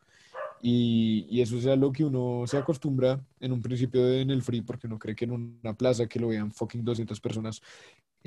Y, 0.62 1.26
y, 1.28 1.42
eso 1.42 1.58
es 1.58 1.66
a 1.66 1.76
lo 1.76 1.92
que 1.92 2.02
uno 2.02 2.46
se 2.46 2.56
acostumbra 2.56 3.20
en 3.40 3.52
un 3.52 3.60
principio 3.60 4.10
en 4.10 4.30
el 4.30 4.42
free, 4.42 4.62
porque 4.62 4.86
uno 4.86 4.98
cree 4.98 5.14
que 5.14 5.26
en 5.26 5.32
una 5.32 5.74
plaza 5.74 6.06
que 6.06 6.18
lo 6.18 6.28
vean 6.28 6.50
fucking 6.50 6.82
200 6.82 7.20
personas, 7.20 7.60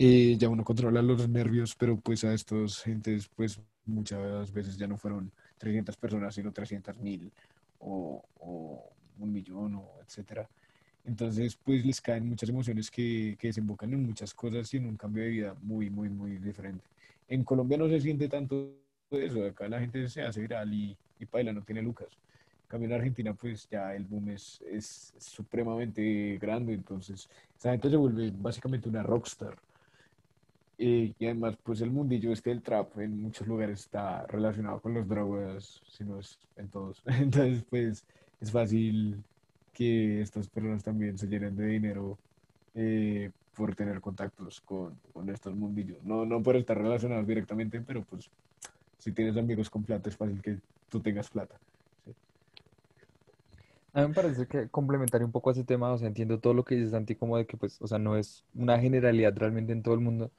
eh, 0.01 0.37
ya 0.37 0.47
uno 0.47 0.63
controla 0.63 1.01
los 1.01 1.27
nervios, 1.27 1.75
pero 1.75 1.97
pues 1.97 2.23
a 2.23 2.33
estos 2.33 2.81
gentes, 2.81 3.27
pues 3.35 3.59
muchas 3.85 4.51
veces 4.53 4.77
ya 4.77 4.87
no 4.87 4.95
fueron 4.95 5.29
300 5.57 5.97
personas, 5.97 6.33
sino 6.35 6.53
300 6.53 6.97
mil 6.97 7.31
o, 7.79 8.23
o 8.39 8.89
un 9.19 9.33
millón, 9.33 9.75
o 9.75 9.91
etcétera. 10.05 10.47
Entonces, 11.03 11.57
pues 11.57 11.85
les 11.85 11.99
caen 11.99 12.29
muchas 12.29 12.47
emociones 12.47 12.89
que, 12.89 13.35
que 13.37 13.47
desembocan 13.47 13.91
en 13.93 14.05
muchas 14.05 14.33
cosas 14.33 14.73
y 14.73 14.77
en 14.77 14.85
un 14.85 14.95
cambio 14.95 15.23
de 15.23 15.29
vida 15.29 15.55
muy, 15.61 15.89
muy, 15.89 16.07
muy 16.07 16.37
diferente. 16.37 16.85
En 17.27 17.43
Colombia 17.43 17.77
no 17.77 17.89
se 17.89 17.99
siente 17.99 18.29
tanto 18.29 18.71
eso, 19.11 19.45
acá 19.45 19.67
la 19.67 19.81
gente 19.81 20.07
se 20.07 20.21
hace 20.21 20.39
viral 20.39 20.73
y, 20.73 20.95
y 21.19 21.25
paila, 21.25 21.51
no 21.51 21.63
tiene 21.63 21.81
lucas. 21.81 22.07
En 22.63 22.67
cambio 22.69 22.87
en 22.87 22.95
Argentina, 22.95 23.33
pues 23.33 23.67
ya 23.69 23.93
el 23.95 24.05
boom 24.05 24.29
es, 24.29 24.61
es 24.71 25.13
supremamente 25.17 26.37
grande, 26.39 26.73
entonces 26.73 27.27
esa 27.57 27.71
gente 27.71 27.89
se 27.89 27.97
vuelve 27.97 28.31
básicamente 28.33 28.87
una 28.87 29.03
rockstar. 29.03 29.57
Y 30.81 31.13
además, 31.25 31.57
pues 31.61 31.81
el 31.81 31.91
mundillo 31.91 32.31
este 32.31 32.51
del 32.51 32.61
trap 32.61 32.99
en 32.99 33.21
muchos 33.21 33.45
lugares 33.45 33.81
está 33.81 34.25
relacionado 34.27 34.79
con 34.79 34.93
las 34.93 35.05
drogas, 35.05 35.81
si 35.89 36.05
no 36.05 36.17
es 36.17 36.39
en 36.55 36.69
todos. 36.69 37.03
Entonces, 37.05 37.65
pues 37.69 38.05
es 38.39 38.49
fácil 38.49 39.21
que 39.73 40.21
estas 40.21 40.47
personas 40.47 40.81
también 40.81 41.17
se 41.17 41.27
llenen 41.27 41.57
de 41.57 41.65
dinero 41.65 42.17
eh, 42.75 43.29
por 43.55 43.75
tener 43.75 43.99
contactos 43.99 44.61
con, 44.61 44.97
con, 45.11 45.29
estos 45.29 45.53
mundillos. 45.53 46.01
No, 46.05 46.25
no 46.25 46.41
por 46.41 46.55
estar 46.55 46.77
relacionados 46.77 47.27
directamente, 47.27 47.81
pero 47.81 48.01
pues 48.03 48.29
si 48.99 49.11
tienes 49.11 49.35
amigos 49.35 49.69
con 49.69 49.83
plata 49.83 50.07
es 50.07 50.15
fácil 50.15 50.41
que 50.41 50.59
tú 50.87 51.01
tengas 51.01 51.29
plata. 51.29 51.59
A 53.91 54.03
mí 54.03 54.07
me 54.07 54.13
parece 54.13 54.47
que 54.47 54.69
complementaría 54.69 55.25
un 55.25 55.33
poco 55.33 55.49
a 55.49 55.53
ese 55.53 55.65
tema, 55.65 55.91
o 55.91 55.97
sea, 55.97 56.07
entiendo 56.07 56.39
todo 56.39 56.53
lo 56.53 56.63
que 56.63 56.75
dices, 56.75 56.91
Santi, 56.91 57.15
como 57.15 57.35
de 57.35 57.45
que 57.45 57.57
pues, 57.57 57.81
o 57.81 57.87
sea, 57.87 57.99
no 57.99 58.15
es 58.15 58.45
una 58.55 58.79
generalidad 58.79 59.35
realmente 59.35 59.73
en 59.73 59.83
todo 59.83 59.93
el 59.95 59.99
mundo, 59.99 60.31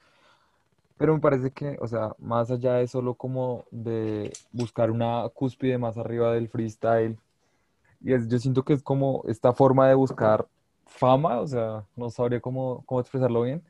pero 1.01 1.14
me 1.14 1.20
parece 1.20 1.51
que, 1.51 1.78
o 1.80 1.88
sea, 1.88 2.14
más 2.18 2.51
allá 2.51 2.74
de 2.74 2.86
solo 2.86 3.14
como 3.14 3.64
de 3.70 4.30
buscar 4.53 4.90
una 4.90 5.26
cúspide 5.30 5.78
más 5.78 5.96
arriba 5.96 6.34
del 6.34 6.51
freestyle, 6.51 7.18
y 8.03 8.12
es, 8.14 8.28
yo 8.28 8.38
siento 8.38 8.64
que 8.64 8.74
es 8.74 8.82
como 8.82 9.24
esta 9.28 9.55
forma 9.55 9.88
de 9.88 9.94
buscar 9.94 10.46
fama, 10.86 11.40
o 11.40 11.46
sea, 11.46 11.86
no 11.96 12.11
sabría 12.11 12.40
cómo, 12.40 12.84
cómo 12.86 13.01
expresarlo 13.01 13.42
bien, 13.42 13.64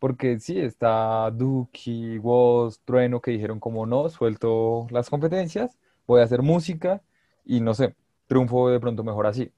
porque 0.00 0.40
sí, 0.40 0.60
está 0.60 1.30
Duki, 1.32 2.18
Woz, 2.18 2.80
Trueno, 2.84 3.20
que 3.20 3.32
dijeron 3.32 3.60
como 3.60 3.86
no, 3.86 4.08
suelto 4.10 4.86
las 4.90 5.10
competencias, 5.10 5.78
voy 6.06 6.20
a 6.22 6.24
hacer 6.24 6.42
música 6.42 7.02
y 7.44 7.60
no 7.60 7.74
sé, 7.74 7.96
triunfo 8.26 8.70
de 8.70 8.80
pronto 8.80 9.04
mejor 9.04 9.26
así. 9.28 9.52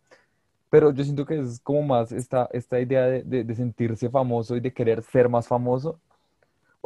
Pero 0.71 0.93
yo 0.93 1.05
siento 1.05 1.27
que 1.27 1.39
es 1.41 1.61
como 1.61 1.83
más 1.83 2.13
esta, 2.13 2.49
esta 2.53 2.81
idea 2.81 3.07
de, 3.07 3.23
de, 3.25 3.45
de 3.45 3.55
sentirse 3.55 4.11
famoso 4.11 4.57
y 4.57 4.61
de 4.61 4.73
querer 4.73 5.03
ser 5.03 5.29
más 5.29 5.49
famoso, 5.49 6.01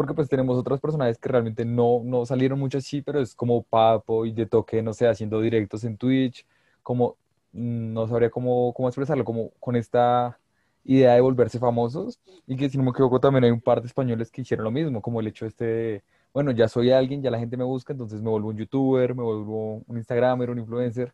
porque 0.01 0.15
pues 0.15 0.31
tenemos 0.31 0.57
otros 0.57 0.81
personajes 0.81 1.19
que 1.19 1.29
realmente 1.29 1.63
no, 1.63 2.01
no 2.03 2.25
salieron 2.25 2.59
mucho 2.59 2.79
así, 2.79 3.03
pero 3.03 3.21
es 3.21 3.35
como 3.35 3.63
Papo 3.63 4.25
y 4.25 4.33
de 4.33 4.47
toque, 4.47 4.83
no 4.83 4.95
sé, 4.95 5.07
haciendo 5.07 5.43
directos 5.43 5.85
en 5.85 5.99
Twitch, 5.99 6.47
como 6.83 7.19
no 7.53 8.09
sabría 8.09 8.31
cómo, 8.31 8.73
cómo 8.73 8.89
expresarlo, 8.89 9.27
como 9.27 9.51
con 9.61 9.77
esta 9.77 10.39
idea 10.85 11.13
de 11.13 11.21
volverse 11.21 11.59
famosos 11.59 12.19
y 12.47 12.57
que 12.57 12.71
si 12.71 12.79
no 12.79 12.85
me 12.85 12.93
equivoco 12.93 13.21
también 13.21 13.45
hay 13.45 13.51
un 13.51 13.61
par 13.61 13.83
de 13.83 13.89
españoles 13.89 14.31
que 14.31 14.41
hicieron 14.41 14.65
lo 14.65 14.71
mismo, 14.71 15.03
como 15.03 15.21
el 15.21 15.27
hecho 15.27 15.45
este 15.45 15.65
de, 15.67 16.05
bueno, 16.33 16.51
ya 16.53 16.67
soy 16.67 16.91
alguien, 16.93 17.23
ya 17.23 17.31
la 17.31 17.39
gente 17.39 17.59
me 17.59 17.65
busca, 17.65 17.93
entonces 17.93 18.23
me 18.23 18.31
vuelvo 18.31 18.49
un 18.49 18.57
youtuber, 18.57 19.15
me 19.15 19.23
vuelvo 19.23 19.83
un 19.87 19.97
instagramer, 19.99 20.49
un 20.49 20.61
influencer. 20.61 21.13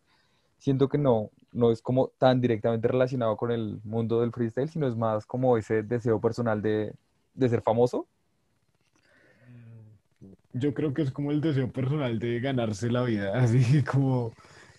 Siento 0.58 0.88
que 0.88 0.98
no, 0.98 1.30
no 1.50 1.72
es 1.72 1.82
como 1.82 2.12
tan 2.18 2.40
directamente 2.40 2.86
relacionado 2.86 3.36
con 3.36 3.50
el 3.50 3.80
mundo 3.82 4.20
del 4.20 4.30
freestyle, 4.30 4.68
sino 4.68 4.86
es 4.86 4.94
más 4.94 5.26
como 5.26 5.56
ese 5.58 5.82
deseo 5.82 6.20
personal 6.20 6.62
de, 6.62 6.94
de 7.34 7.48
ser 7.48 7.62
famoso. 7.62 8.06
Yo 10.58 10.72
creo 10.72 10.94
que 10.94 11.02
es 11.02 11.10
como 11.10 11.30
el 11.32 11.40
deseo 11.40 11.70
personal 11.70 12.18
de 12.18 12.40
ganarse 12.40 12.90
la 12.90 13.02
vida, 13.02 13.32
así 13.38 13.82
como 13.82 14.32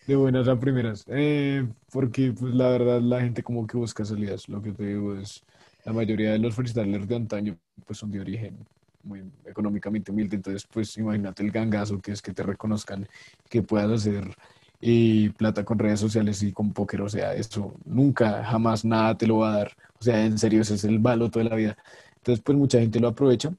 de 0.07 0.15
buenas 0.15 0.47
a 0.47 0.59
primeras. 0.59 1.03
Eh, 1.07 1.67
porque, 1.91 2.32
pues, 2.32 2.53
la 2.53 2.69
verdad, 2.69 3.01
la 3.01 3.21
gente 3.21 3.43
como 3.43 3.67
que 3.67 3.78
busca 3.78 4.05
salidas. 4.05 4.47
Lo 4.49 4.61
que 4.61 4.71
te 4.71 4.86
digo 4.86 5.15
es, 5.15 5.43
la 5.86 5.93
mayoría 5.93 6.32
de 6.32 6.39
los 6.39 6.55
freestylers 6.55 7.07
de 7.07 7.15
antaño, 7.15 7.57
pues, 7.86 7.99
son 7.99 8.11
de 8.11 8.21
origen 8.21 8.57
muy 9.03 9.23
económicamente 9.45 10.11
humilde. 10.11 10.38
Entonces, 10.38 10.65
pues, 10.71 10.97
imagínate 10.97 11.43
el 11.43 11.51
gangazo 11.51 11.99
que 11.99 12.11
es 12.11 12.21
que 12.21 12.34
te 12.34 12.43
reconozcan, 12.43 13.07
que 13.49 13.61
puedas 13.61 13.91
hacer 13.91 14.36
eh, 14.82 15.32
plata 15.38 15.63
con 15.65 15.78
redes 15.80 15.99
sociales 15.99 16.41
y 16.43 16.53
con 16.53 16.73
póker. 16.73 17.01
O 17.01 17.09
sea, 17.09 17.34
eso 17.34 17.73
nunca, 17.86 18.43
jamás, 18.43 18.86
nada 18.86 19.15
te 19.17 19.28
lo 19.28 19.39
va 19.39 19.53
a 19.53 19.57
dar. 19.57 19.71
O 19.99 20.03
sea, 20.03 20.25
en 20.25 20.38
serio, 20.38 20.61
ese 20.61 20.75
es 20.75 20.84
el 20.86 20.99
baloto 20.99 21.39
de 21.39 21.45
la 21.45 21.55
vida. 21.55 21.78
Entonces, 22.17 22.43
pues, 22.43 22.57
mucha 22.57 22.80
gente 22.80 22.99
lo 22.99 23.09
aprovecha. 23.09 23.51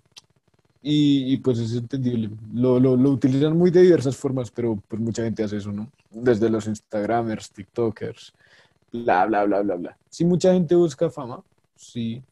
Y, 0.82 1.32
y, 1.32 1.36
pues 1.38 1.58
es 1.58 1.74
entendible. 1.74 2.30
Lo, 2.54 2.78
lo, 2.78 2.92
utilizan 3.10 3.56
muy 3.56 3.70
de 3.70 3.82
diversas 3.82 4.16
formas, 4.16 4.50
pero 4.50 4.80
pues 4.86 5.02
mucha 5.02 5.24
gente 5.24 5.42
hace 5.42 5.56
eso, 5.56 5.72
¿no? 5.72 5.90
Desde 6.10 6.48
los 6.48 6.66
Instagramers, 6.68 7.50
TikTokers, 7.50 8.32
bla, 8.92 9.26
bla, 9.26 9.44
bla, 9.44 9.60
bla, 9.62 9.74
bla. 9.74 9.96
Sí, 10.08 10.24
mucha 10.24 10.52
gente 10.52 10.76
busca 10.76 11.10
fama, 11.10 11.42
sí, 11.74 12.22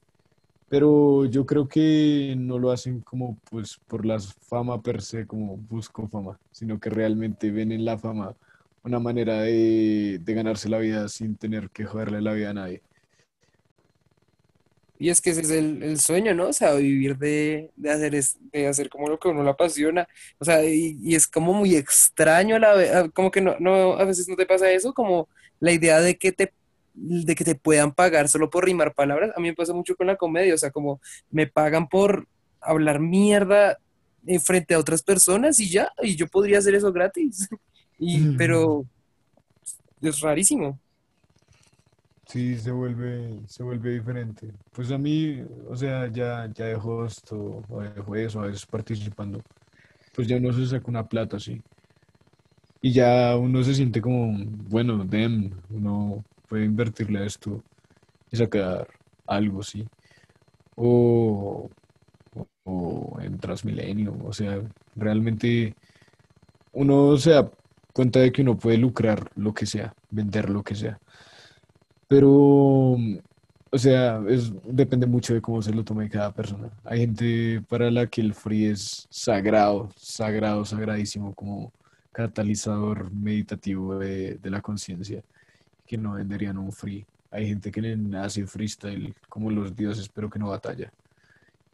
pero 0.68 1.24
yo 1.24 1.44
creo 1.44 1.68
que 1.68 2.34
no 2.38 2.58
lo 2.58 2.70
hacen 2.70 3.00
como 3.00 3.36
pues 3.50 3.78
por 3.86 4.06
la 4.06 4.18
fama 4.20 4.80
per 4.80 5.02
se, 5.02 5.26
como 5.26 5.56
busco 5.56 6.06
fama, 6.08 6.38
sino 6.52 6.78
que 6.78 6.90
realmente 6.90 7.50
ven 7.50 7.72
en 7.72 7.84
la 7.84 7.98
fama 7.98 8.34
una 8.82 9.00
manera 9.00 9.42
de, 9.42 10.20
de 10.22 10.34
ganarse 10.34 10.68
la 10.68 10.78
vida 10.78 11.08
sin 11.08 11.36
tener 11.36 11.70
que 11.70 11.84
joderle 11.84 12.20
la 12.20 12.32
vida 12.32 12.50
a 12.50 12.54
nadie. 12.54 12.82
Y 14.98 15.10
es 15.10 15.20
que 15.20 15.30
ese 15.30 15.42
es 15.42 15.50
el, 15.50 15.82
el 15.82 16.00
sueño, 16.00 16.34
¿no? 16.34 16.48
O 16.48 16.52
sea, 16.52 16.74
vivir 16.74 17.16
de, 17.18 17.70
de 17.76 17.90
hacer, 17.90 18.14
es, 18.14 18.38
de 18.52 18.66
hacer 18.66 18.88
como 18.88 19.08
lo 19.08 19.18
que 19.18 19.28
uno 19.28 19.42
le 19.42 19.50
apasiona. 19.50 20.08
O 20.38 20.44
sea, 20.44 20.64
y, 20.64 20.98
y 21.02 21.14
es 21.14 21.26
como 21.26 21.52
muy 21.52 21.76
extraño 21.76 22.56
a 22.56 22.58
la 22.58 23.08
como 23.10 23.30
que 23.30 23.40
no, 23.40 23.56
no, 23.58 23.94
a 23.94 24.04
veces 24.04 24.28
no 24.28 24.36
te 24.36 24.46
pasa 24.46 24.70
eso, 24.70 24.94
como 24.94 25.28
la 25.60 25.72
idea 25.72 26.00
de 26.00 26.16
que 26.16 26.32
te, 26.32 26.52
de 26.94 27.34
que 27.34 27.44
te 27.44 27.54
puedan 27.54 27.92
pagar 27.92 28.28
solo 28.28 28.48
por 28.48 28.64
rimar 28.64 28.94
palabras. 28.94 29.32
A 29.36 29.40
mí 29.40 29.48
me 29.48 29.54
pasa 29.54 29.74
mucho 29.74 29.96
con 29.96 30.06
la 30.06 30.16
comedia, 30.16 30.54
o 30.54 30.58
sea, 30.58 30.70
como 30.70 31.00
me 31.30 31.46
pagan 31.46 31.88
por 31.88 32.26
hablar 32.60 33.00
mierda 33.00 33.78
frente 34.44 34.74
a 34.74 34.78
otras 34.78 35.02
personas 35.02 35.60
y 35.60 35.68
ya, 35.68 35.92
y 36.02 36.16
yo 36.16 36.26
podría 36.26 36.58
hacer 36.58 36.74
eso 36.74 36.92
gratis. 36.92 37.48
Y, 37.98 38.36
pero 38.36 38.84
es 40.02 40.20
rarísimo. 40.20 40.78
Sí, 42.28 42.56
se 42.58 42.72
vuelve, 42.72 43.40
se 43.46 43.62
vuelve 43.62 43.90
diferente. 43.92 44.52
Pues 44.72 44.90
a 44.90 44.98
mí, 44.98 45.40
o 45.68 45.76
sea, 45.76 46.10
ya, 46.10 46.50
ya 46.52 46.66
dejo 46.66 47.06
esto, 47.06 47.64
o 47.68 47.80
dejo 47.82 48.16
eso, 48.16 48.40
a 48.40 48.46
veces 48.46 48.66
participando. 48.66 49.44
Pues 50.14 50.28
ya 50.28 50.36
uno 50.38 50.52
se 50.52 50.66
saca 50.66 50.88
una 50.90 51.08
plata, 51.08 51.40
sí. 51.40 51.62
Y 52.80 52.92
ya 52.92 53.36
uno 53.36 53.62
se 53.64 53.74
siente 53.74 54.00
como, 54.00 54.32
bueno, 54.68 55.04
dem, 55.04 55.60
uno 55.70 56.24
puede 56.46 56.64
invertirle 56.64 57.20
a 57.20 57.24
esto 57.26 57.64
y 58.30 58.36
sacar 58.38 58.88
algo, 59.26 59.62
sí. 59.62 59.88
O, 60.76 61.70
o, 62.34 62.48
o 62.64 63.20
en 63.22 63.38
Transmilenio, 63.40 64.16
o 64.24 64.32
sea, 64.32 64.62
realmente 64.94 65.76
uno 66.72 67.16
se 67.18 67.30
da 67.32 67.50
cuenta 67.94 68.20
de 68.20 68.32
que 68.32 68.42
uno 68.42 68.58
puede 68.58 68.78
lucrar 68.78 69.30
lo 69.36 69.54
que 69.54 69.66
sea, 69.66 69.94
vender 70.10 70.50
lo 70.50 70.62
que 70.64 70.74
sea. 70.76 71.00
Pero, 72.08 72.96
o 73.70 73.78
sea, 73.78 74.22
es, 74.28 74.52
depende 74.64 75.06
mucho 75.06 75.34
de 75.34 75.40
cómo 75.40 75.60
se 75.62 75.72
lo 75.72 75.84
tome 75.84 76.08
cada 76.08 76.32
persona. 76.32 76.70
Hay 76.84 77.00
gente 77.00 77.62
para 77.68 77.90
la 77.90 78.06
que 78.06 78.20
el 78.20 78.34
free 78.34 78.66
es 78.66 79.06
sagrado, 79.10 79.90
sagrado, 79.96 80.64
sagradísimo, 80.64 81.34
como 81.34 81.72
catalizador 82.12 83.10
meditativo 83.12 83.98
de, 83.98 84.36
de 84.36 84.50
la 84.50 84.60
conciencia, 84.62 85.22
que 85.86 85.98
no 85.98 86.14
venderían 86.14 86.58
un 86.58 86.72
free. 86.72 87.04
Hay 87.30 87.48
gente 87.48 87.70
que 87.70 87.98
hace 88.16 88.46
freestyle 88.46 89.14
como 89.28 89.50
los 89.50 89.74
dioses, 89.76 90.08
pero 90.08 90.30
que 90.30 90.38
no 90.38 90.48
batalla. 90.48 90.92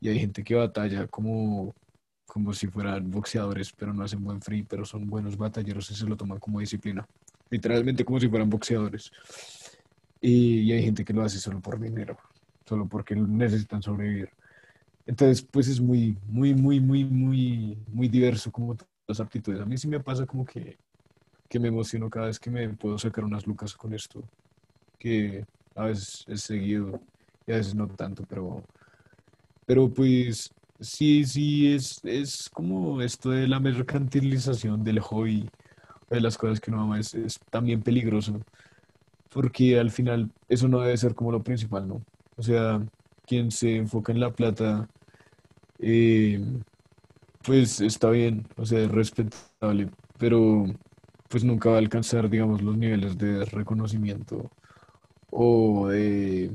Y 0.01 0.09
hay 0.09 0.18
gente 0.18 0.43
que 0.43 0.57
batalla 0.57 1.07
como, 1.07 1.72
como 2.26 2.53
si 2.53 2.66
fueran 2.66 3.09
boxeadores, 3.11 3.72
pero 3.72 3.95
no 3.95 4.03
hacen 4.03 4.24
buen 4.24 4.43
free, 4.43 4.64
pero 4.64 4.85
son 4.85 5.07
buenos 5.07 5.37
batalleros 5.37 5.89
y 5.93 5.95
se 5.95 6.07
lo 6.07 6.16
toman 6.16 6.41
como 6.41 6.59
disciplina. 6.59 7.07
Literalmente 7.51 8.05
como 8.05 8.18
si 8.18 8.28
fueran 8.28 8.51
boxeadores. 8.51 9.12
Y, 10.22 10.70
hay 10.72 10.84
gente 10.84 11.04
que 11.04 11.12
lo 11.12 11.24
hace 11.24 11.38
solo 11.38 11.60
por 11.60 11.80
dinero, 11.80 12.16
solo 12.64 12.86
porque 12.86 13.16
necesitan 13.16 13.82
sobrevivir. 13.82 14.30
Entonces, 15.04 15.42
pues 15.42 15.66
es 15.66 15.80
muy, 15.80 16.16
muy, 16.28 16.54
muy, 16.54 16.78
muy, 16.80 17.04
muy, 17.04 17.76
muy 17.88 18.08
diverso 18.08 18.52
como 18.52 18.76
las 19.08 19.18
aptitudes. 19.18 19.60
A 19.60 19.66
mí 19.66 19.76
sí 19.76 19.88
me 19.88 19.98
pasa 19.98 20.24
como 20.24 20.44
que, 20.44 20.78
que 21.48 21.58
me 21.58 21.68
emociono 21.68 22.08
cada 22.08 22.26
vez 22.26 22.38
que 22.38 22.50
me 22.50 22.68
puedo 22.68 22.96
sacar 22.98 23.24
unas 23.24 23.48
lucas 23.48 23.74
con 23.74 23.92
esto, 23.94 24.22
que 24.96 25.44
a 25.74 25.86
veces 25.86 26.24
es 26.28 26.42
seguido 26.42 27.00
y 27.44 27.52
a 27.52 27.56
veces 27.56 27.74
no 27.74 27.88
tanto, 27.88 28.22
pero, 28.28 28.62
pero 29.66 29.92
pues 29.92 30.52
sí, 30.78 31.24
sí, 31.24 31.74
es, 31.74 32.00
es 32.04 32.48
como 32.48 33.02
esto 33.02 33.30
de 33.30 33.48
la 33.48 33.58
mercantilización 33.58 34.84
del 34.84 35.00
hobby, 35.00 35.50
de 36.10 36.20
las 36.20 36.38
cosas 36.38 36.60
que 36.60 36.70
uno 36.70 36.82
ama, 36.82 37.00
es 37.00 37.40
también 37.50 37.82
peligroso 37.82 38.40
porque 39.33 39.78
al 39.78 39.91
final 39.91 40.30
eso 40.49 40.68
no 40.68 40.80
debe 40.80 40.97
ser 40.97 41.14
como 41.14 41.33
lo 41.33 41.43
principal, 41.43 41.89
¿no? 41.89 42.03
O 42.37 42.43
sea, 42.43 42.80
quien 43.26 43.51
se 43.51 43.76
enfoca 43.76 44.12
en 44.12 44.20
la 44.20 44.33
plata, 44.33 44.89
eh, 45.78 46.41
pues 47.43 47.80
está 47.80 48.11
bien, 48.11 48.47
o 48.57 48.64
sea, 48.66 48.80
es 48.80 48.91
respetable, 48.91 49.91
pero 50.18 50.64
pues 51.28 51.45
nunca 51.45 51.70
va 51.70 51.76
a 51.76 51.78
alcanzar, 51.78 52.28
digamos, 52.30 52.62
los 52.62 52.76
niveles 52.76 53.18
de 53.18 53.45
reconocimiento 53.47 54.51
o 55.30 55.89
de, 55.89 56.53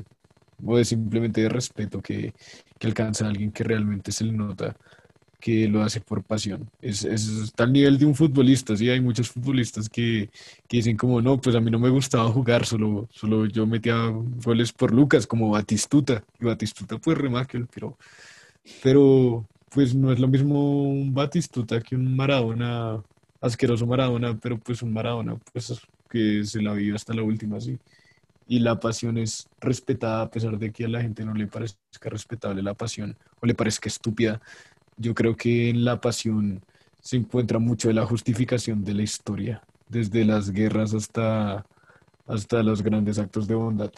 o 0.65 0.77
de 0.77 0.85
simplemente 0.85 1.41
de 1.41 1.49
respeto 1.49 2.01
que, 2.01 2.33
que 2.79 2.87
alcanza 2.87 3.27
alguien 3.27 3.51
que 3.51 3.63
realmente 3.63 4.11
se 4.11 4.25
le 4.25 4.33
nota 4.33 4.75
que 5.39 5.67
lo 5.67 5.83
hace 5.83 6.01
por 6.01 6.23
pasión. 6.23 6.69
Es, 6.81 7.03
es, 7.03 7.27
está 7.27 7.63
al 7.63 7.73
nivel 7.73 7.97
de 7.97 8.05
un 8.05 8.15
futbolista, 8.15 8.75
sí, 8.75 8.89
hay 8.89 9.01
muchos 9.01 9.29
futbolistas 9.29 9.89
que, 9.89 10.29
que 10.67 10.77
dicen 10.77 10.97
como, 10.97 11.21
no, 11.21 11.39
pues 11.39 11.55
a 11.55 11.61
mí 11.61 11.71
no 11.71 11.79
me 11.79 11.89
gustaba 11.89 12.29
jugar, 12.31 12.65
solo, 12.65 13.07
solo 13.11 13.45
yo 13.45 13.67
metía 13.67 13.95
goles 14.43 14.71
por 14.73 14.93
Lucas, 14.93 15.27
como 15.27 15.49
Batistuta, 15.49 16.23
y 16.39 16.45
Batistuta 16.45 16.97
pues 16.97 17.17
remáquel, 17.17 17.67
pero, 17.73 17.97
pero 18.83 19.45
pues 19.69 19.93
no 19.95 20.11
es 20.11 20.19
lo 20.19 20.27
mismo 20.27 20.83
un 20.89 21.13
Batistuta 21.13 21.81
que 21.81 21.95
un 21.95 22.15
Maradona, 22.15 23.03
asqueroso 23.41 23.85
Maradona, 23.85 24.37
pero 24.37 24.57
pues 24.57 24.81
un 24.81 24.93
Maradona, 24.93 25.37
pues 25.53 25.81
que 26.09 26.43
se 26.45 26.61
la 26.61 26.73
vive 26.73 26.95
hasta 26.95 27.13
la 27.13 27.23
última, 27.23 27.59
sí. 27.59 27.77
Y 28.47 28.59
la 28.59 28.79
pasión 28.79 29.17
es 29.17 29.47
respetada 29.59 30.21
a 30.21 30.31
pesar 30.31 30.57
de 30.57 30.71
que 30.71 30.85
a 30.85 30.87
la 30.87 31.01
gente 31.01 31.25
no 31.25 31.33
le 31.33 31.47
parezca 31.47 32.09
respetable 32.09 32.63
la 32.63 32.73
pasión 32.73 33.17
o 33.41 33.45
le 33.45 33.53
parezca 33.53 33.89
estúpida. 33.89 34.41
Yo 34.97 35.13
creo 35.13 35.35
que 35.35 35.69
en 35.69 35.85
la 35.85 36.01
pasión 36.01 36.63
se 37.01 37.17
encuentra 37.17 37.59
mucho 37.59 37.87
de 37.87 37.93
la 37.93 38.05
justificación 38.05 38.83
de 38.83 38.93
la 38.93 39.03
historia, 39.03 39.63
desde 39.87 40.25
las 40.25 40.51
guerras 40.51 40.93
hasta, 40.93 41.65
hasta 42.25 42.63
los 42.63 42.81
grandes 42.81 43.19
actos 43.19 43.47
de 43.47 43.55
bondad. 43.55 43.91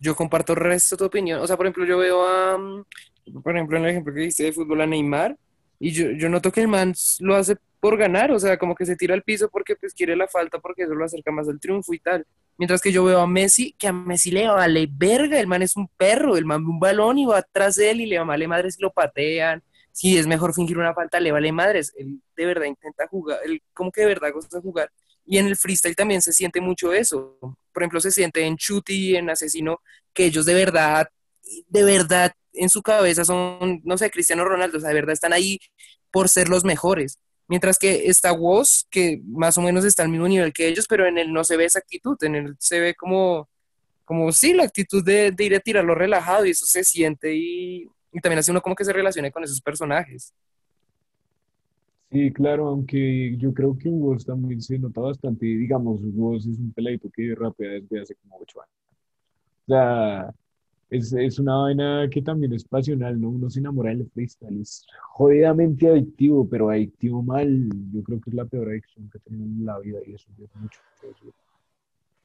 Yo 0.00 0.14
comparto 0.14 0.52
el 0.52 0.60
resto 0.60 0.94
de 0.94 0.98
tu 0.98 1.04
opinión. 1.04 1.40
O 1.40 1.46
sea, 1.46 1.56
por 1.56 1.66
ejemplo, 1.66 1.84
yo 1.84 1.98
veo 1.98 2.26
a, 2.26 2.56
mm, 2.56 3.42
por 3.42 3.54
ejemplo, 3.54 3.76
en 3.76 3.84
el 3.84 3.90
ejemplo 3.90 4.14
que 4.14 4.20
diste 4.20 4.44
de 4.44 4.52
fútbol 4.52 4.80
a 4.80 4.86
Neymar, 4.86 5.36
y 5.80 5.90
yo, 5.90 6.10
yo 6.10 6.28
noto 6.28 6.50
que 6.50 6.60
el 6.60 6.68
man 6.68 6.94
lo 7.20 7.36
hace 7.36 7.56
por 7.80 7.96
ganar, 7.96 8.30
o 8.32 8.38
sea, 8.38 8.58
como 8.58 8.74
que 8.74 8.86
se 8.86 8.96
tira 8.96 9.14
al 9.14 9.22
piso 9.22 9.48
porque 9.50 9.76
pues 9.76 9.94
quiere 9.94 10.16
la 10.16 10.28
falta, 10.28 10.58
porque 10.58 10.82
eso 10.82 10.94
lo 10.94 11.04
acerca 11.04 11.30
más 11.30 11.48
al 11.48 11.60
triunfo 11.60 11.94
y 11.94 12.00
tal. 12.00 12.26
Mientras 12.56 12.80
que 12.80 12.90
yo 12.90 13.04
veo 13.04 13.20
a 13.20 13.26
Messi, 13.26 13.72
que 13.78 13.88
a 13.88 13.92
Messi 13.92 14.30
le 14.30 14.48
vale 14.48 14.88
verga, 14.90 15.38
el 15.38 15.46
man 15.46 15.62
es 15.62 15.76
un 15.76 15.88
perro, 15.96 16.36
el 16.36 16.44
man 16.44 16.64
ve 16.64 16.70
un 16.70 16.80
balón 16.80 17.18
y 17.18 17.26
va 17.26 17.38
atrás 17.38 17.76
de 17.76 17.90
él 17.90 18.00
y 18.00 18.06
le 18.06 18.18
vale 18.18 18.48
madre 18.48 18.70
si 18.70 18.82
lo 18.82 18.92
patean, 18.92 19.62
si 19.92 20.18
es 20.18 20.26
mejor 20.26 20.54
fingir 20.54 20.78
una 20.78 20.94
falta, 20.94 21.20
le 21.20 21.32
vale 21.32 21.52
madres, 21.52 21.92
él 21.96 22.20
de 22.36 22.46
verdad 22.46 22.66
intenta 22.66 23.06
jugar, 23.06 23.38
él 23.44 23.62
como 23.72 23.92
que 23.92 24.02
de 24.02 24.08
verdad 24.08 24.32
gusta 24.32 24.60
jugar. 24.60 24.90
Y 25.24 25.38
en 25.38 25.46
el 25.46 25.56
freestyle 25.56 25.94
también 25.94 26.22
se 26.22 26.32
siente 26.32 26.60
mucho 26.60 26.92
eso. 26.92 27.36
Por 27.72 27.82
ejemplo, 27.82 28.00
se 28.00 28.10
siente 28.10 28.44
en 28.44 28.56
Chuti, 28.56 29.14
en 29.14 29.28
Asesino, 29.28 29.82
que 30.14 30.24
ellos 30.24 30.46
de 30.46 30.54
verdad, 30.54 31.08
de 31.68 31.84
verdad, 31.84 32.32
en 32.54 32.68
su 32.70 32.82
cabeza 32.82 33.24
son, 33.24 33.82
no 33.84 33.98
sé, 33.98 34.10
Cristiano 34.10 34.44
Ronaldo, 34.44 34.78
o 34.78 34.80
sea, 34.80 34.88
de 34.88 34.94
verdad 34.94 35.12
están 35.12 35.32
ahí 35.32 35.58
por 36.10 36.28
ser 36.28 36.48
los 36.48 36.64
mejores. 36.64 37.18
Mientras 37.48 37.78
que 37.78 38.06
está 38.06 38.32
Woz, 38.32 38.86
que 38.90 39.20
más 39.24 39.56
o 39.56 39.62
menos 39.62 39.84
está 39.84 40.02
al 40.02 40.10
mismo 40.10 40.28
nivel 40.28 40.52
que 40.52 40.68
ellos, 40.68 40.86
pero 40.86 41.06
en 41.06 41.16
él 41.18 41.32
no 41.32 41.44
se 41.44 41.56
ve 41.56 41.64
esa 41.64 41.78
actitud, 41.78 42.16
en 42.22 42.34
él 42.34 42.56
se 42.58 42.78
ve 42.78 42.94
como, 42.94 43.48
como 44.04 44.30
sí, 44.32 44.52
la 44.52 44.64
actitud 44.64 45.02
de, 45.02 45.32
de 45.32 45.44
ir 45.44 45.54
a 45.54 45.60
tirarlo 45.60 45.94
relajado 45.94 46.44
y 46.44 46.50
eso 46.50 46.66
se 46.66 46.84
siente 46.84 47.34
y, 47.34 47.88
y 48.12 48.20
también 48.20 48.40
hace 48.40 48.50
uno 48.50 48.60
como 48.60 48.76
que 48.76 48.84
se 48.84 48.92
relacione 48.92 49.32
con 49.32 49.42
esos 49.44 49.60
personajes. 49.60 50.34
Sí, 52.10 52.32
claro, 52.32 52.68
aunque 52.68 53.36
yo 53.36 53.52
creo 53.52 53.76
que 53.76 53.90
Woz 53.90 54.24
también 54.24 54.62
se 54.62 54.78
nota 54.78 55.00
bastante, 55.00 55.44
digamos, 55.44 56.00
Woz 56.02 56.46
es 56.46 56.58
un 56.58 56.72
peladito 56.72 57.10
que 57.10 57.34
rapea 57.34 57.72
desde 57.72 58.00
hace 58.00 58.14
como 58.14 58.38
ocho 58.40 58.62
años. 58.62 58.74
O 59.66 59.72
sea, 59.72 60.34
es, 60.90 61.12
es 61.12 61.38
una 61.38 61.56
vaina 61.56 62.08
que 62.10 62.22
también 62.22 62.52
es 62.52 62.64
pasional, 62.64 63.20
¿no? 63.20 63.30
Uno 63.30 63.50
se 63.50 63.60
enamora 63.60 63.90
del 63.90 64.08
freestyle, 64.10 64.60
es 64.60 64.86
jodidamente 65.02 65.88
adictivo, 65.88 66.48
pero 66.48 66.70
adictivo 66.70 67.22
mal, 67.22 67.68
yo 67.92 68.02
creo 68.02 68.20
que 68.20 68.30
es 68.30 68.34
la 68.34 68.44
peor 68.46 68.68
adicción 68.68 69.08
que 69.10 69.18
he 69.18 69.20
tenido 69.20 69.44
en 69.44 69.66
la 69.66 69.78
vida 69.80 69.98
y 70.06 70.14
eso 70.14 70.28
es 70.42 70.56
mucho. 70.56 70.80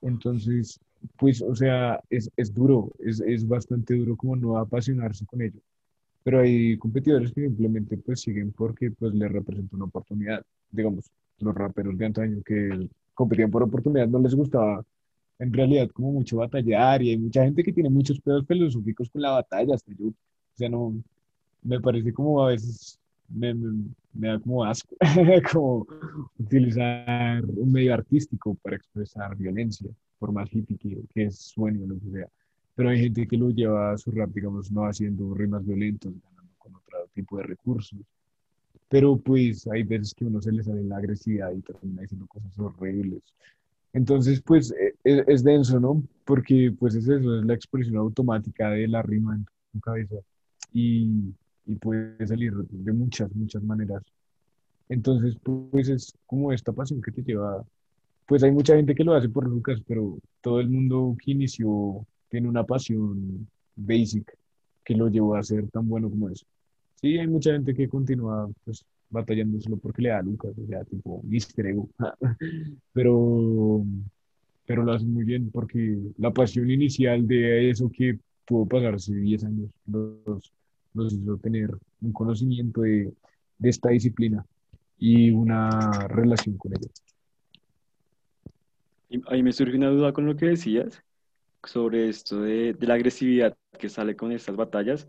Entonces, 0.02 0.80
pues, 1.18 1.42
o 1.42 1.56
sea, 1.56 2.00
es, 2.10 2.30
es 2.38 2.54
duro, 2.54 2.92
es, 3.00 3.22
es 3.22 3.48
bastante 3.48 3.96
duro 3.96 4.16
como 4.16 4.36
no 4.36 4.58
apasionarse 4.58 5.26
con 5.26 5.42
ello. 5.42 5.60
Pero 6.24 6.40
hay 6.40 6.78
competidores 6.78 7.34
que 7.34 7.42
simplemente 7.42 7.98
pues 7.98 8.22
siguen 8.22 8.54
porque 8.54 8.92
pues 8.92 9.14
les 9.14 9.32
representa 9.32 9.76
una 9.76 9.86
oportunidad. 9.86 10.42
Digamos, 10.72 11.12
los 11.40 11.54
raperos 11.54 11.98
de 11.98 12.06
antaño 12.06 12.42
que 12.44 12.90
competían 13.14 13.52
por 13.52 13.64
oportunidad 13.64 14.08
no 14.08 14.20
les 14.20 14.34
gustaba 14.34 14.84
en 15.40 15.54
realidad 15.54 15.90
como 15.90 16.12
mucho 16.12 16.38
batallar 16.38 17.02
y 17.02 17.12
hay 17.12 17.18
mucha 17.18 17.44
gente 17.44 17.64
que 17.64 17.74
tiene 17.74 17.90
muchos 17.90 18.20
pedos 18.20 18.46
filosóficos 18.48 19.10
con 19.10 19.22
la 19.22 19.32
batalla, 19.32 19.76
hasta 19.76 19.92
yo. 19.94 20.08
O 20.08 20.56
sea, 20.56 20.70
no, 20.70 20.94
me 21.64 21.80
parece 21.80 22.14
como 22.14 22.44
a 22.44 22.50
veces 22.50 23.00
me, 23.30 23.54
me, 23.54 23.86
me 24.14 24.28
da 24.28 24.40
como 24.40 24.64
asco, 24.64 24.96
como 25.52 25.88
utilizar 26.38 27.44
un 27.46 27.72
medio 27.72 27.94
artístico 27.94 28.56
para 28.56 28.76
expresar 28.76 29.36
violencia, 29.36 29.90
por 30.20 30.32
más 30.32 30.54
hippie 30.54 30.78
que, 30.78 31.02
que 31.14 31.32
suene 31.32 31.84
o 31.84 31.88
lo 31.88 32.00
que 32.00 32.12
sea. 32.12 32.28
Pero 32.76 32.90
hay 32.90 33.00
gente 33.02 33.28
que 33.28 33.38
lo 33.38 33.50
lleva 33.50 33.92
a 33.94 33.98
su 33.98 34.12
rap, 34.12 34.32
digamos, 34.32 34.72
no 34.72 34.86
haciendo 34.86 35.34
rimas 35.34 35.66
violentas, 35.66 36.12
ganando 36.24 36.54
con 36.58 36.76
otro 36.76 37.08
tipo 37.14 37.38
de 37.38 37.44
recursos. 37.44 38.00
Pero 38.90 39.18
pues 39.18 39.68
hay 39.68 39.84
veces 39.84 40.14
que 40.14 40.26
uno 40.26 40.42
se 40.42 40.52
le 40.52 40.64
sale 40.64 40.84
la 40.84 40.98
agresividad 40.98 41.52
y 41.52 41.62
termina 41.62 42.02
diciendo 42.02 42.28
cosas 42.28 42.58
horribles. 42.60 43.22
Entonces, 43.94 44.42
pues 44.42 44.72
e- 44.72 44.96
e- 45.04 45.24
es, 45.28 45.44
denso, 45.44 45.80
¿no? 45.80 46.04
Porque 46.26 46.74
pues 46.78 46.96
es 46.96 47.08
eso, 47.08 47.40
es 47.40 47.46
la 47.46 47.54
expresión 47.54 47.98
automática 47.98 48.72
de 48.72 48.88
la 48.88 49.02
rima 49.02 49.36
en 49.36 49.46
tu 49.72 49.80
cabeza. 49.80 50.16
Y, 50.74 51.34
y 51.66 51.76
puede 51.76 52.26
salir 52.28 52.54
de 52.54 52.94
muchas, 52.94 53.34
muchas 53.36 53.64
maneras. 53.64 54.04
Entonces, 54.90 55.38
pues 55.44 55.90
es 55.90 56.14
como 56.26 56.52
esta 56.52 56.72
pasión 56.74 57.02
que 57.02 57.12
te 57.12 57.24
lleva. 57.24 57.64
Pues 58.28 58.44
hay 58.44 58.52
mucha 58.52 58.76
gente 58.76 58.96
que 58.96 59.04
lo 59.04 59.14
hace 59.14 59.30
por 59.30 59.48
Lucas, 59.48 59.82
pero 59.88 60.18
todo 60.42 60.60
el 60.60 60.70
mundo 60.70 61.16
que 61.24 61.32
inició 61.32 62.06
tiene 62.30 62.50
una 62.50 62.64
pasión 62.64 63.48
basic 63.76 64.38
que 64.84 64.96
lo 64.96 65.08
llevó 65.10 65.36
a 65.36 65.44
ser 65.44 65.70
tan 65.70 65.88
bueno 65.88 66.10
como 66.10 66.30
eso. 66.30 66.46
Sí, 66.96 67.18
hay 67.18 67.28
mucha 67.28 67.52
gente 67.54 67.74
que 67.74 67.90
continúa 67.90 68.50
pues 68.66 68.86
batallando 69.14 69.62
solo 69.62 69.78
porque 69.78 70.02
le 70.02 70.10
da 70.10 70.20
a 70.20 70.24
Lucas, 70.24 70.52
o 70.58 70.68
sea, 70.68 70.84
tipo 70.84 71.22
Mister 71.24 71.68
Ego. 71.68 71.90
Pero, 72.94 73.86
pero 74.66 74.84
lo 74.84 74.94
hace 74.94 75.06
muy 75.06 75.24
bien 75.24 75.50
porque 75.52 75.98
la 76.18 76.32
pasión 76.32 76.70
inicial 76.70 77.28
de 77.28 77.70
eso 77.70 77.92
que 77.92 78.18
pudo 78.46 78.66
pasarse 78.66 79.14
10 79.14 79.44
años 79.44 79.70
los, 79.88 80.54
los 80.94 81.14
hizo 81.14 81.38
tener 81.38 81.70
un 82.02 82.14
conocimiento 82.14 82.82
de, 82.82 83.14
de 83.58 83.70
esta 83.70 83.90
disciplina 83.90 84.46
y 84.98 85.32
una 85.32 86.08
relación 86.08 86.58
con 86.58 86.74
ella. 86.74 86.90
Ahí 89.28 89.44
me 89.44 89.52
surge 89.52 89.76
una 89.76 89.90
duda 89.90 90.14
con 90.14 90.26
lo 90.26 90.36
que 90.36 90.48
decías 90.48 91.04
sobre 91.64 92.10
esto 92.10 92.42
de, 92.42 92.74
de 92.74 92.88
la 92.88 92.96
agresividad 92.96 93.58
que 93.78 93.90
sale 93.90 94.16
con 94.16 94.32
estas 94.32 94.56
batallas. 94.56 95.08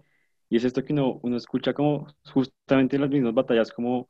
Y 0.55 0.57
es 0.57 0.64
esto 0.64 0.84
que 0.84 0.92
uno, 0.92 1.18
uno 1.24 1.36
escucha 1.36 1.74
como 1.74 2.07
justamente 2.32 2.94
en 2.94 3.02
las 3.02 3.11
mismas 3.11 3.34
batallas, 3.34 3.72
como 3.72 4.09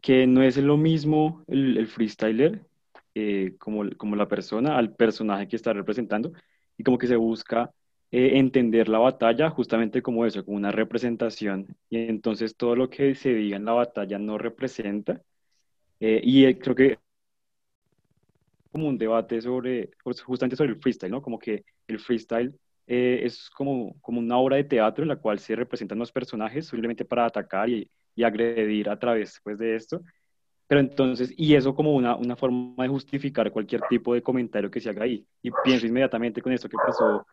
que 0.00 0.26
no 0.26 0.42
es 0.42 0.56
lo 0.56 0.76
mismo 0.76 1.44
el, 1.46 1.78
el 1.78 1.86
freestyler 1.86 2.66
eh, 3.14 3.54
como, 3.56 3.88
como 3.96 4.16
la 4.16 4.26
persona 4.26 4.76
al 4.76 4.96
personaje 4.96 5.46
que 5.46 5.54
está 5.54 5.72
representando 5.72 6.32
y 6.76 6.82
como 6.82 6.98
que 6.98 7.06
se 7.06 7.14
busca 7.14 7.72
eh, 8.10 8.32
entender 8.38 8.88
la 8.88 8.98
batalla 8.98 9.48
justamente 9.50 10.02
como 10.02 10.26
eso, 10.26 10.44
como 10.44 10.56
una 10.56 10.72
representación. 10.72 11.68
Y 11.88 11.98
entonces 11.98 12.56
todo 12.56 12.74
lo 12.74 12.90
que 12.90 13.14
se 13.14 13.32
diga 13.32 13.56
en 13.56 13.64
la 13.64 13.72
batalla 13.74 14.18
no 14.18 14.38
representa. 14.38 15.22
Eh, 16.00 16.20
y 16.24 16.46
eh, 16.46 16.58
creo 16.58 16.74
que 16.74 16.98
como 18.72 18.88
un 18.88 18.98
debate 18.98 19.40
sobre, 19.40 19.90
pues, 20.02 20.20
justamente 20.22 20.56
sobre 20.56 20.72
el 20.72 20.80
freestyle, 20.80 21.12
¿no? 21.12 21.22
Como 21.22 21.38
que 21.38 21.64
el 21.86 22.00
freestyle 22.00 22.58
eh, 22.92 23.24
es 23.24 23.48
como, 23.50 23.94
como 24.00 24.18
una 24.18 24.36
obra 24.36 24.56
de 24.56 24.64
teatro 24.64 25.04
en 25.04 25.08
la 25.10 25.16
cual 25.16 25.38
se 25.38 25.54
representan 25.54 26.00
los 26.00 26.10
personajes 26.10 26.66
simplemente 26.66 27.04
para 27.04 27.24
atacar 27.24 27.68
y, 27.68 27.88
y 28.16 28.24
agredir 28.24 28.90
a 28.90 28.98
través 28.98 29.40
pues, 29.44 29.58
de 29.58 29.76
esto. 29.76 30.02
Pero 30.66 30.80
entonces, 30.80 31.32
y 31.36 31.54
eso 31.54 31.72
como 31.72 31.94
una, 31.94 32.16
una 32.16 32.34
forma 32.34 32.82
de 32.82 32.88
justificar 32.88 33.52
cualquier 33.52 33.82
tipo 33.88 34.12
de 34.12 34.22
comentario 34.22 34.72
que 34.72 34.80
se 34.80 34.90
haga 34.90 35.04
ahí. 35.04 35.24
Y 35.40 35.52
pienso 35.62 35.86
inmediatamente 35.86 36.42
con 36.42 36.52
esto 36.52 36.68
que 36.68 36.76
pasó 36.84 37.24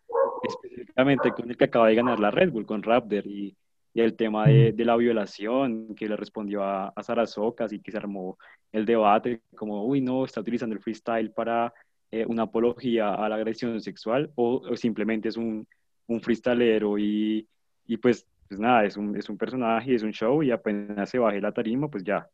específicamente 0.43 1.31
con 1.31 1.49
el 1.49 1.57
que 1.57 1.65
acaba 1.65 1.87
de 1.87 1.95
ganar 1.95 2.19
la 2.19 2.29
Red 2.29 2.51
Bull, 2.51 2.67
con 2.67 2.83
Raptor, 2.83 3.25
y, 3.25 3.57
y 3.95 4.01
el 4.01 4.15
tema 4.15 4.45
de, 4.45 4.73
de, 4.73 4.85
la 4.85 4.95
violación, 4.95 5.95
que 5.95 6.07
le 6.07 6.15
respondió 6.15 6.61
a, 6.61 6.89
a 6.89 7.01
Sara 7.01 7.25
Socas 7.25 7.73
y 7.73 7.79
que 7.79 7.91
se 7.91 7.97
armó 7.97 8.37
el 8.71 8.85
debate, 8.85 9.41
como, 9.55 9.85
uy, 9.85 10.01
no, 10.01 10.23
está 10.23 10.41
utilizando 10.41 10.75
el 10.75 10.81
freestyle 10.81 11.31
para 11.31 11.73
eh, 12.11 12.25
una 12.27 12.43
apología 12.43 13.13
a 13.13 13.27
la 13.29 13.35
agresión 13.35 13.79
sexual, 13.81 14.31
o, 14.35 14.75
simplemente 14.75 15.29
es 15.29 15.37
un, 15.37 15.67
un 16.07 16.21
freestylero 16.21 16.97
y, 16.97 17.47
y 17.85 17.97
pues, 17.97 18.25
pues 18.47 18.59
nada, 18.59 18.85
es 18.85 18.97
un, 18.97 19.15
es 19.17 19.29
un 19.29 19.37
personaje, 19.37 19.95
es 19.95 20.03
un 20.03 20.11
show, 20.11 20.41
y 20.43 20.51
apenas 20.51 21.09
se 21.09 21.19
baje 21.19 21.41
la 21.41 21.51
tarima, 21.51 21.89
pues 21.89 22.03
ya. 22.03 22.27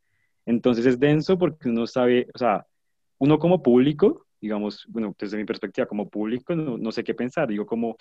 Entonces 0.45 0.85
es 0.85 0.99
denso 0.99 1.37
porque 1.37 1.69
uno 1.69 1.87
sabe, 1.87 2.27
o 2.33 2.37
sea, 2.37 2.65
uno 3.17 3.39
como 3.39 3.63
público, 3.63 4.27
digamos, 4.41 4.85
bueno, 4.89 5.15
desde 5.17 5.37
mi 5.37 5.45
perspectiva 5.45 5.87
como 5.87 6.09
público, 6.09 6.55
no, 6.55 6.77
no, 6.77 6.91
sé 6.91 7.03
qué 7.03 7.13
pensar, 7.13 7.47
digo 7.47 7.65
como, 7.65 7.95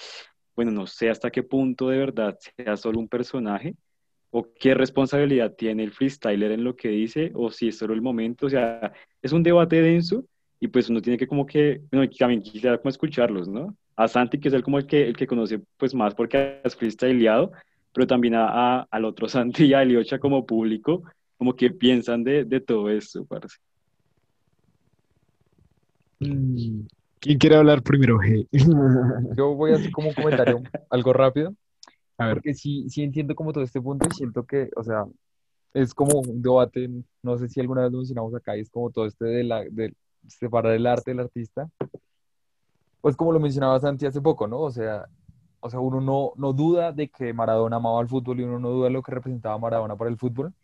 bueno, 0.56 0.72
no 0.72 0.86
sé 0.86 1.08
hasta 1.08 1.30
qué 1.30 1.42
punto 1.42 1.88
de 1.88 1.98
verdad 1.98 2.36
sea 2.56 2.76
solo 2.76 2.98
un 2.98 3.08
personaje, 3.08 3.76
o 4.30 4.52
qué 4.58 4.74
responsabilidad 4.74 5.54
tiene 5.54 5.84
el 5.84 5.92
freestyler 5.92 6.52
en 6.52 6.64
lo 6.64 6.74
que 6.74 6.88
dice, 6.88 7.30
o 7.34 7.50
si 7.50 7.68
es 7.68 7.78
solo 7.78 7.94
el 7.94 8.02
momento, 8.02 8.46
o 8.46 8.50
sea, 8.50 8.92
es 9.20 9.32
un 9.32 9.42
debate 9.42 9.80
denso, 9.82 10.24
y 10.62 10.68
pues 10.68 10.88
uno 10.88 11.02
tiene 11.02 11.18
que 11.18 11.26
como 11.26 11.44
que, 11.44 11.82
bueno, 11.90 12.08
también 12.16 12.40
quisiera 12.40 12.78
como 12.78 12.88
escucharlos, 12.88 13.48
¿no? 13.48 13.76
A 13.96 14.06
Santi, 14.06 14.38
que 14.38 14.46
es 14.46 14.54
el 14.54 14.62
como 14.62 14.78
el 14.78 14.86
que, 14.86 15.08
el 15.08 15.16
que 15.16 15.26
conoce 15.26 15.60
pues 15.76 15.92
más 15.92 16.14
porque 16.14 16.60
has 16.62 16.76
freestyleado, 16.76 17.50
pero 17.92 18.06
también 18.06 18.36
a, 18.36 18.46
a, 18.46 18.86
al 18.88 19.04
otro 19.04 19.28
Santi 19.28 19.64
y 19.64 19.74
a 19.74 19.82
Eliocha 19.82 20.20
como 20.20 20.46
público, 20.46 21.02
como 21.36 21.56
que 21.56 21.72
piensan 21.72 22.22
de, 22.22 22.44
de 22.44 22.60
todo 22.60 22.88
esto, 22.90 23.24
parce. 23.24 23.58
Mm, 26.20 26.82
¿Quién 27.18 27.38
quiere 27.38 27.56
hablar 27.56 27.82
primero? 27.82 28.20
Yo 29.36 29.56
voy 29.56 29.72
a 29.72 29.74
hacer 29.74 29.90
como 29.90 30.10
un 30.10 30.14
comentario, 30.14 30.62
algo 30.90 31.12
rápido. 31.12 31.56
A 32.18 32.26
ver. 32.26 32.34
Porque 32.36 32.54
sí, 32.54 32.88
sí 32.88 33.02
entiendo 33.02 33.34
como 33.34 33.52
todo 33.52 33.64
este 33.64 33.80
punto 33.80 34.06
y 34.08 34.14
siento 34.14 34.44
que, 34.44 34.70
o 34.76 34.84
sea, 34.84 35.06
es 35.74 35.92
como 35.92 36.20
un 36.20 36.40
debate, 36.40 36.88
no 37.20 37.36
sé 37.36 37.48
si 37.48 37.58
alguna 37.58 37.82
vez 37.82 37.90
lo 37.90 37.98
mencionamos 37.98 38.32
acá, 38.32 38.56
y 38.56 38.60
es 38.60 38.70
como 38.70 38.92
todo 38.92 39.06
este 39.06 39.24
de, 39.24 39.42
la, 39.42 39.64
de 39.68 39.92
separar 40.28 40.72
el 40.74 40.86
arte 40.86 41.10
del 41.10 41.20
artista. 41.20 41.68
Pues 43.00 43.16
como 43.16 43.32
lo 43.32 43.40
mencionaba 43.40 43.80
Santi 43.80 44.06
hace 44.06 44.20
poco, 44.20 44.46
¿no? 44.46 44.60
O 44.60 44.70
sea, 44.70 45.06
o 45.60 45.70
sea 45.70 45.80
uno 45.80 46.00
no, 46.00 46.32
no 46.36 46.52
duda 46.52 46.92
de 46.92 47.08
que 47.08 47.32
Maradona 47.32 47.76
amaba 47.76 48.00
el 48.00 48.08
fútbol 48.08 48.40
y 48.40 48.44
uno 48.44 48.58
no 48.58 48.70
duda 48.70 48.86
de 48.86 48.92
lo 48.92 49.02
que 49.02 49.12
representaba 49.12 49.58
Maradona 49.58 49.96
para 49.96 50.10
el 50.10 50.18
fútbol 50.18 50.54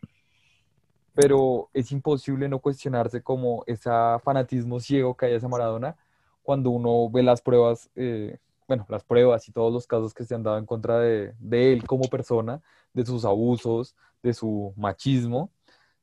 pero 1.19 1.69
es 1.73 1.91
imposible 1.91 2.47
no 2.47 2.59
cuestionarse 2.59 3.21
como 3.21 3.65
ese 3.67 3.89
fanatismo 4.23 4.79
ciego 4.79 5.17
que 5.17 5.25
hay 5.25 5.35
hacia 5.35 5.49
Maradona 5.49 5.97
cuando 6.43 6.69
uno 6.69 7.09
ve 7.09 7.23
las 7.23 7.41
pruebas, 7.41 7.89
eh, 7.97 8.37
bueno, 8.69 8.85
las 8.87 9.03
pruebas 9.03 9.45
y 9.49 9.51
todos 9.51 9.73
los 9.73 9.85
casos 9.85 10.13
que 10.13 10.23
se 10.23 10.35
han 10.35 10.43
dado 10.43 10.57
en 10.57 10.65
contra 10.65 10.97
de, 10.97 11.33
de, 11.39 11.73
él 11.73 11.85
como 11.85 12.05
persona, 12.05 12.61
de 12.93 13.05
sus 13.05 13.25
abusos, 13.25 13.97
de 14.23 14.33
su 14.33 14.73
machismo, 14.77 15.51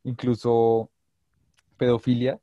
incluso 0.05 0.91
pedofilia. 1.79 2.39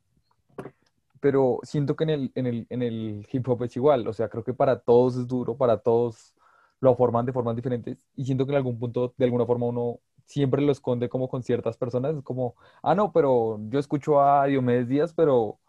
Pero 1.24 1.59
siento 1.63 1.95
que 1.95 2.03
en 2.03 2.09
el, 2.09 2.32
en 2.36 2.47
el, 2.47 2.67
en 2.69 2.82
el 2.82 3.26
hip 3.32 3.47
hop 3.47 3.63
es 3.63 3.78
igual, 3.78 4.05
o 4.09 4.13
sea, 4.13 4.28
creo 4.28 4.43
que 4.43 4.53
para 4.53 4.82
todos 4.82 5.15
es 5.15 5.26
duro, 5.26 5.55
para 5.55 5.78
todos 5.78 6.36
lo 6.82 6.95
forman 6.97 7.26
de 7.26 7.32
formas 7.32 7.55
diferentes 7.55 7.97
y 8.13 8.26
siento 8.26 8.45
que 8.45 8.51
en 8.51 8.57
algún 8.57 8.78
punto, 8.78 9.13
de 9.17 9.24
alguna 9.26 9.45
forma, 9.45 9.67
uno 9.67 9.99
siempre 10.26 10.61
lo 10.61 10.74
esconde 10.74 11.07
como 11.07 11.30
con 11.30 11.41
ciertas 11.41 11.78
personas, 11.78 12.17
es 12.17 12.24
como, 12.24 12.55
ah, 12.82 12.93
no, 12.93 13.13
pero 13.13 13.57
yo 13.69 13.80
escucho 13.80 14.21
a 14.21 14.47
Diomedes 14.47 14.89
Díaz, 14.89 15.13
pero, 15.13 15.59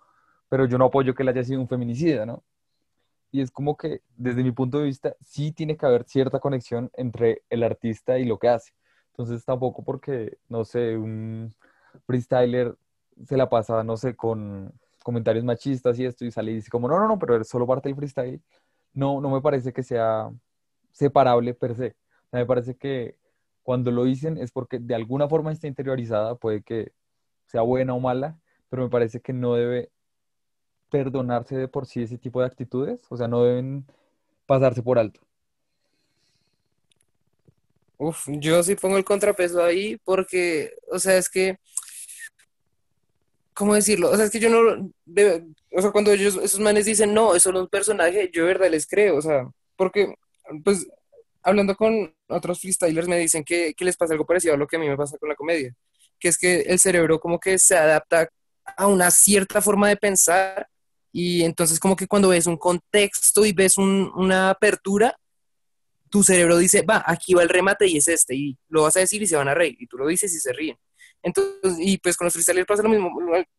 pero 0.49 0.67
yo 0.67 0.77
no 0.77 0.87
apoyo 0.87 1.15
que 1.15 1.23
él 1.23 1.29
haya 1.29 1.45
sido 1.45 1.61
un 1.61 1.69
feminicida, 1.69 2.27
¿no? 2.27 2.43
Y 3.33 3.41
es 3.41 3.51
como 3.53 3.77
que, 3.77 4.03
desde 4.17 4.43
mi 4.45 4.53
punto 4.53 4.79
de 4.79 4.87
vista, 4.87 5.17
sí 5.21 5.53
tiene 5.53 5.77
que 5.77 5.87
haber 5.87 6.05
cierta 6.05 6.41
conexión 6.41 6.91
entre 6.95 7.43
el 7.51 7.63
artista 7.65 8.19
y 8.19 8.25
lo 8.25 8.39
que 8.39 8.49
hace. 8.49 8.73
Entonces, 9.13 9.45
tampoco 9.45 9.85
porque, 9.85 10.39
no 10.49 10.65
sé, 10.65 10.97
un 10.97 11.55
freestyler 12.07 12.77
se 13.27 13.37
la 13.37 13.49
pasa, 13.49 13.85
no 13.85 13.97
sé, 13.97 14.17
con 14.17 14.73
comentarios 15.05 15.45
machistas 15.45 15.99
y 16.01 16.05
esto, 16.07 16.25
y 16.25 16.33
sale 16.33 16.51
y 16.51 16.57
dice 16.57 16.71
como, 16.71 16.89
no, 16.89 16.99
no, 16.99 17.07
no, 17.07 17.19
pero 17.21 17.41
es 17.41 17.49
solo 17.49 17.67
parte 17.67 17.89
del 17.89 17.97
freestyle. 17.97 18.43
No, 18.93 19.21
no 19.21 19.31
me 19.31 19.41
parece 19.41 19.73
que 19.73 19.85
sea 19.85 20.33
separable 20.91 21.55
per 21.55 21.77
se. 21.77 21.95
Me 22.33 22.47
parece 22.47 22.77
que 22.77 23.17
cuando 23.63 23.93
lo 23.93 24.05
dicen 24.05 24.39
es 24.39 24.51
porque 24.51 24.79
de 24.81 24.95
alguna 24.95 25.29
forma 25.29 25.53
está 25.53 25.69
interiorizada, 25.69 26.35
puede 26.35 26.63
que 26.63 26.93
sea 27.47 27.63
buena 27.63 27.95
o 27.95 28.01
mala, 28.01 28.39
pero 28.69 28.83
me 28.83 28.91
parece 28.91 29.21
que 29.21 29.33
no 29.33 29.55
debe 29.55 29.91
perdonarse 30.91 31.57
de 31.57 31.69
por 31.69 31.87
sí 31.87 32.03
ese 32.03 32.19
tipo 32.19 32.41
de 32.41 32.47
actitudes, 32.47 33.01
o 33.09 33.17
sea, 33.17 33.29
no 33.29 33.45
deben 33.45 33.85
pasarse 34.47 34.83
por 34.83 34.99
alto. 34.99 35.21
Uf, 37.97 38.29
yo 38.29 38.63
sí 38.63 38.75
pongo 38.75 38.97
el 38.97 39.05
contrapeso 39.05 39.63
ahí 39.63 39.97
porque, 40.05 40.75
o 40.91 40.99
sea, 40.99 41.17
es 41.17 41.29
que, 41.29 41.59
¿cómo 43.55 43.75
decirlo? 43.75 44.11
O 44.11 44.17
sea, 44.17 44.27
es 44.27 44.31
que 44.31 44.41
yo 44.41 44.51
no, 44.51 44.91
de, 45.05 45.45
o 45.73 45.81
sea, 45.81 45.91
cuando 45.93 46.13
ellos, 46.13 46.37
esos 46.43 46.61
manes 46.61 46.85
dicen, 46.85 47.15
no, 47.15 47.35
es 47.35 47.43
solo 47.43 47.61
un 47.61 47.69
personaje, 47.69 48.31
yo 48.33 48.43
de 48.43 48.49
verdad 48.49 48.71
les 48.71 48.87
creo, 48.87 49.17
o 49.17 49.23
sea, 49.23 49.49
porque, 49.77 50.15
pues, 50.65 50.87
hablando 51.43 51.77
con 51.77 52.15
otros 52.29 52.61
freestylers 52.61 53.09
me 53.09 53.19
dicen 53.19 53.45
que, 53.45 53.75
que, 53.75 53.85
les 53.85 53.97
pasa 53.97 54.15
algo 54.15 54.27
parecido 54.27 54.55
a 54.55 54.57
lo 54.57 54.67
que 54.67 54.77
a 54.77 54.79
mí 54.79 54.89
me 54.89 54.97
pasa 54.97 55.19
con 55.19 55.29
la 55.29 55.37
comedia, 55.37 55.75
que 56.19 56.29
es 56.29 56.39
que 56.39 56.63
el 56.63 56.79
cerebro 56.79 57.21
como 57.21 57.39
que 57.39 57.59
se 57.59 57.77
adapta 57.77 58.29
a 58.77 58.87
una 58.87 59.11
cierta 59.11 59.61
forma 59.61 59.89
de 59.89 59.97
pensar 59.97 60.69
y 61.13 61.45
entonces 61.45 61.79
como 61.79 61.97
que 61.97 62.09
cuando 62.09 62.31
ves 62.31 62.47
un 62.47 62.57
contexto 62.57 63.45
y 63.47 63.53
ves 63.53 63.79
un, 63.79 64.11
una 64.17 64.51
apertura, 64.51 65.17
tu 66.11 66.23
cerebro 66.23 66.59
dice, 66.59 66.83
va, 66.83 67.05
aquí 67.07 67.35
va 67.35 67.43
el 67.43 67.49
remate 67.49 67.87
y 67.87 67.99
es 67.99 68.09
este, 68.09 68.35
y 68.35 68.57
lo 68.69 68.83
vas 68.83 68.97
a 68.97 69.01
decir 69.01 69.23
y 69.23 69.27
se 69.27 69.37
van 69.37 69.49
a 69.49 69.55
reír, 69.55 69.77
y 69.79 69.87
tú 69.87 69.97
lo 69.99 70.07
dices 70.07 70.35
y 70.35 70.41
se 70.41 70.53
ríen. 70.53 70.77
Entonces, 71.25 71.77
y 71.79 71.97
pues 71.99 72.17
con 72.19 72.27
los 72.27 72.35
freestylers 72.35 72.67
pasa 72.67 72.83
lo 72.83 72.91
mismo, 72.91 73.11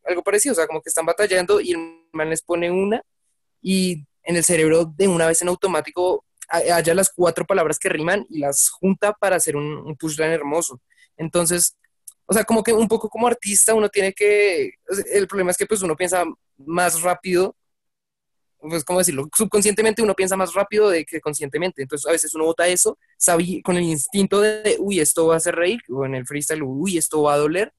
algo 0.03 0.24
parecido, 0.24 0.53
o 0.53 0.55
sea, 0.55 0.68
como 0.68 0.82
que 0.82 0.89
están 0.89 1.05
batallando 1.05 1.59
y 1.59 1.72
el 1.72 2.05
man 2.13 2.30
les 2.30 2.43
pone 2.43 2.70
una 2.70 3.01
y 3.59 4.05
en 4.24 4.36
el 4.36 4.43
cerebro 4.43 4.86
de 4.86 5.07
una 5.07 5.26
vez 5.26 5.41
en 5.41 5.47
automático 5.47 6.24
haya 6.47 6.93
las 6.93 7.11
cuatro 7.11 7.43
palabras 7.43 7.80
que 7.80 7.89
riman 7.89 8.28
y 8.30 8.38
las 8.38 8.70
junta 8.70 9.13
para 9.13 9.38
hacer 9.38 9.55
un, 9.55 9.66
un 9.66 9.97
pushline 9.97 10.30
hermoso. 10.30 10.80
Entonces, 11.18 11.76
o 12.28 12.34
sea, 12.34 12.43
como 12.43 12.61
que 12.61 12.72
un 12.72 12.88
poco 12.88 13.09
como 13.09 13.26
artista 13.26 13.74
uno 13.74 13.89
tiene 13.89 14.13
que, 14.13 14.74
el 15.11 15.28
problema 15.28 15.49
es 15.49 15.57
que 15.57 15.66
pues 15.66 15.82
uno 15.82 15.95
piensa 15.95 16.24
más 16.57 17.01
rápido, 17.01 17.55
pues 18.70 18.84
cómo 18.84 18.99
decirlo, 18.99 19.30
subconscientemente 19.36 20.01
uno 20.01 20.13
piensa 20.13 20.36
más 20.36 20.53
rápido 20.53 20.89
de 20.89 21.05
que 21.05 21.22
conscientemente, 21.22 21.82
entonces 21.82 22.07
a 22.07 22.11
veces 22.11 22.34
uno 22.36 22.45
vota 22.45 22.68
eso 22.68 22.97
sabe, 23.18 23.61
con 23.63 23.78
el 23.78 23.84
instinto 23.84 24.41
de, 24.41 24.78
uy, 24.80 24.99
esto 24.99 25.28
va 25.28 25.36
a 25.36 25.38
hacer 25.38 25.55
reír, 25.55 25.82
o 25.89 26.05
en 26.05 26.16
el 26.16 26.26
freestyle, 26.26 26.63
uy, 26.63 26.97
esto 26.97 27.22
va 27.24 27.34
a 27.34 27.38
doler, 27.38 27.74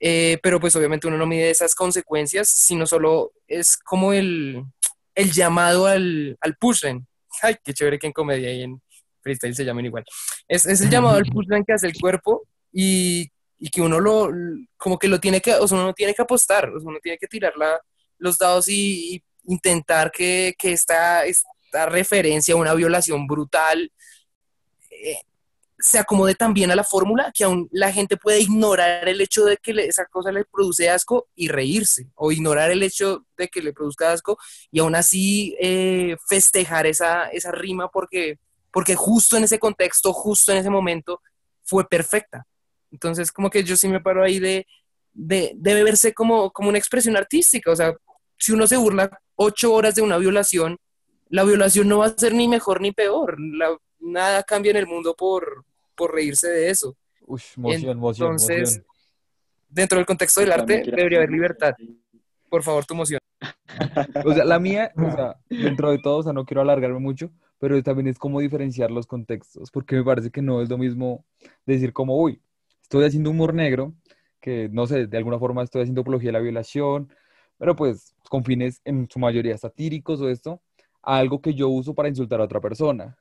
eh, 0.00 0.38
pero 0.42 0.60
pues 0.60 0.76
obviamente 0.76 1.06
uno 1.06 1.16
no 1.16 1.26
mide 1.26 1.50
esas 1.50 1.74
consecuencias, 1.74 2.48
sino 2.48 2.86
solo 2.86 3.32
es 3.46 3.76
como 3.76 4.12
el, 4.12 4.62
el 5.14 5.32
llamado 5.32 5.86
al, 5.86 6.36
al 6.40 6.56
pushline. 6.56 7.06
Ay, 7.42 7.56
qué 7.64 7.72
chévere 7.72 7.98
que 7.98 8.06
en 8.06 8.12
comedia 8.12 8.52
y 8.52 8.62
en 8.62 8.82
freestyle 9.22 9.54
se 9.54 9.64
llamen 9.64 9.86
igual. 9.86 10.04
Es, 10.46 10.66
es 10.66 10.80
el 10.80 10.90
llamado 10.90 11.16
al 11.16 11.24
pushline 11.26 11.64
que 11.64 11.72
hace 11.72 11.86
el 11.86 11.98
cuerpo 11.98 12.46
y 12.72 13.30
y 13.58 13.70
que 13.70 13.80
uno 13.80 14.00
lo, 14.00 14.30
como 14.76 14.98
que 14.98 15.08
lo 15.08 15.18
tiene 15.18 15.40
que, 15.40 15.54
o 15.54 15.66
sea, 15.66 15.78
uno 15.78 15.94
tiene 15.94 16.14
que 16.14 16.22
apostar, 16.22 16.68
o 16.68 16.78
sea, 16.78 16.88
uno 16.88 16.98
tiene 17.02 17.18
que 17.18 17.26
tirar 17.26 17.56
la, 17.56 17.80
los 18.18 18.38
dados 18.38 18.68
y, 18.68 19.22
intentar 19.46 20.10
que, 20.10 20.54
que, 20.58 20.72
esta, 20.72 21.24
esta 21.24 21.86
referencia 21.86 22.54
a 22.54 22.58
una 22.58 22.74
violación 22.74 23.26
brutal 23.26 23.92
eh, 24.90 25.20
se 25.78 25.98
acomode 25.98 26.34
también 26.34 26.70
a 26.70 26.76
la 26.76 26.84
fórmula 26.84 27.30
que 27.34 27.44
aún 27.44 27.68
la 27.70 27.92
gente 27.92 28.16
puede 28.16 28.40
ignorar 28.40 29.08
el 29.08 29.20
hecho 29.20 29.44
de 29.44 29.58
que 29.58 29.72
esa 29.72 30.06
cosa 30.06 30.32
le 30.32 30.44
produce 30.44 30.88
asco 30.88 31.28
y 31.34 31.48
reírse, 31.48 32.08
o 32.14 32.32
ignorar 32.32 32.70
el 32.70 32.82
hecho 32.82 33.26
de 33.36 33.48
que 33.48 33.60
le 33.60 33.72
produzca 33.72 34.12
asco 34.12 34.38
y 34.70 34.80
aún 34.80 34.94
así 34.94 35.54
eh, 35.60 36.16
festejar 36.28 36.86
esa, 36.86 37.28
esa 37.28 37.52
rima 37.52 37.88
porque, 37.88 38.38
porque 38.72 38.94
justo 38.94 39.36
en 39.36 39.44
ese 39.44 39.58
contexto, 39.58 40.12
justo 40.12 40.52
en 40.52 40.58
ese 40.58 40.70
momento, 40.70 41.20
fue 41.62 41.86
perfecta. 41.86 42.46
Entonces, 42.90 43.30
como 43.30 43.50
que 43.50 43.62
yo 43.62 43.76
sí 43.76 43.88
me 43.88 44.00
paro 44.00 44.22
ahí 44.24 44.38
de, 44.38 44.66
de 45.12 45.52
debe 45.56 45.82
verse 45.82 46.14
como, 46.14 46.50
como 46.52 46.68
una 46.68 46.78
expresión 46.78 47.16
artística. 47.16 47.70
O 47.70 47.76
sea, 47.76 47.94
si 48.38 48.52
uno 48.52 48.66
se 48.66 48.76
burla 48.76 49.10
ocho 49.36 49.72
horas 49.72 49.94
de 49.94 50.02
una 50.02 50.18
violación, 50.18 50.78
la 51.28 51.44
violación 51.44 51.88
no 51.88 51.98
va 51.98 52.06
a 52.06 52.18
ser 52.18 52.34
ni 52.34 52.48
mejor 52.48 52.80
ni 52.80 52.92
peor. 52.92 53.36
nada 54.00 54.42
cambia 54.42 54.70
en 54.70 54.76
el 54.76 54.86
mundo 54.86 55.14
por, 55.14 55.64
por 55.94 56.14
reírse 56.14 56.48
de 56.48 56.70
eso. 56.70 56.96
Uy, 57.26 57.40
emoción, 57.56 57.98
emoción, 57.98 58.30
Entonces, 58.32 58.82
dentro 59.68 59.98
del 59.98 60.06
contexto 60.06 60.40
del 60.40 60.52
arte, 60.52 60.82
debería 60.84 61.18
haber 61.18 61.30
libertad. 61.30 61.74
Por 62.48 62.62
favor, 62.62 62.84
tu 62.84 62.94
emoción. 62.94 63.20
O 64.24 64.32
sea, 64.32 64.44
la 64.44 64.58
mía, 64.58 64.92
o 64.96 65.10
sea, 65.10 65.36
dentro 65.50 65.90
de 65.90 65.98
todo, 65.98 66.18
o 66.18 66.22
sea, 66.22 66.32
no 66.32 66.44
quiero 66.44 66.60
alargarme 66.60 67.00
mucho, 67.00 67.30
pero 67.58 67.82
también 67.82 68.08
es 68.08 68.18
como 68.18 68.40
diferenciar 68.40 68.90
los 68.90 69.06
contextos, 69.06 69.70
porque 69.70 69.96
me 69.96 70.04
parece 70.04 70.30
que 70.30 70.42
no 70.42 70.62
es 70.62 70.68
lo 70.68 70.78
mismo 70.78 71.24
decir 71.64 71.92
como, 71.92 72.20
uy, 72.20 72.40
estoy 72.82 73.04
haciendo 73.04 73.30
humor 73.30 73.54
negro, 73.54 73.94
que 74.40 74.68
no 74.70 74.86
sé, 74.86 75.06
de 75.06 75.16
alguna 75.16 75.38
forma 75.38 75.62
estoy 75.62 75.82
haciendo 75.82 76.02
apología 76.02 76.28
de 76.28 76.34
la 76.34 76.40
violación, 76.40 77.12
pero 77.58 77.74
pues 77.74 78.14
con 78.28 78.44
fines 78.44 78.80
en 78.84 79.08
su 79.10 79.18
mayoría 79.18 79.56
satíricos 79.58 80.20
o 80.20 80.28
esto, 80.28 80.60
algo 81.02 81.40
que 81.40 81.54
yo 81.54 81.68
uso 81.68 81.94
para 81.94 82.08
insultar 82.08 82.40
a 82.40 82.44
otra 82.44 82.60
persona, 82.60 83.16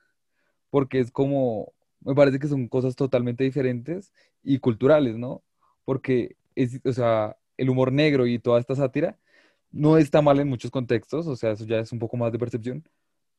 porque 0.69 0.99
es 0.99 1.11
como, 1.11 1.73
me 2.01 2.15
parece 2.15 2.39
que 2.39 2.47
son 2.47 2.67
cosas 2.67 2.95
totalmente 2.95 3.43
diferentes 3.43 4.13
y 4.43 4.59
culturales, 4.59 5.17
¿no? 5.17 5.43
Porque 5.85 6.37
es, 6.55 6.81
o 6.85 6.93
sea, 6.93 7.37
el 7.57 7.69
humor 7.69 7.91
negro 7.91 8.27
y 8.27 8.39
toda 8.39 8.59
esta 8.59 8.75
sátira 8.75 9.17
no 9.71 9.97
está 9.97 10.21
mal 10.21 10.39
en 10.39 10.49
muchos 10.49 10.71
contextos, 10.71 11.27
o 11.27 11.35
sea, 11.35 11.51
eso 11.51 11.65
ya 11.65 11.79
es 11.79 11.91
un 11.91 11.99
poco 11.99 12.17
más 12.17 12.31
de 12.31 12.39
percepción, 12.39 12.83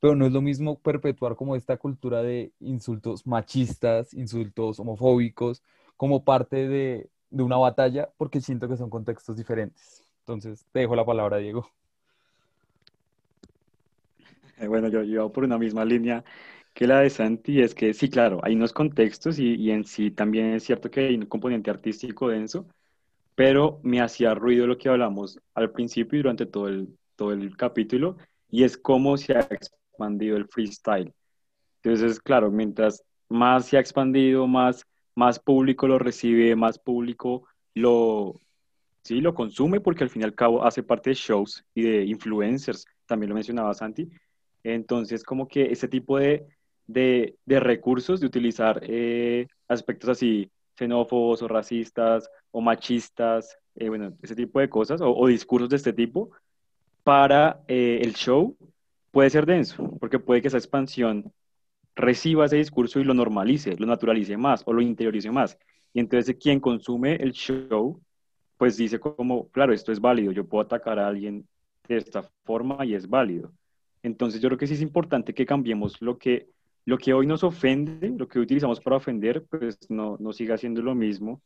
pero 0.00 0.14
no 0.14 0.26
es 0.26 0.32
lo 0.32 0.42
mismo 0.42 0.78
perpetuar 0.78 1.36
como 1.36 1.56
esta 1.56 1.76
cultura 1.78 2.22
de 2.22 2.52
insultos 2.60 3.26
machistas, 3.26 4.12
insultos 4.14 4.78
homofóbicos, 4.78 5.62
como 5.96 6.24
parte 6.24 6.68
de, 6.68 7.10
una 7.30 7.56
batalla 7.56 8.10
porque 8.16 8.40
siento 8.40 8.68
que 8.68 8.76
son 8.76 8.90
contextos 8.90 9.36
diferentes. 9.36 10.05
Entonces, 10.26 10.66
te 10.72 10.80
dejo 10.80 10.96
la 10.96 11.04
palabra, 11.04 11.36
Diego. 11.36 11.70
Eh, 14.58 14.66
bueno, 14.66 14.88
yo 14.88 15.02
llevo 15.04 15.30
por 15.30 15.44
una 15.44 15.56
misma 15.56 15.84
línea 15.84 16.24
que 16.74 16.88
la 16.88 17.00
de 17.00 17.10
Santi, 17.10 17.62
es 17.62 17.76
que 17.76 17.94
sí, 17.94 18.10
claro, 18.10 18.40
hay 18.42 18.56
unos 18.56 18.72
contextos 18.72 19.38
y, 19.38 19.54
y, 19.54 19.70
en 19.70 19.84
sí 19.84 20.10
también 20.10 20.54
es 20.54 20.64
cierto 20.64 20.90
que 20.90 21.00
hay 21.00 21.14
un 21.14 21.26
componente 21.26 21.70
artístico 21.70 22.28
denso, 22.28 22.66
pero 23.36 23.78
me 23.84 24.00
hacía 24.00 24.34
ruido 24.34 24.66
lo 24.66 24.78
que 24.78 24.88
hablamos 24.88 25.38
al 25.54 25.70
principio 25.70 26.18
y 26.18 26.22
durante 26.22 26.46
todo 26.46 26.68
el, 26.68 26.98
todo 27.14 27.32
el 27.32 27.56
capítulo, 27.56 28.16
y 28.50 28.64
es 28.64 28.76
cómo 28.76 29.16
se 29.16 29.36
ha 29.36 29.42
expandido 29.42 30.36
el 30.36 30.48
freestyle. 30.48 31.14
Entonces, 31.82 32.20
claro, 32.20 32.50
mientras 32.50 33.04
más 33.28 33.66
se 33.66 33.76
ha 33.76 33.80
expandido, 33.80 34.48
más 34.48 34.86
más 35.16 35.38
público 35.40 35.88
lo 35.88 35.98
recibe, 35.98 36.54
más 36.56 36.78
público 36.78 37.48
lo, 37.74 38.40
sí, 39.06 39.20
lo 39.20 39.34
consume, 39.34 39.80
porque 39.80 40.04
al 40.04 40.10
fin 40.10 40.22
y 40.22 40.24
al 40.24 40.34
cabo 40.34 40.64
hace 40.64 40.82
parte 40.82 41.10
de 41.10 41.14
shows 41.14 41.64
y 41.74 41.82
de 41.82 42.04
influencers, 42.04 42.86
también 43.06 43.30
lo 43.30 43.34
mencionaba 43.34 43.74
Santi. 43.74 44.08
Entonces, 44.62 45.22
como 45.22 45.46
que 45.48 45.66
ese 45.72 45.88
tipo 45.88 46.18
de, 46.18 46.46
de, 46.86 47.36
recursos, 47.60 48.20
de 48.20 48.26
utilizar 48.26 48.80
eh, 48.82 49.46
aspectos 49.68 50.10
así 50.10 50.50
xenófobos 50.76 51.42
o 51.42 51.48
racistas 51.48 52.28
o 52.50 52.60
machistas, 52.60 53.58
eh, 53.76 53.88
bueno, 53.88 54.16
ese 54.22 54.34
tipo 54.34 54.60
de 54.60 54.68
cosas, 54.68 55.00
o, 55.02 55.26
discursos 55.26 55.68
de 55.68 55.76
este 55.76 55.92
tipo, 55.92 56.30
para 57.04 57.62
eh, 57.68 58.00
el 58.02 58.14
show, 58.14 58.56
puede 59.10 59.30
ser 59.30 59.46
denso, 59.46 59.96
porque 60.00 60.18
puede 60.18 60.42
que 60.42 60.48
esa 60.48 60.58
expansión 60.58 61.32
reciba 61.94 62.46
ese 62.46 62.56
discurso 62.56 63.00
y 63.00 63.04
lo 63.04 63.14
normalice, 63.14 63.76
lo 63.76 63.86
naturalice 63.86 64.36
más 64.36 64.62
o 64.66 64.72
lo 64.72 64.82
interiorice 64.82 65.30
más. 65.30 65.58
Y 65.94 66.00
entonces 66.00 66.36
quien 66.38 66.60
consume 66.60 67.14
el 67.16 67.32
show, 67.32 68.00
pues 68.56 68.76
dice 68.76 68.98
como, 69.00 69.48
claro, 69.50 69.72
esto 69.72 69.92
es 69.92 70.00
válido, 70.00 70.32
yo 70.32 70.46
puedo 70.46 70.64
atacar 70.64 70.98
a 70.98 71.08
alguien 71.08 71.46
de 71.88 71.96
esta 71.96 72.22
forma 72.44 72.84
y 72.84 72.94
es 72.94 73.08
válido. 73.08 73.52
Entonces 74.02 74.40
yo 74.40 74.48
creo 74.48 74.58
que 74.58 74.66
sí 74.66 74.74
es 74.74 74.82
importante 74.82 75.34
que 75.34 75.46
cambiemos 75.46 76.00
lo 76.00 76.18
que, 76.18 76.48
lo 76.84 76.98
que 76.98 77.12
hoy 77.12 77.26
nos 77.26 77.44
ofende, 77.44 78.10
lo 78.10 78.28
que 78.28 78.38
utilizamos 78.38 78.80
para 78.80 78.96
ofender, 78.96 79.44
pues 79.46 79.78
no, 79.90 80.16
no 80.20 80.32
siga 80.32 80.56
siendo 80.56 80.82
lo 80.82 80.94
mismo 80.94 81.42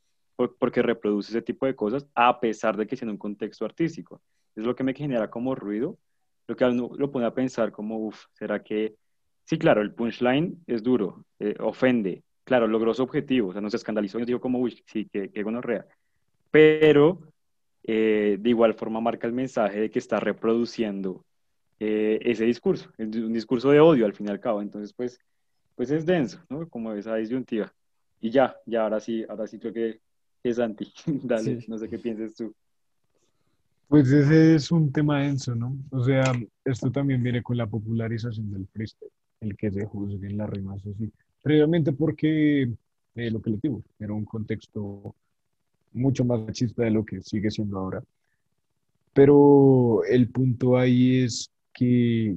porque 0.59 0.81
reproduce 0.81 1.31
ese 1.33 1.43
tipo 1.43 1.67
de 1.67 1.77
cosas 1.77 2.07
a 2.15 2.41
pesar 2.41 2.77
de 2.77 2.87
que 2.87 2.97
sea 2.97 3.05
en 3.05 3.11
un 3.11 3.19
contexto 3.19 3.67
artístico. 3.67 4.23
Es 4.57 4.65
lo 4.65 4.75
que 4.75 4.85
me 4.85 4.95
genera 4.95 5.29
como 5.29 5.55
ruido, 5.55 5.99
lo 6.47 6.57
que 6.57 6.65
uno 6.65 6.91
lo 6.97 7.11
pone 7.11 7.27
a 7.27 7.35
pensar 7.35 7.71
como, 7.73 7.99
uff, 7.99 8.25
¿será 8.33 8.63
que 8.63 8.97
Sí, 9.51 9.59
claro, 9.59 9.83
el 9.83 9.93
punchline 9.93 10.63
es 10.69 10.81
duro, 10.81 11.25
eh, 11.41 11.57
ofende. 11.59 12.23
Claro, 12.45 12.69
logró 12.69 12.95
su 12.95 13.03
objetivo, 13.03 13.49
o 13.49 13.53
sea, 13.53 13.61
no 13.61 13.69
se 13.69 13.79
escandalizó 13.79 14.21
y 14.21 14.25
dijo 14.25 14.41
como, 14.41 14.61
uy, 14.61 14.81
sí, 14.87 15.09
que, 15.13 15.29
que 15.33 15.43
gonorrea. 15.43 15.87
Pero 16.51 17.21
eh, 17.85 18.37
de 18.41 18.51
igual 18.51 18.75
forma 18.75 19.01
marca 19.01 19.27
el 19.27 19.33
mensaje 19.33 19.81
de 19.81 19.91
que 19.91 19.99
está 19.99 20.21
reproduciendo 20.21 21.25
eh, 21.79 22.19
ese 22.23 22.45
discurso, 22.45 22.91
un 22.99 23.33
discurso 23.33 23.71
de 23.71 23.81
odio 23.81 24.07
al 24.07 24.15
fin 24.15 24.27
y 24.27 24.31
al 24.31 24.41
cabo. 24.41 24.61
Entonces, 24.63 24.93
pues, 24.93 25.19
pues 25.77 25.91
es 25.91 26.05
denso, 26.05 26.41
¿no? 26.49 26.69
Como 26.69 26.93
esa 26.93 27.17
disyuntiva. 27.17 27.73
Y 28.21 28.31
ya, 28.31 28.57
ya, 28.67 28.83
ahora 28.83 29.01
sí, 29.01 29.25
ahora 29.29 29.47
sí 29.47 29.59
creo 29.59 29.73
que 29.73 30.01
es 30.43 30.59
anti. 30.59 30.93
Dale, 31.07 31.65
no 31.69 31.79
sé 31.79 31.89
qué 31.89 31.99
pienses 31.99 32.35
tú. 32.35 32.55
Pues 33.89 34.09
ese 34.13 34.55
es 34.55 34.71
un 34.71 34.93
tema 34.93 35.23
denso, 35.23 35.55
¿no? 35.55 35.77
O 35.91 36.05
sea, 36.05 36.33
esto 36.65 36.93
también 36.93 37.23
viene 37.23 37.43
con 37.43 37.57
la 37.57 37.67
popularización 37.67 38.53
del 38.53 38.67
freestyle 38.69 39.11
el 39.41 39.57
que 39.57 39.71
se 39.71 39.85
juzguen 39.87 40.37
las 40.37 40.51
rimas 40.51 40.81
así. 40.87 41.11
Previamente 41.43 41.93
porque 41.93 42.71
eh, 43.15 43.31
lo 43.31 43.41
que 43.41 43.51
le 43.51 43.59
digo, 43.63 43.83
era 43.99 44.13
un 44.13 44.25
contexto 44.25 45.15
mucho 45.93 46.25
más 46.25 46.41
machista 46.41 46.85
de 46.85 46.91
lo 46.91 47.05
que 47.05 47.23
sigue 47.23 47.51
siendo 47.51 47.79
ahora. 47.79 48.03
Pero 49.13 50.05
el 50.05 50.29
punto 50.29 50.77
ahí 50.79 51.21
es 51.25 51.51
que, 51.73 52.37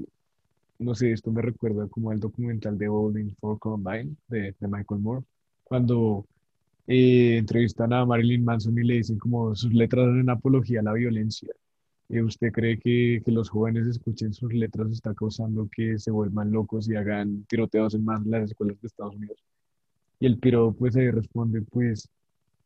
no 0.79 0.95
sé, 0.95 1.11
esto 1.11 1.31
me 1.31 1.41
recuerda 1.41 1.87
como 1.87 2.11
el 2.11 2.19
documental 2.19 2.77
de 2.77 2.87
Bowling 2.87 3.35
for 3.39 3.59
Columbine 3.59 4.15
de, 4.27 4.55
de 4.59 4.67
Michael 4.67 5.01
Moore, 5.01 5.23
cuando 5.63 6.25
eh, 6.87 7.37
entrevistan 7.37 7.93
a 7.93 8.05
Marilyn 8.05 8.43
Manson 8.43 8.77
y 8.77 8.83
le 8.83 8.95
dicen 8.95 9.17
como 9.19 9.55
sus 9.55 9.73
letras 9.73 10.07
en 10.07 10.29
apología 10.29 10.81
a 10.81 10.83
la 10.83 10.93
violencia. 10.93 11.53
¿Usted 12.09 12.51
cree 12.51 12.77
que, 12.77 13.21
que, 13.25 13.31
los 13.31 13.49
jóvenes 13.49 13.87
escuchen 13.87 14.33
sus 14.33 14.53
letras 14.53 14.91
está 14.91 15.15
causando 15.15 15.67
que 15.75 15.97
se 15.97 16.11
vuelvan 16.11 16.51
locos 16.51 16.87
y 16.87 16.95
hagan 16.95 17.43
tiroteos 17.45 17.95
en 17.95 18.05
más 18.05 18.23
las 18.25 18.51
escuelas 18.51 18.79
de 18.81 18.87
Estados 18.87 19.15
Unidos? 19.15 19.43
Y 20.19 20.27
el 20.27 20.37
piro 20.37 20.73
pues 20.73 20.95
ahí 20.95 21.09
responde, 21.09 21.61
pues, 21.63 22.07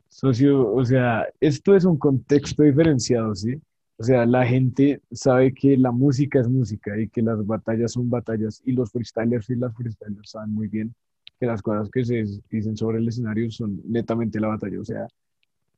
socio, 0.09 0.71
o 0.73 0.83
sea, 0.85 1.27
esto 1.39 1.75
es 1.75 1.85
un 1.85 1.97
contexto 1.97 2.63
diferenciado, 2.63 3.35
¿sí? 3.35 3.55
O 3.97 4.03
sea, 4.03 4.25
la 4.25 4.45
gente 4.45 5.01
sabe 5.11 5.53
que 5.53 5.75
la 5.75 5.91
música 5.91 6.39
es 6.39 6.47
música 6.47 6.99
y 6.99 7.09
que 7.09 7.21
las 7.21 7.45
batallas 7.45 7.93
son 7.93 8.09
batallas 8.09 8.61
y 8.63 8.73
los 8.73 8.91
freestylers 8.91 9.49
y 9.49 9.55
las 9.55 9.73
freestylers 9.75 10.29
saben 10.29 10.53
muy 10.53 10.67
bien 10.67 10.93
que 11.39 11.45
las 11.47 11.61
cosas 11.61 11.89
que 11.89 12.05
se 12.05 12.23
dicen 12.49 12.77
sobre 12.77 12.99
el 12.99 13.07
escenario 13.07 13.49
son 13.51 13.81
netamente 13.85 14.39
la 14.39 14.49
batalla. 14.49 14.79
O 14.79 14.85
sea, 14.85 15.07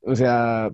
o 0.01 0.15
sea, 0.15 0.69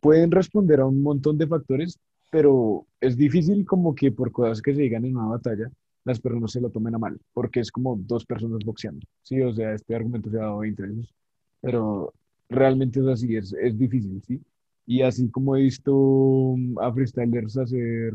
pueden 0.00 0.30
responder 0.30 0.80
a 0.80 0.86
un 0.86 1.02
montón 1.02 1.38
de 1.38 1.46
factores, 1.46 1.98
pero 2.30 2.86
es 3.00 3.16
difícil 3.16 3.64
como 3.64 3.94
que 3.94 4.12
por 4.12 4.32
cosas 4.32 4.60
que 4.60 4.74
se 4.74 4.82
digan 4.82 5.04
en 5.04 5.16
una 5.16 5.28
batalla, 5.28 5.70
las 6.04 6.20
personas 6.20 6.52
se 6.52 6.60
lo 6.60 6.70
tomen 6.70 6.94
a 6.94 6.98
mal, 6.98 7.18
porque 7.32 7.60
es 7.60 7.70
como 7.70 7.96
dos 7.96 8.24
personas 8.24 8.58
boxeando. 8.64 9.06
Sí, 9.22 9.40
o 9.40 9.52
sea, 9.52 9.72
este 9.72 9.94
argumento 9.94 10.30
se 10.30 10.36
ha 10.36 10.42
dado 10.42 10.58
20 10.58 10.82
años, 10.82 11.14
pero 11.60 12.12
realmente 12.48 13.00
es 13.00 13.06
así, 13.06 13.36
es, 13.36 13.52
es 13.54 13.78
difícil, 13.78 14.22
¿sí? 14.22 14.40
Y 14.86 15.02
así 15.02 15.28
como 15.30 15.56
he 15.56 15.62
visto 15.62 16.54
a 16.80 16.92
freestylers 16.92 17.56
hacer 17.56 18.14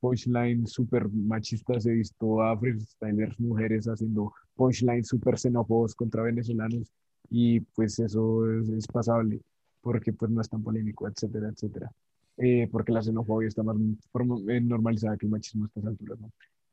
punchlines 0.00 0.70
súper 0.70 1.08
machistas, 1.08 1.86
he 1.86 1.92
visto 1.92 2.42
a 2.42 2.56
freestylers 2.58 3.40
mujeres 3.40 3.86
haciendo 3.86 4.32
punchlines 4.54 5.08
súper 5.08 5.38
xenófobos 5.38 5.94
contra 5.94 6.22
venezolanos 6.22 6.92
y 7.30 7.60
pues 7.60 7.98
eso 7.98 8.48
es, 8.52 8.86
pasable 8.86 9.40
porque 9.80 10.12
pues 10.12 10.30
no 10.30 10.40
es 10.40 10.48
tan 10.48 10.62
polémico, 10.62 11.08
etcétera, 11.08 11.48
etcétera. 11.48 11.90
Eh, 12.36 12.68
porque 12.70 12.92
la 12.92 13.02
xenofobia 13.02 13.48
está 13.48 13.62
más 13.62 13.76
eh, 13.76 14.60
normalizada 14.60 15.16
que 15.16 15.26
el 15.26 15.32
machismo 15.32 15.64
a 15.64 15.66
estas 15.68 15.86
alturas, 15.86 16.20
¿no? 16.20 16.30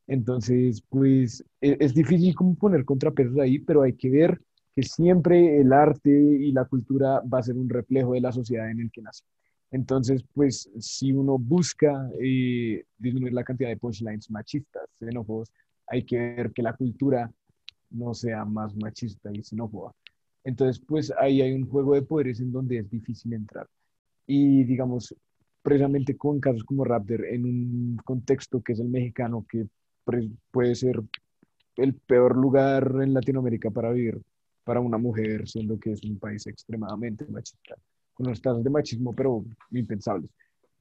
Entonces, 0.07 0.81
pues 0.89 1.43
e, 1.61 1.77
es, 1.79 1.93
difícil 1.93 2.35
como 2.35 2.55
poner 2.55 2.83
contrapesos 2.85 3.37
ahí, 3.37 3.59
pero 3.59 3.83
hay 3.83 3.93
que 3.93 4.09
ver 4.09 4.41
que 4.75 4.83
siempre 4.83 5.59
el 5.59 5.73
arte 5.73 6.09
y 6.11 6.51
la 6.51 6.65
cultura 6.65 7.21
va 7.21 7.39
a 7.39 7.43
ser 7.43 7.55
un 7.55 7.69
reflejo 7.69 8.13
de 8.13 8.21
la 8.21 8.31
sociedad 8.31 8.69
en 8.69 8.79
el 8.79 8.91
que 8.91 9.01
nace. 9.01 9.23
Entonces, 9.71 10.23
pues 10.33 10.69
si 10.79 11.13
uno 11.13 11.37
busca 11.37 12.09
eh, 12.19 12.83
disminuir 12.97 13.33
la 13.33 13.43
cantidad 13.43 13.69
de 13.69 13.77
punchlines 13.77 14.29
machistas, 14.29 14.83
xenófobos, 14.99 15.51
hay 15.87 16.03
que 16.03 16.17
ver 16.17 16.51
que 16.51 16.61
la 16.61 16.73
cultura 16.73 17.31
no 17.89 18.13
sea 18.13 18.45
más 18.45 18.75
machista 18.75 19.29
y 19.33 19.43
xenófoba. 19.43 19.93
Entonces, 20.43 20.81
pues 20.85 21.13
ahí 21.17 21.41
hay 21.41 21.53
un 21.53 21.67
juego 21.67 21.93
de 21.95 22.01
poderes 22.01 22.39
en 22.39 22.51
donde 22.51 22.79
es 22.79 22.89
difícil 22.89 23.33
entrar. 23.33 23.67
Y 24.25 24.63
digamos, 24.63 25.15
precisamente 25.61 26.17
con 26.17 26.39
casos 26.39 26.63
como 26.63 26.83
Raptor, 26.83 27.25
en 27.25 27.45
un 27.45 27.97
contexto 28.03 28.61
que 28.61 28.73
es 28.73 28.79
el 28.79 28.89
mexicano, 28.89 29.45
que 29.49 29.67
puede 30.51 30.75
ser 30.75 31.01
el 31.77 31.93
peor 31.93 32.35
lugar 32.37 32.91
en 33.01 33.13
Latinoamérica 33.13 33.69
para 33.71 33.91
vivir 33.91 34.21
para 34.63 34.79
una 34.79 34.97
mujer, 34.97 35.47
siendo 35.47 35.79
que 35.79 35.91
es 35.91 36.03
un 36.03 36.17
país 36.19 36.45
extremadamente 36.47 37.25
machista, 37.27 37.75
con 38.13 38.27
unas 38.27 38.41
tasas 38.41 38.63
de 38.63 38.69
machismo, 38.69 39.13
pero 39.13 39.43
impensables. 39.71 40.29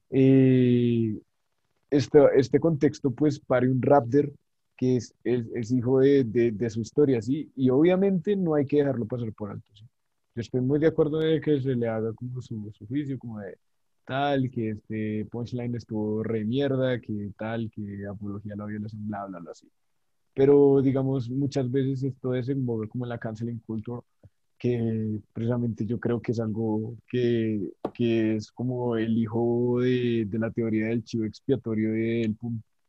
Eh, 0.09 1.17
este, 1.89 2.19
este 2.35 2.59
contexto, 2.59 3.11
pues, 3.11 3.39
para 3.39 3.65
un 3.65 3.81
Raptor 3.81 4.31
que 4.77 4.97
es, 4.97 5.13
es, 5.23 5.71
hijo 5.71 5.99
de, 5.99 6.23
de, 6.23 6.69
su 6.71 6.81
historia, 6.81 7.21
¿sí? 7.21 7.51
Y 7.55 7.69
obviamente 7.69 8.35
no 8.35 8.55
hay 8.55 8.65
que 8.65 8.77
dejarlo 8.77 9.05
pasar 9.05 9.31
por 9.33 9.51
alto, 9.51 9.71
¿sí? 9.75 9.85
Yo 10.33 10.41
estoy 10.41 10.61
muy 10.61 10.79
de 10.79 10.87
acuerdo 10.87 11.19
de 11.19 11.39
que 11.39 11.61
se 11.61 11.75
le 11.75 11.87
haga 11.87 12.13
como 12.13 12.41
su, 12.41 12.71
su 12.73 12.87
juicio, 12.87 13.19
como 13.19 13.39
de 13.39 13.57
tal, 14.05 14.49
que 14.49 14.71
este 14.71 15.25
punchline 15.29 15.75
estuvo 15.75 16.23
re 16.23 16.43
mierda, 16.45 16.99
que 16.99 17.31
tal, 17.37 17.69
que 17.69 18.07
apología 18.07 18.53
a 18.55 18.57
la 18.57 18.65
violación, 18.65 19.07
bla, 19.07 19.25
bla, 19.27 19.39
bla, 19.39 19.51
así. 19.51 19.67
Pero, 20.33 20.81
digamos, 20.81 21.29
muchas 21.29 21.69
veces 21.71 22.03
esto 22.03 22.31
desenvolve 22.31 22.87
como 22.87 23.05
la 23.05 23.17
canceling 23.17 23.59
culture, 23.59 24.01
que 24.57 25.19
precisamente 25.33 25.85
yo 25.85 25.99
creo 25.99 26.21
que 26.21 26.31
es 26.33 26.39
algo 26.39 26.95
que, 27.07 27.71
que 27.93 28.35
es 28.35 28.51
como 28.51 28.95
el 28.95 29.17
hijo 29.17 29.79
de, 29.81 30.25
de, 30.27 30.39
la 30.39 30.51
teoría 30.51 30.87
del 30.87 31.03
chivo 31.03 31.25
expiatorio 31.25 31.91
del 31.93 32.37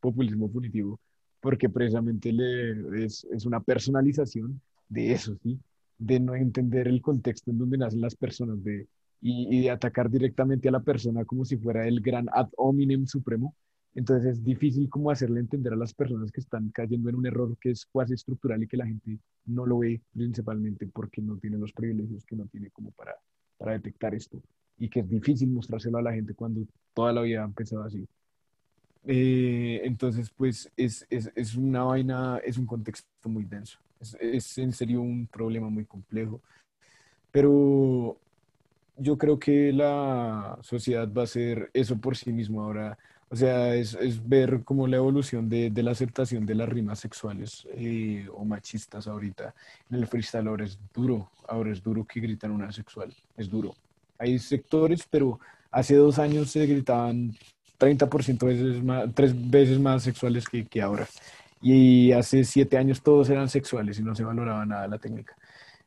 populismo 0.00 0.50
punitivo, 0.50 1.00
porque 1.40 1.70
precisamente 1.70 2.30
le, 2.32 3.04
es, 3.04 3.26
es, 3.32 3.46
una 3.46 3.60
personalización 3.60 4.60
de 4.88 5.12
eso, 5.12 5.34
¿sí? 5.42 5.58
De 5.98 6.20
no 6.20 6.34
entender 6.34 6.88
el 6.88 7.00
contexto 7.00 7.50
en 7.50 7.58
donde 7.58 7.78
nacen 7.78 8.02
las 8.02 8.16
personas 8.16 8.62
de, 8.62 8.86
y, 9.22 9.56
y, 9.56 9.62
de 9.62 9.70
atacar 9.70 10.10
directamente 10.10 10.68
a 10.68 10.72
la 10.72 10.80
persona 10.80 11.24
como 11.24 11.44
si 11.44 11.56
fuera 11.56 11.88
el 11.88 12.00
gran 12.00 12.26
ad 12.32 12.50
hominem 12.56 13.06
supremo. 13.06 13.54
Entonces 13.94 14.38
es 14.38 14.44
difícil 14.44 14.88
como 14.88 15.10
hacerle 15.10 15.40
entender 15.40 15.72
a 15.72 15.76
las 15.76 15.92
personas 15.92 16.32
que 16.32 16.40
están 16.40 16.70
cayendo 16.70 17.10
en 17.10 17.16
un 17.16 17.26
error 17.26 17.56
que 17.58 17.70
es 17.70 17.84
cuasi 17.86 18.14
estructural 18.14 18.62
y 18.62 18.66
que 18.66 18.76
la 18.78 18.86
gente 18.86 19.18
no 19.46 19.66
lo 19.66 19.78
ve 19.78 20.00
principalmente 20.12 20.86
porque 20.86 21.20
no 21.20 21.36
tiene 21.36 21.58
los 21.58 21.72
privilegios 21.72 22.24
que 22.24 22.36
no 22.36 22.46
tiene 22.46 22.70
como 22.70 22.90
para, 22.92 23.14
para 23.58 23.72
detectar 23.72 24.14
esto 24.14 24.40
y 24.78 24.88
que 24.88 25.00
es 25.00 25.08
difícil 25.08 25.50
mostrárselo 25.50 25.98
a 25.98 26.02
la 26.02 26.12
gente 26.12 26.34
cuando 26.34 26.66
toda 26.94 27.12
la 27.12 27.22
vida 27.22 27.42
ha 27.42 27.46
empezado 27.46 27.84
así. 27.84 28.06
Eh, 29.04 29.80
entonces, 29.84 30.30
pues 30.30 30.70
es, 30.76 31.06
es, 31.10 31.30
es, 31.34 31.54
una 31.56 31.84
vaina, 31.84 32.38
es 32.44 32.56
un 32.56 32.66
contexto 32.66 33.28
muy 33.28 33.44
denso. 33.44 33.78
Es, 34.00 34.16
es, 34.20 34.58
en 34.58 34.72
serio 34.72 35.02
un 35.02 35.26
problema 35.26 35.68
muy 35.68 35.84
complejo. 35.84 36.40
Pero 37.30 38.16
yo 38.96 39.18
creo 39.18 39.38
que 39.38 39.72
la 39.72 40.58
sociedad 40.62 41.10
va 41.12 41.24
a 41.24 41.26
ser 41.26 41.70
eso 41.74 41.96
por 41.98 42.16
sí 42.16 42.32
mismo 42.32 42.62
ahora. 42.62 42.98
O 43.32 43.36
sea, 43.36 43.74
es, 43.74 43.94
es 43.94 44.28
ver 44.28 44.60
como 44.62 44.86
la 44.86 44.98
evolución 44.98 45.48
de, 45.48 45.70
de, 45.70 45.82
la 45.82 45.92
aceptación 45.92 46.44
de 46.44 46.54
las 46.54 46.68
rimas 46.68 47.00
sexuales 47.00 47.66
eh, 47.72 48.28
o 48.30 48.44
machistas 48.44 49.06
ahorita. 49.06 49.54
En 49.90 49.96
el 49.96 50.06
freestyle 50.06 50.48
ahora 50.48 50.66
es 50.66 50.78
duro, 50.92 51.30
ahora 51.48 51.72
es 51.72 51.82
duro 51.82 52.04
que 52.04 52.20
gritan 52.20 52.50
una 52.50 52.70
sexual, 52.72 53.10
es 53.38 53.48
duro. 53.48 53.74
Hay 54.18 54.38
sectores, 54.38 55.06
pero 55.10 55.40
hace 55.70 55.94
dos 55.94 56.18
años 56.18 56.50
se 56.50 56.66
gritaban 56.66 57.34
30% 57.80 58.44
veces 58.44 58.84
más, 58.84 59.14
tres 59.14 59.32
veces 59.50 59.80
más 59.80 60.02
sexuales 60.02 60.46
que, 60.46 60.66
que 60.66 60.82
ahora. 60.82 61.08
Y 61.62 62.12
hace 62.12 62.44
siete 62.44 62.76
años 62.76 63.00
todos 63.00 63.30
eran 63.30 63.48
sexuales 63.48 63.98
y 63.98 64.02
no 64.02 64.14
se 64.14 64.24
valoraba 64.24 64.66
nada 64.66 64.86
la 64.86 64.98
técnica. 64.98 65.34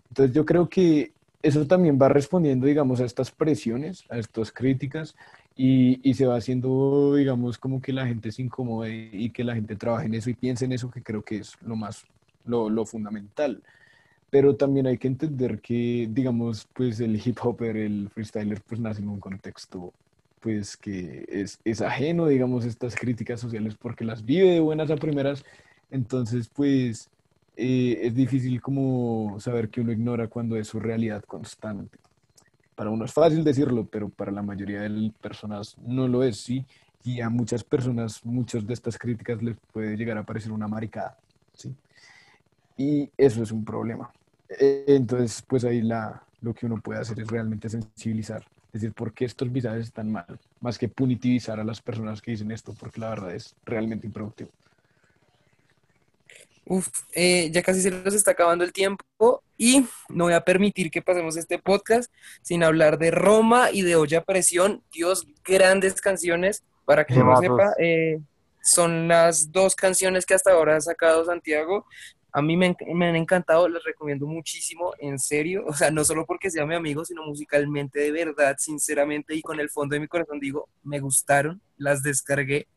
Entonces 0.10 0.36
yo 0.36 0.46
creo 0.46 0.68
que 0.68 1.12
eso 1.44 1.68
también 1.68 2.00
va 2.02 2.10
respondiendo, 2.10 2.66
digamos, 2.66 3.02
a 3.02 3.06
estas 3.06 3.30
presiones, 3.30 4.04
a 4.10 4.18
estas 4.18 4.52
críticas 4.52 5.16
y, 5.56 6.14
se 6.14 6.26
va 6.26 6.36
haciendo, 6.36 7.16
digamos, 7.16 7.58
como 7.58 7.82
que 7.82 7.94
la 7.94 8.06
gente 8.06 8.32
se 8.32 8.42
incomode 8.42 9.10
y 9.14 9.30
que 9.30 9.44
la 9.44 9.56
gente 9.56 9.76
trabaje 9.76 10.08
en 10.08 10.16
eso 10.16 10.30
y 10.30 10.34
piense 10.34 10.66
en 10.66 10.74
eso, 10.74 10.92
que 10.92 11.02
creo 11.02 11.22
que 11.24 11.38
es 11.38 11.56
lo 11.62 11.76
más, 11.76 12.06
lo, 12.46 12.86
fundamental. 12.86 13.64
Pero 14.30 14.56
también 14.56 14.88
hay 14.88 14.98
que 14.98 15.08
entender 15.08 15.62
que, 15.62 16.10
digamos, 16.12 16.68
pues 16.74 17.00
el 17.00 17.16
hip 17.26 17.38
hopper, 17.42 17.78
el 17.78 18.10
freestyler, 18.10 18.62
pues 18.62 18.82
nace 18.82 19.02
en 19.02 19.10
un 19.10 19.20
contexto 19.20 19.94
pues 20.42 20.78
que 20.78 21.26
es, 21.28 21.60
es 21.64 21.82
ajeno, 21.82 22.28
digamos, 22.28 22.66
estas 22.66 22.96
críticas 22.96 23.40
sociales 23.40 23.74
porque 23.74 24.06
las 24.06 24.24
vive 24.24 24.52
de 24.52 24.60
buenas 24.60 24.92
a 24.92 24.96
primeras. 24.96 25.44
Entonces, 25.90 26.50
pues 26.54 27.10
eh, 27.58 28.00
es 28.04 28.14
difícil 28.14 28.62
como 28.62 29.38
saber 29.40 29.70
que 29.70 29.82
uno 29.82 29.92
ignora 29.92 30.28
cuando 30.28 30.56
es 30.58 30.68
su 30.68 30.80
realidad 30.80 31.24
constante. 31.24 31.98
Para 32.76 32.90
uno 32.90 33.06
es 33.06 33.14
fácil 33.14 33.44
decirlo, 33.44 33.88
pero 33.90 34.10
para 34.10 34.32
la 34.32 34.42
mayoría 34.42 34.82
de 34.82 35.12
personas 35.22 35.78
no 35.86 36.08
lo 36.08 36.24
es, 36.24 36.38
¿sí? 36.38 36.66
Y 37.04 37.22
a 37.22 37.30
muchas 37.30 37.64
personas, 37.64 38.26
muchas 38.26 38.66
de 38.66 38.74
estas 38.74 38.98
críticas 38.98 39.42
les 39.42 39.56
puede 39.72 39.96
llegar 39.96 40.18
a 40.18 40.24
parecer 40.24 40.52
una 40.52 40.68
maricada, 40.68 41.18
¿sí? 41.54 41.74
Y 42.78 43.10
eso 43.18 43.44
es 43.44 43.52
un 43.52 43.64
problema. 43.64 44.12
Eh, 44.60 44.86
entonces, 44.88 45.44
pues 45.48 45.64
ahí 45.64 45.82
la, 45.82 46.22
lo 46.42 46.54
que 46.54 46.66
uno 46.66 46.82
puede 46.82 47.00
hacer 47.00 47.20
es 47.20 47.28
realmente 47.28 47.70
sensibilizar 47.70 48.44
es 48.76 48.82
decir, 48.82 48.94
¿por 48.94 49.14
qué 49.14 49.24
estos 49.24 49.50
visajes 49.50 49.86
están 49.86 50.12
mal? 50.12 50.26
Más 50.60 50.78
que 50.78 50.90
punitivizar 50.90 51.62
a 51.62 51.64
las 51.64 51.82
personas 51.82 52.22
que 52.22 52.32
dicen 52.32 52.52
esto, 52.52 52.76
porque 52.78 53.00
la 53.00 53.10
verdad 53.10 53.34
es 53.34 53.56
realmente 53.64 54.06
improductivo. 54.06 54.50
Uf, 56.68 56.88
eh, 57.14 57.50
ya 57.52 57.62
casi 57.62 57.82
se 57.82 57.92
nos 57.92 58.14
está 58.14 58.32
acabando 58.32 58.64
el 58.64 58.74
tiempo 58.74 59.44
y 59.56 59.86
no 60.10 60.26
voy 60.26 60.34
a 60.34 60.42
permitir 60.42 60.90
que 60.90 61.02
pasemos 61.02 61.38
este 61.38 61.60
podcast 61.60 62.12
sin 62.42 62.64
hablar 62.64 62.98
de 62.98 63.12
Roma 63.12 63.70
y 63.72 63.84
de 63.84 63.96
Olla 63.96 64.24
Presión. 64.24 64.84
Dios, 64.92 65.28
grandes 65.44 66.02
canciones. 66.02 66.64
Para 66.86 67.06
que 67.06 67.16
no 67.16 67.36
sepa, 67.38 67.74
eh, 67.80 68.20
son 68.62 69.08
las 69.08 69.52
dos 69.52 69.76
canciones 69.76 70.26
que 70.26 70.34
hasta 70.34 70.52
ahora 70.52 70.76
ha 70.76 70.82
sacado 70.82 71.26
Santiago. 71.26 71.86
A 72.32 72.42
mí 72.42 72.58
me, 72.58 72.76
han 73.06 73.16
encantado, 73.16 73.68
les 73.70 73.84
recomiendo 73.84 74.28
muchísimo, 74.28 74.92
en 75.00 75.18
serio. 75.18 75.64
O 75.68 75.74
sea, 75.74 75.90
no 75.90 76.04
solo 76.04 76.26
porque 76.26 76.52
sea 76.52 76.66
mi 76.66 76.76
amigo, 76.76 77.06
sino 77.06 77.24
musicalmente, 77.24 78.00
de 78.00 78.12
verdad, 78.12 78.56
sinceramente, 78.58 79.36
y 79.36 79.42
con 79.42 79.60
el 79.60 79.70
fondo 79.70 79.94
de 79.94 80.00
mi 80.00 80.08
corazón 80.08 80.40
digo, 80.40 80.68
me 80.84 81.00
gustaron, 81.00 81.62
las 81.78 82.04
descargué. 82.04 82.68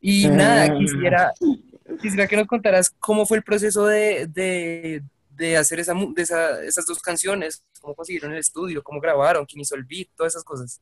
Y 0.00 0.28
nada, 0.28 0.76
quisiera, 0.78 1.32
quisiera 1.98 2.26
que 2.26 2.36
nos 2.36 2.46
contaras 2.46 2.90
cómo 2.98 3.26
fue 3.26 3.38
el 3.38 3.42
proceso 3.42 3.86
de, 3.86 4.26
de, 4.26 5.02
de 5.36 5.56
hacer 5.56 5.80
esa, 5.80 5.94
de 5.94 6.22
esa, 6.22 6.62
esas 6.64 6.86
dos 6.86 7.00
canciones, 7.00 7.62
cómo 7.80 7.94
consiguieron 7.94 8.32
el 8.32 8.38
estudio, 8.38 8.82
cómo 8.82 9.00
grabaron, 9.00 9.46
quién 9.46 9.60
hizo 9.60 9.74
el 9.74 9.84
beat, 9.84 10.08
todas 10.16 10.34
esas 10.34 10.44
cosas. 10.44 10.80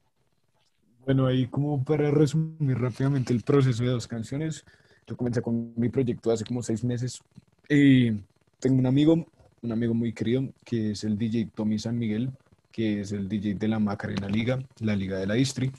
Bueno, 1.05 1.27
ahí 1.27 1.47
como 1.47 1.85
para 1.85 2.11
resumir 2.11 2.79
rápidamente 2.79 3.33
el 3.33 3.43
proceso 3.43 3.83
de 3.85 3.91
dos 3.91 4.09
canciones, 4.09 4.65
yo 5.07 5.17
comencé 5.17 5.41
con 5.41 5.73
mi 5.77 5.89
proyecto 5.89 6.33
hace 6.33 6.45
como 6.45 6.63
seis 6.63 6.83
meses, 6.83 7.21
y 7.69 8.13
tengo 8.59 8.79
un 8.79 8.87
amigo, 8.87 9.27
un 9.63 9.73
amigo 9.73 9.95
muy 9.95 10.13
querido, 10.13 10.43
que 10.65 10.93
es 10.93 11.05
el 11.05 11.17
DJ 11.17 11.51
Tommy 11.55 11.79
San 11.79 11.99
Miguel, 11.99 12.31
que 12.73 13.01
es 13.01 13.13
el 13.13 13.29
DJ 13.29 13.55
de 13.55 13.69
la 13.69 13.79
Macarena 13.79 14.29
Liga, 14.29 14.59
la 14.81 14.97
Liga 14.97 15.19
de 15.19 15.27
la 15.27 15.35
Distri. 15.35 15.73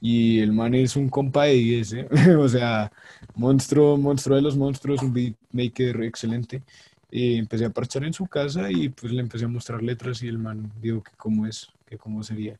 Y 0.00 0.40
el 0.40 0.52
man 0.52 0.74
es 0.74 0.96
un 0.96 1.08
compa 1.08 1.44
de 1.44 1.54
10, 1.54 1.92
¿eh? 1.92 2.08
o 2.38 2.48
sea, 2.48 2.90
monstruo, 3.34 3.96
monstruo 3.96 4.36
de 4.36 4.42
los 4.42 4.56
monstruos, 4.56 5.02
un 5.02 5.12
beatmaker 5.12 6.02
excelente. 6.02 6.62
Y 7.10 7.36
empecé 7.36 7.64
a 7.64 7.70
parchar 7.70 8.04
en 8.04 8.12
su 8.12 8.26
casa 8.26 8.70
y 8.70 8.88
pues 8.88 9.12
le 9.12 9.20
empecé 9.20 9.44
a 9.44 9.48
mostrar 9.48 9.82
letras 9.82 10.22
y 10.22 10.28
el 10.28 10.38
man 10.38 10.70
dijo 10.80 11.02
que 11.02 11.12
cómo 11.16 11.46
es, 11.46 11.68
que 11.86 11.98
cómo 11.98 12.22
sería. 12.22 12.56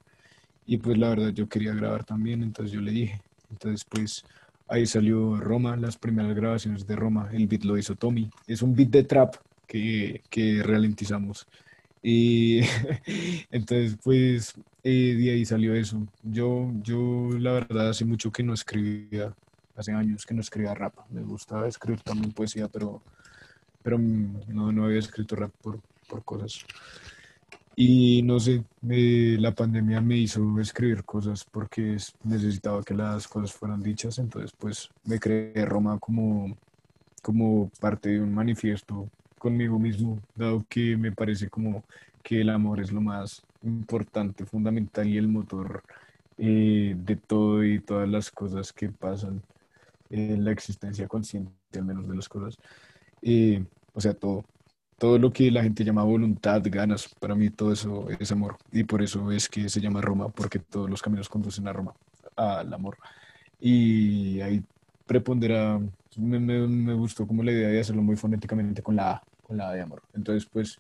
Y 0.66 0.78
pues 0.78 0.98
la 0.98 1.10
verdad 1.10 1.30
yo 1.30 1.48
quería 1.48 1.72
grabar 1.72 2.04
también, 2.04 2.42
entonces 2.42 2.72
yo 2.72 2.80
le 2.80 2.90
dije. 2.90 3.20
Entonces 3.50 3.86
pues 3.88 4.24
ahí 4.68 4.86
salió 4.86 5.36
Roma, 5.36 5.76
las 5.76 5.96
primeras 5.96 6.34
grabaciones 6.34 6.86
de 6.86 6.96
Roma. 6.96 7.30
El 7.32 7.46
beat 7.46 7.64
lo 7.64 7.78
hizo 7.78 7.94
Tommy. 7.94 8.30
Es 8.46 8.62
un 8.62 8.74
beat 8.74 8.90
de 8.90 9.04
trap 9.04 9.36
que, 9.66 10.22
que 10.30 10.62
ralentizamos. 10.62 11.46
Y 12.02 12.60
entonces, 13.50 13.98
pues, 14.02 14.54
eh, 14.82 15.14
de 15.18 15.30
ahí 15.30 15.44
salió 15.44 15.74
eso. 15.74 16.06
Yo, 16.22 16.70
yo, 16.82 17.30
la 17.38 17.52
verdad, 17.52 17.90
hace 17.90 18.04
mucho 18.04 18.32
que 18.32 18.42
no 18.42 18.54
escribía, 18.54 19.34
hace 19.76 19.92
años 19.92 20.26
que 20.26 20.34
no 20.34 20.40
escribía 20.40 20.74
rap. 20.74 20.94
Me 21.10 21.22
gustaba 21.22 21.68
escribir 21.68 22.00
también 22.02 22.32
poesía, 22.32 22.68
pero, 22.68 23.02
pero 23.82 23.98
no, 23.98 24.72
no 24.72 24.84
había 24.84 24.98
escrito 24.98 25.36
rap 25.36 25.52
por, 25.62 25.80
por 26.08 26.24
cosas. 26.24 26.64
Y 27.76 28.22
no 28.22 28.38
sé, 28.40 28.64
la 28.82 29.54
pandemia 29.54 30.00
me 30.00 30.18
hizo 30.18 30.60
escribir 30.60 31.04
cosas 31.04 31.44
porque 31.44 31.96
necesitaba 32.24 32.82
que 32.82 32.94
las 32.94 33.26
cosas 33.26 33.52
fueran 33.54 33.82
dichas, 33.82 34.18
entonces 34.18 34.52
pues 34.58 34.90
me 35.04 35.18
creé 35.18 35.64
Roma 35.64 35.98
como, 35.98 36.58
como 37.22 37.70
parte 37.80 38.10
de 38.10 38.20
un 38.20 38.34
manifiesto 38.34 39.08
conmigo 39.38 39.78
mismo, 39.78 40.20
dado 40.34 40.62
que 40.68 40.96
me 40.96 41.12
parece 41.12 41.48
como 41.48 41.82
que 42.22 42.42
el 42.42 42.50
amor 42.50 42.80
es 42.80 42.92
lo 42.92 43.00
más 43.00 43.42
importante, 43.62 44.46
fundamental 44.46 45.08
y 45.08 45.18
el 45.18 45.28
motor 45.28 45.82
eh, 46.38 46.94
de 46.96 47.16
todo 47.16 47.64
y 47.64 47.80
todas 47.80 48.08
las 48.08 48.30
cosas 48.30 48.72
que 48.72 48.88
pasan 48.88 49.42
en 50.10 50.44
la 50.44 50.52
existencia 50.52 51.06
consciente, 51.06 51.52
al 51.74 51.84
menos 51.84 52.08
de 52.08 52.16
las 52.16 52.28
cosas. 52.28 52.58
Eh, 53.22 53.64
o 53.92 54.00
sea, 54.00 54.14
todo, 54.14 54.44
todo 54.98 55.18
lo 55.18 55.32
que 55.32 55.50
la 55.50 55.62
gente 55.62 55.84
llama 55.84 56.02
voluntad, 56.02 56.62
ganas, 56.64 57.08
para 57.20 57.34
mí 57.34 57.50
todo 57.50 57.72
eso 57.72 58.08
es 58.18 58.32
amor. 58.32 58.56
Y 58.72 58.84
por 58.84 59.02
eso 59.02 59.30
es 59.32 59.48
que 59.48 59.68
se 59.68 59.80
llama 59.80 60.00
Roma, 60.00 60.28
porque 60.28 60.58
todos 60.58 60.90
los 60.90 61.02
caminos 61.02 61.28
conducen 61.28 61.68
a 61.68 61.72
Roma, 61.72 61.94
al 62.36 62.72
amor. 62.72 62.96
Y 63.60 64.40
ahí 64.40 64.62
prepondera, 65.06 65.80
me, 66.16 66.38
me, 66.38 66.66
me 66.66 66.94
gustó 66.94 67.26
como 67.26 67.42
la 67.42 67.52
idea 67.52 67.68
de 67.68 67.80
hacerlo 67.80 68.02
muy 68.02 68.16
fonéticamente 68.16 68.82
con 68.82 68.96
la 68.96 69.12
A, 69.12 69.22
con 69.42 69.56
la 69.56 69.68
A 69.68 69.72
de 69.74 69.82
amor. 69.82 70.02
Entonces, 70.14 70.48
pues 70.50 70.78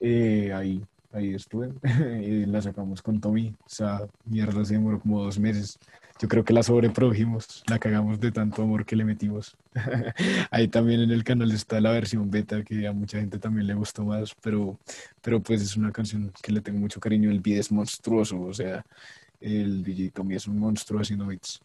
eh, 0.00 0.52
ahí, 0.54 0.82
ahí 1.12 1.34
estuve 1.34 1.72
y 2.22 2.46
la 2.46 2.62
sacamos 2.62 3.02
con 3.02 3.20
Tommy. 3.20 3.54
O 3.64 3.68
sea, 3.68 4.06
mierda 4.24 4.64
se 4.64 4.74
demoró 4.74 5.00
como 5.00 5.22
dos 5.22 5.38
meses. 5.38 5.78
Yo 6.20 6.28
creo 6.28 6.44
que 6.44 6.52
la 6.52 6.62
sobreprodujimos, 6.62 7.62
la 7.66 7.78
cagamos 7.78 8.20
de 8.20 8.30
tanto 8.30 8.62
amor 8.62 8.84
que 8.84 8.94
le 8.94 9.04
metimos. 9.04 9.56
Ahí 10.50 10.68
también 10.68 11.00
en 11.00 11.10
el 11.10 11.24
canal 11.24 11.50
está 11.50 11.80
la 11.80 11.92
versión 11.92 12.30
beta 12.30 12.62
que 12.62 12.86
a 12.86 12.92
mucha 12.92 13.18
gente 13.18 13.38
también 13.38 13.66
le 13.66 13.74
gustó 13.74 14.04
más, 14.04 14.34
pero, 14.42 14.78
pero 15.22 15.40
pues 15.40 15.62
es 15.62 15.76
una 15.76 15.92
canción 15.92 16.30
que 16.42 16.52
le 16.52 16.60
tengo 16.60 16.78
mucho 16.78 17.00
cariño. 17.00 17.30
El 17.30 17.40
beat 17.40 17.60
es 17.60 17.72
monstruoso, 17.72 18.38
o 18.38 18.52
sea, 18.52 18.84
el 19.40 19.82
DJ 19.82 20.10
Tommy 20.10 20.34
es 20.34 20.46
un 20.46 20.58
monstruo 20.58 21.00
haciendo 21.00 21.26
beats. 21.26 21.62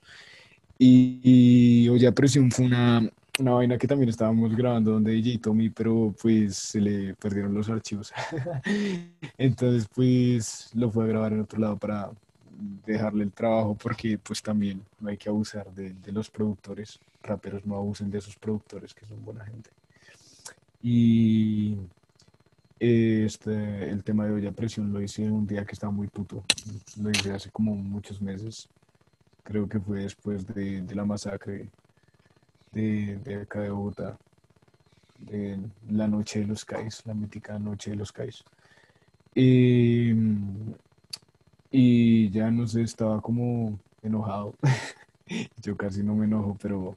Y, 0.77 1.19
y 1.21 1.89
Oye 1.89 2.09
Presión 2.13 2.49
fue 2.49 2.65
una, 2.65 3.09
una 3.39 3.51
vaina 3.51 3.77
que 3.77 3.87
también 3.87 4.09
estábamos 4.09 4.55
grabando 4.55 4.91
donde 4.91 5.11
DJ 5.11 5.39
Tommy, 5.39 5.69
pero 5.69 6.13
pues 6.21 6.55
se 6.55 6.81
le 6.81 7.13
perdieron 7.15 7.53
los 7.53 7.69
archivos. 7.69 8.13
Entonces 9.37 9.87
pues 9.93 10.69
lo 10.73 10.89
fue 10.91 11.03
a 11.05 11.07
grabar 11.07 11.33
en 11.33 11.41
otro 11.41 11.59
lado 11.59 11.77
para, 11.77 12.11
dejarle 12.85 13.23
el 13.23 13.31
trabajo 13.31 13.75
porque 13.75 14.17
pues 14.17 14.41
también 14.41 14.81
no 14.99 15.09
hay 15.09 15.17
que 15.17 15.29
abusar 15.29 15.73
de, 15.73 15.93
de, 15.93 16.11
los 16.11 16.29
productores, 16.29 16.99
raperos 17.23 17.65
no 17.65 17.75
abusen 17.75 18.09
de 18.09 18.19
esos 18.19 18.35
productores 18.35 18.93
que 18.93 19.05
son 19.05 19.23
buena 19.23 19.45
gente. 19.45 19.69
Y 20.81 21.77
este, 22.79 23.89
el 23.89 24.03
tema 24.03 24.25
de 24.25 24.33
olla 24.33 24.51
presión 24.51 24.93
lo 24.93 25.01
hice 25.01 25.29
un 25.29 25.47
día 25.47 25.65
que 25.65 25.73
estaba 25.73 25.91
muy 25.91 26.07
puto, 26.07 26.43
lo 27.01 27.09
hice 27.09 27.31
hace 27.31 27.49
como 27.49 27.75
muchos 27.75 28.21
meses, 28.21 28.69
creo 29.43 29.67
que 29.67 29.79
fue 29.79 30.01
después 30.01 30.45
de, 30.47 30.81
de 30.81 30.95
la 30.95 31.05
masacre 31.05 31.69
de, 32.75 33.17
de 33.23 33.41
acá 33.41 33.61
de 33.61 33.71
Bogotá, 33.71 34.15
de 35.17 35.57
la 35.89 36.07
noche 36.07 36.41
de 36.41 36.47
los 36.47 36.63
CAIs, 36.63 37.03
la 37.07 37.15
mítica 37.15 37.57
noche 37.57 37.89
de 37.89 37.95
los 37.95 38.11
CAIs. 38.11 38.43
Y 39.33 40.13
y 41.77 42.29
ya 42.29 42.49
no 42.51 42.65
sé, 42.67 42.83
estaba 42.83 43.19
como 43.19 43.77
enojado. 44.01 44.53
Yo 45.61 45.75
casi 45.75 46.03
no 46.03 46.15
me 46.15 46.23
enojo, 46.23 46.57
pero, 46.61 46.95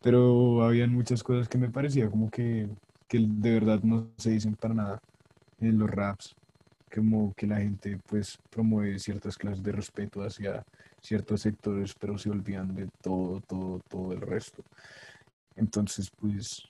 pero 0.00 0.62
habían 0.62 0.92
muchas 0.94 1.24
cosas 1.24 1.48
que 1.48 1.58
me 1.58 1.68
parecía 1.68 2.08
como 2.08 2.30
que, 2.30 2.68
que 3.08 3.18
de 3.18 3.54
verdad 3.54 3.80
no 3.82 4.06
se 4.16 4.30
dicen 4.30 4.54
para 4.54 4.74
nada 4.74 5.02
en 5.60 5.78
los 5.78 5.90
raps. 5.90 6.36
Como 6.94 7.34
que 7.34 7.48
la 7.48 7.56
gente 7.56 7.98
pues 8.06 8.38
promueve 8.50 9.00
ciertas 9.00 9.36
clases 9.36 9.64
de 9.64 9.72
respeto 9.72 10.22
hacia 10.22 10.64
ciertos 11.00 11.42
sectores, 11.42 11.94
pero 11.94 12.18
se 12.18 12.30
olvidan 12.30 12.74
de 12.74 12.88
todo, 13.02 13.40
todo, 13.40 13.80
todo 13.88 14.12
el 14.12 14.20
resto. 14.20 14.62
Entonces, 15.56 16.10
pues 16.20 16.62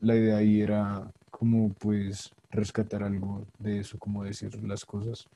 la 0.00 0.14
idea 0.14 0.36
ahí 0.36 0.60
era 0.60 1.10
como 1.30 1.70
pues 1.74 2.32
rescatar 2.50 3.02
algo 3.02 3.44
de 3.58 3.80
eso, 3.80 3.98
como 3.98 4.24
decir 4.24 4.62
las 4.62 4.84
cosas 4.84 5.28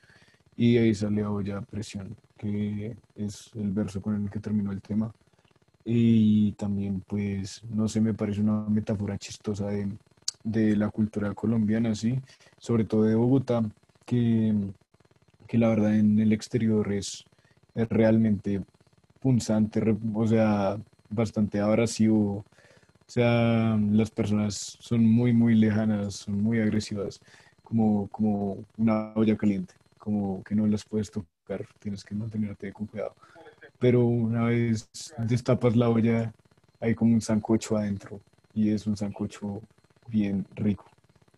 y 0.55 0.77
ahí 0.77 0.93
salió 0.93 1.41
ya 1.41 1.61
Presión, 1.61 2.15
que 2.37 2.95
es 3.15 3.51
el 3.55 3.71
verso 3.71 4.01
con 4.01 4.23
el 4.23 4.29
que 4.29 4.39
terminó 4.39 4.71
el 4.71 4.81
tema. 4.81 5.11
Y 5.83 6.51
también, 6.51 7.01
pues, 7.07 7.63
no 7.69 7.87
sé, 7.87 8.01
me 8.01 8.13
parece 8.13 8.41
una 8.41 8.69
metáfora 8.69 9.17
chistosa 9.17 9.67
de, 9.67 9.87
de 10.43 10.75
la 10.75 10.89
cultura 10.89 11.33
colombiana, 11.33 11.95
sí, 11.95 12.19
sobre 12.59 12.85
todo 12.85 13.05
de 13.05 13.15
Bogotá, 13.15 13.63
que, 14.05 14.53
que 15.47 15.57
la 15.57 15.69
verdad 15.69 15.95
en 15.95 16.19
el 16.19 16.31
exterior 16.33 16.93
es, 16.93 17.25
es 17.75 17.89
realmente 17.89 18.61
punzante, 19.19 19.81
o 20.13 20.27
sea, 20.27 20.77
bastante 21.09 21.59
abrasivo. 21.59 22.45
O 23.07 23.13
sea, 23.13 23.77
las 23.91 24.09
personas 24.09 24.77
son 24.79 25.05
muy, 25.05 25.33
muy 25.33 25.55
lejanas, 25.55 26.15
son 26.15 26.41
muy 26.41 26.59
agresivas, 26.59 27.21
como, 27.63 28.07
como 28.07 28.57
una 28.77 29.13
olla 29.15 29.35
caliente 29.35 29.73
como 30.01 30.43
que 30.43 30.55
no 30.55 30.65
las 30.65 30.83
puedes 30.83 31.11
tocar, 31.11 31.63
tienes 31.77 32.03
que 32.03 32.15
mantenerte 32.15 32.73
con 32.73 32.87
cuidado. 32.87 33.15
Pero 33.77 34.03
una 34.03 34.45
vez 34.45 34.89
destapas 35.19 35.75
la 35.75 35.89
olla, 35.89 36.33
hay 36.79 36.95
como 36.95 37.13
un 37.13 37.21
sancocho 37.21 37.77
adentro 37.77 38.19
y 38.55 38.71
es 38.71 38.87
un 38.87 38.97
sancocho 38.97 39.61
bien 40.07 40.45
rico. 40.55 40.85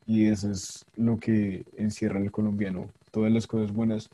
Y 0.07 0.27
eso 0.27 0.49
es 0.49 0.85
lo 0.95 1.19
que 1.19 1.65
encierra 1.75 2.19
el 2.19 2.31
colombiano, 2.31 2.89
todas 3.11 3.33
las 3.33 3.45
cosas 3.47 3.73
buenas 3.73 4.09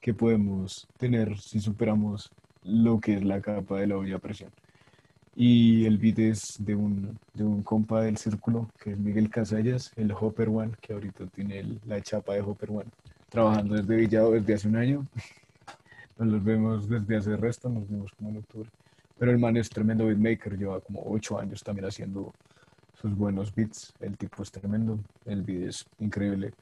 que 0.00 0.14
podemos 0.14 0.88
tener 0.98 1.38
si 1.38 1.60
superamos 1.60 2.30
lo 2.64 3.00
que 3.00 3.14
es 3.14 3.24
la 3.24 3.40
capa 3.40 3.80
de 3.80 3.86
la 3.86 3.96
olla 3.96 4.16
a 4.16 4.20
presión. 4.20 4.50
Y 5.36 5.86
el 5.86 5.98
beat 5.98 6.18
es 6.18 6.56
de 6.58 6.74
un, 6.74 7.18
de 7.34 7.44
un 7.44 7.62
compa 7.62 8.02
del 8.02 8.16
círculo, 8.16 8.68
que 8.82 8.92
es 8.92 8.98
Miguel 8.98 9.30
Casallas, 9.30 9.92
el 9.96 10.12
Hopper 10.12 10.48
One, 10.48 10.72
que 10.80 10.92
ahorita 10.92 11.26
tiene 11.28 11.78
la 11.86 12.00
chapa 12.02 12.34
de 12.34 12.40
Hopper 12.40 12.70
One 12.70 12.90
trabajando 13.30 13.76
desde 13.76 13.96
Villado 13.96 14.32
desde 14.32 14.54
hace 14.54 14.68
un 14.68 14.76
año. 14.76 15.06
Nos 16.18 16.28
los 16.28 16.44
vemos 16.44 16.88
desde 16.88 17.16
hace 17.16 17.36
resto, 17.36 17.70
nos 17.70 17.88
vimos 17.88 18.12
como 18.12 18.28
en 18.28 18.36
octubre. 18.38 18.68
Pero 19.18 19.30
el 19.30 19.38
man 19.38 19.56
es 19.56 19.70
tremendo 19.70 20.04
beatmaker, 20.04 20.58
lleva 20.58 20.78
como 20.80 21.02
ocho 21.06 21.38
años 21.38 21.62
también 21.62 21.86
haciendo 21.86 22.34
sus 23.00 23.16
buenos 23.16 23.54
beats. 23.54 23.94
El 24.00 24.18
tipo 24.18 24.42
es 24.42 24.50
tremendo, 24.50 24.98
el 25.24 25.42
beat 25.42 25.68
es 25.68 25.86
increíble. 25.98 26.52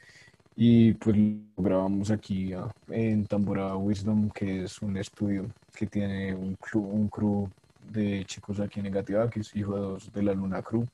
Y 0.60 0.94
pues 0.94 1.16
lo 1.16 1.62
grabamos 1.62 2.10
aquí 2.10 2.52
ah, 2.52 2.68
en 2.88 3.26
Tambora 3.26 3.76
Wisdom, 3.76 4.28
que 4.28 4.64
es 4.64 4.82
un 4.82 4.96
estudio 4.96 5.46
que 5.72 5.86
tiene 5.86 6.34
un 6.34 6.56
crew, 6.56 6.82
un 6.82 7.06
crew 7.06 7.48
de 7.92 8.24
chicos 8.24 8.58
aquí 8.58 8.80
en 8.80 8.86
Negativaquis, 8.86 9.54
hijos 9.54 10.12
de 10.12 10.20
la 10.20 10.34
Luna 10.34 10.60
Crew, 10.60 10.84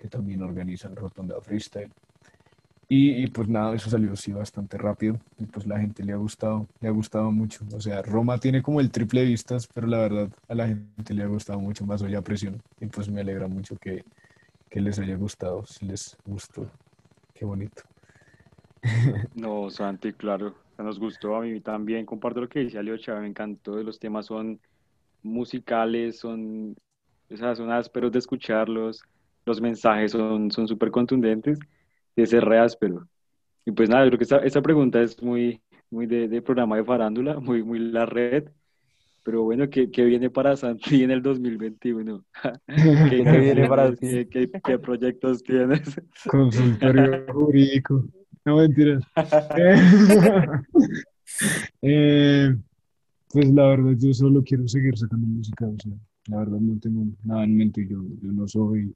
que 0.00 0.08
también 0.08 0.42
organizan 0.42 0.96
Rotonda 0.96 1.40
Freestyle. 1.40 1.92
Y, 2.88 3.28
pues 3.28 3.46
nada, 3.46 3.76
eso 3.76 3.88
salió 3.88 4.14
así 4.14 4.32
bastante 4.32 4.76
rápido 4.76 5.16
y 5.38 5.44
pues 5.44 5.64
la 5.64 5.78
gente 5.78 6.02
le 6.02 6.14
ha 6.14 6.16
gustado, 6.16 6.66
le 6.80 6.88
ha 6.88 6.90
gustado 6.90 7.30
mucho. 7.30 7.64
O 7.72 7.80
sea, 7.80 8.02
Roma 8.02 8.38
tiene 8.38 8.62
como 8.62 8.80
el 8.80 8.90
triple 8.90 9.24
vistas, 9.24 9.68
pero 9.72 9.86
la 9.86 9.98
verdad 9.98 10.28
a 10.48 10.54
la 10.56 10.66
gente 10.66 11.14
le 11.14 11.22
ha 11.22 11.28
gustado 11.28 11.60
mucho 11.60 11.86
más 11.86 12.02
Olla 12.02 12.22
Presión 12.22 12.60
y 12.80 12.86
pues 12.86 13.08
me 13.08 13.20
alegra 13.20 13.46
mucho 13.46 13.76
que, 13.76 14.04
que 14.68 14.80
les 14.80 14.98
haya 14.98 15.14
gustado, 15.14 15.64
si 15.66 15.86
les 15.86 16.16
gustó. 16.26 16.68
Qué 17.32 17.44
bonito. 17.44 17.84
No, 19.34 19.70
Santi, 19.70 20.12
claro, 20.12 20.54
nos 20.78 20.98
gustó 20.98 21.36
a 21.36 21.42
mí 21.42 21.60
también. 21.60 22.06
Comparto 22.06 22.40
lo 22.40 22.48
que 22.48 22.60
dice 22.60 22.78
Aliocha, 22.78 23.18
me 23.20 23.28
encantó. 23.28 23.82
Los 23.82 23.98
temas 23.98 24.26
son 24.26 24.60
musicales, 25.22 26.18
son, 26.18 26.76
o 27.30 27.36
sea, 27.36 27.54
son 27.54 27.70
ásperos 27.70 28.12
de 28.12 28.18
escucharlos, 28.18 29.02
los 29.44 29.60
mensajes 29.60 30.12
son 30.12 30.50
súper 30.50 30.90
contundentes 30.90 31.58
de 32.16 32.26
ser 32.26 32.44
re 32.44 32.58
áspero. 32.58 33.08
Y 33.64 33.72
pues 33.72 33.90
nada, 33.90 34.06
creo 34.06 34.18
que 34.18 34.24
esta, 34.24 34.38
esta 34.38 34.62
pregunta 34.62 35.00
es 35.02 35.22
muy, 35.22 35.60
muy 35.90 36.06
de, 36.06 36.26
de, 36.26 36.42
programa 36.42 36.76
de 36.76 36.84
farándula, 36.84 37.38
muy, 37.40 37.62
muy 37.62 37.78
la 37.78 38.06
red, 38.06 38.48
pero 39.28 39.42
bueno, 39.42 39.68
¿qué, 39.68 39.90
qué 39.90 40.06
viene 40.06 40.30
para 40.30 40.56
Santi 40.56 41.02
en 41.02 41.10
el 41.10 41.20
2021? 41.20 42.24
¿Qué, 42.66 43.24
¿Qué 43.24 43.38
viene 43.38 43.68
para 43.68 43.94
ti? 43.94 44.24
qué, 44.24 44.78
proyectos 44.78 45.42
tienes? 45.42 45.82
Consultorio 46.30 47.26
jurídico. 47.30 48.06
No 48.46 48.56
mentiras. 48.56 49.04
Eh, 51.82 52.56
pues 53.30 53.50
la 53.52 53.68
verdad, 53.68 53.92
yo 53.98 54.14
solo 54.14 54.42
quiero 54.42 54.66
seguir 54.66 54.96
sacando 54.96 55.26
música. 55.28 55.66
O 55.66 55.76
sea, 55.78 55.92
la 56.28 56.38
verdad 56.38 56.58
no 56.58 56.80
tengo 56.80 57.04
nada 57.22 57.44
en 57.44 57.54
mente. 57.54 57.86
Yo, 57.86 58.02
yo 58.22 58.32
no 58.32 58.48
soy 58.48 58.94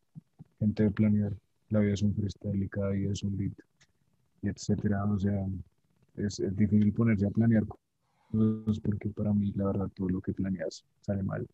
gente 0.58 0.84
de 0.84 0.90
planear. 0.92 1.34
La 1.68 1.80
vida 1.80 1.92
es 1.92 2.00
un 2.00 2.14
freestyle 2.14 2.62
y 2.62 2.68
cada 2.70 2.92
día 2.92 3.12
es 3.12 3.22
un 3.22 3.36
beat, 3.36 3.52
y 4.40 4.48
etcétera. 4.48 5.04
O 5.04 5.18
sea, 5.18 5.46
es, 6.16 6.40
es 6.40 6.56
difícil 6.56 6.90
ponerse 6.94 7.26
a 7.26 7.30
planear 7.30 7.64
porque 8.82 9.08
para 9.10 9.32
mí, 9.32 9.52
la 9.54 9.66
verdad, 9.66 9.88
todo 9.94 10.08
lo 10.08 10.20
que 10.20 10.32
planeas 10.32 10.84
sale 11.00 11.22
mal. 11.22 11.46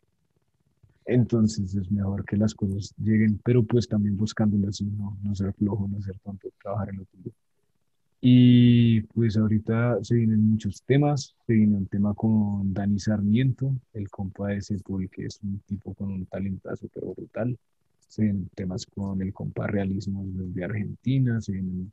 Entonces 1.05 1.73
es 1.73 1.91
mejor 1.91 2.23
que 2.23 2.37
las 2.37 2.53
cosas 2.53 2.93
lleguen, 2.97 3.39
pero 3.43 3.63
pues 3.63 3.87
también 3.87 4.15
buscándolas 4.15 4.81
no, 4.81 5.17
no 5.23 5.35
ser 5.35 5.53
flojo, 5.53 5.87
no 5.87 6.01
ser 6.01 6.17
tonto, 6.19 6.49
trabajar 6.61 6.89
en 6.89 6.97
lo 6.97 7.05
tuyo. 7.05 7.31
Y 8.21 9.01
pues 9.01 9.37
ahorita 9.37 10.03
se 10.03 10.15
vienen 10.15 10.51
muchos 10.51 10.83
temas, 10.83 11.35
se 11.47 11.53
viene 11.53 11.77
un 11.77 11.87
tema 11.87 12.13
con 12.13 12.73
Dani 12.73 12.99
Sarmiento, 12.99 13.73
el 13.93 14.09
compa 14.09 14.49
de 14.49 14.61
Sepul, 14.61 15.09
que 15.09 15.25
es 15.25 15.39
un 15.41 15.59
tipo 15.65 15.93
con 15.93 16.11
un 16.11 16.25
talentazo 16.25 16.87
pero 16.93 17.13
brutal. 17.13 17.57
Se 18.07 18.23
vienen 18.23 18.49
temas 18.53 18.85
con 18.85 19.21
el 19.21 19.33
compa 19.33 19.67
Realismo 19.67 20.23
desde 20.25 20.63
Argentina, 20.63 21.39
se 21.39 21.53
vienen 21.53 21.91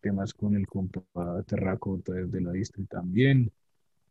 temas 0.00 0.34
con 0.34 0.56
el 0.56 0.66
compa 0.66 1.02
Terracota 1.46 2.12
desde 2.12 2.40
la 2.40 2.52
distri 2.52 2.84
también, 2.84 3.50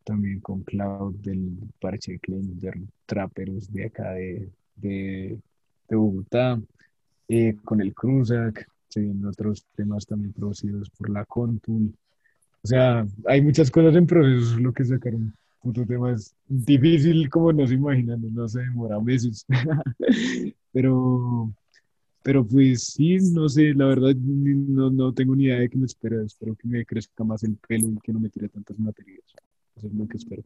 también 0.07 0.39
con 0.39 0.63
Cloud 0.63 1.15
del 1.15 1.57
Parche 1.81 2.19
de 2.23 2.87
Traperos 3.05 3.71
de 3.71 3.85
acá 3.85 4.13
de, 4.13 4.49
de, 4.77 5.37
de 5.89 5.95
Bogotá, 5.95 6.59
eh, 7.27 7.57
con 7.65 7.81
el 7.81 7.93
Cruzac, 7.93 8.65
se 8.87 9.05
otros 9.27 9.65
temas 9.75 10.05
también 10.05 10.31
producidos 10.31 10.89
por 10.91 11.09
la 11.09 11.25
Contul. 11.25 11.93
O 12.63 12.67
sea, 12.67 13.05
hay 13.25 13.41
muchas 13.41 13.69
cosas 13.69 13.95
en 13.95 14.07
proceso, 14.07 14.57
lo 14.59 14.71
que 14.73 14.85
sacar 14.85 15.13
un 15.13 15.33
tema 15.85 16.13
es 16.13 16.33
difícil 16.47 17.29
como 17.29 17.51
no 17.51 17.67
se 17.67 17.73
imaginan, 17.73 18.21
no 18.33 18.47
se 18.47 18.61
demora 18.61 19.01
meses. 19.01 19.45
pero, 20.71 21.51
pero 22.23 22.47
pues 22.47 22.83
sí, 22.85 23.17
no 23.33 23.49
sé, 23.49 23.73
la 23.73 23.87
verdad 23.87 24.15
no, 24.15 24.89
no 24.89 25.13
tengo 25.13 25.35
ni 25.35 25.45
idea 25.45 25.59
de 25.59 25.69
qué 25.69 25.77
me 25.77 25.85
espera, 25.85 26.23
espero 26.23 26.55
que 26.55 26.65
me 26.65 26.85
crezca 26.85 27.25
más 27.25 27.43
el 27.43 27.57
pelo 27.57 27.89
y 27.89 27.99
que 28.01 28.13
no 28.13 28.21
me 28.21 28.29
tire 28.29 28.47
tantas 28.47 28.79
materias. 28.79 29.35
Eso 29.77 29.87
es 29.87 29.93
lo 29.93 30.07
que 30.07 30.17
espero. 30.17 30.43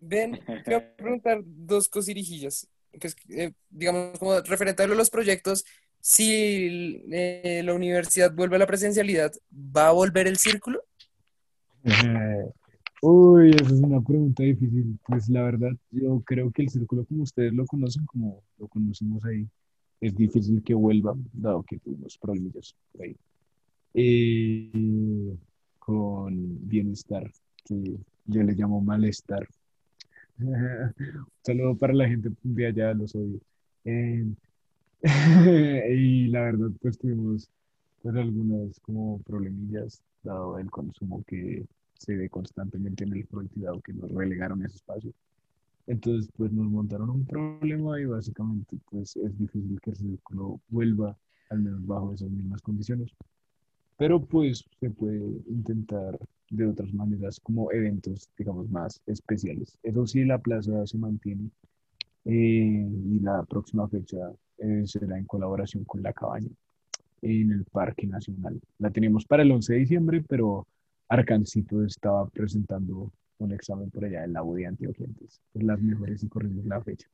Ven, 0.00 0.32
te 0.64 0.70
voy 0.70 0.74
a 0.74 0.96
preguntar 0.96 1.42
dos 1.44 1.88
cosirijillas, 1.88 2.68
que 2.98 3.06
es, 3.06 3.16
eh, 3.30 3.52
digamos, 3.70 4.18
como 4.18 4.40
referente 4.40 4.82
a 4.82 4.86
los 4.86 5.10
proyectos, 5.10 5.64
si 6.00 7.02
eh, 7.10 7.62
la 7.64 7.74
universidad 7.74 8.34
vuelve 8.34 8.56
a 8.56 8.58
la 8.58 8.66
presencialidad, 8.66 9.32
¿va 9.50 9.88
a 9.88 9.92
volver 9.92 10.26
el 10.26 10.36
círculo? 10.36 10.82
Uy, 13.02 13.50
esa 13.50 13.66
es 13.66 13.80
una 13.80 14.02
pregunta 14.02 14.42
difícil. 14.42 14.98
Pues 15.06 15.28
la 15.28 15.42
verdad, 15.42 15.72
yo 15.90 16.22
creo 16.24 16.50
que 16.50 16.62
el 16.62 16.70
círculo 16.70 17.04
como 17.04 17.22
ustedes 17.22 17.52
lo 17.52 17.66
conocen, 17.66 18.06
como 18.06 18.42
lo 18.58 18.66
conocimos 18.68 19.24
ahí, 19.24 19.46
es 20.00 20.14
difícil 20.14 20.62
que 20.62 20.74
vuelva, 20.74 21.14
dado 21.32 21.62
que 21.62 21.78
tuvimos 21.78 22.18
problemas 22.18 22.74
por 22.92 23.02
ahí. 23.02 23.16
Eh, 23.94 25.36
con 25.78 26.66
bienestar, 26.66 27.30
que 27.64 27.96
yo 28.26 28.42
le 28.42 28.54
llamo 28.54 28.80
malestar. 28.80 29.46
Un 30.38 30.54
saludo 31.42 31.76
para 31.76 31.92
la 31.92 32.08
gente 32.08 32.30
de 32.42 32.66
allá, 32.66 32.94
los 32.94 33.14
odio. 33.14 33.40
Eh, 33.84 34.26
y 35.96 36.28
la 36.28 36.42
verdad, 36.42 36.70
pues 36.80 36.98
tuvimos 36.98 37.50
pues 38.02 38.16
algunas 38.16 38.78
como 38.80 39.18
problemillas, 39.22 40.02
dado 40.22 40.58
el 40.58 40.70
consumo 40.70 41.22
que 41.26 41.64
se 41.98 42.16
ve 42.16 42.28
constantemente 42.28 43.04
en 43.04 43.14
el 43.14 43.26
front 43.26 43.50
y 43.56 43.60
dado 43.60 43.80
que 43.80 43.92
nos 43.92 44.10
relegaron 44.10 44.64
ese 44.64 44.76
espacio. 44.76 45.12
Entonces, 45.86 46.30
pues 46.36 46.50
nos 46.52 46.66
montaron 46.66 47.10
un 47.10 47.26
problema 47.26 48.00
y 48.00 48.06
básicamente 48.06 48.78
pues 48.90 49.16
es 49.16 49.38
difícil 49.38 49.78
que 49.80 49.90
el 49.90 49.96
círculo 49.96 50.60
vuelva, 50.68 51.16
al 51.50 51.60
menos 51.60 51.86
bajo 51.86 52.14
esas 52.14 52.30
mismas 52.30 52.62
condiciones. 52.62 53.10
Pero 53.96 54.20
pues 54.20 54.64
se 54.80 54.90
puede 54.90 55.22
intentar 55.48 56.18
de 56.50 56.66
otras 56.66 56.92
maneras 56.92 57.40
como 57.40 57.72
eventos, 57.72 58.28
digamos, 58.36 58.68
más 58.70 59.00
especiales. 59.06 59.78
Eso 59.82 60.06
sí, 60.06 60.24
la 60.24 60.38
plaza 60.38 60.86
se 60.86 60.98
mantiene 60.98 61.50
eh, 62.24 62.88
y 63.06 63.20
la 63.20 63.42
próxima 63.44 63.88
fecha 63.88 64.32
eh, 64.58 64.82
será 64.86 65.18
en 65.18 65.24
colaboración 65.24 65.84
con 65.84 66.02
La 66.02 66.12
Cabaña 66.12 66.50
en 67.22 67.52
el 67.52 67.64
Parque 67.64 68.06
Nacional. 68.06 68.60
La 68.78 68.90
tenemos 68.90 69.24
para 69.24 69.42
el 69.42 69.50
11 69.50 69.72
de 69.72 69.78
diciembre, 69.78 70.24
pero 70.28 70.66
Arcancito 71.08 71.84
estaba 71.84 72.26
presentando 72.28 73.10
un 73.38 73.52
examen 73.52 73.90
por 73.90 74.04
allá 74.04 74.24
en 74.24 74.32
la 74.32 74.42
U 74.42 74.54
de 74.54 74.66
Antioquia, 74.66 75.06
entonces 75.06 75.40
pues, 75.52 75.64
las 75.64 75.80
mejores 75.80 76.22
y 76.22 76.28
corrimos 76.28 76.64
la 76.66 76.80
fecha. 76.82 77.08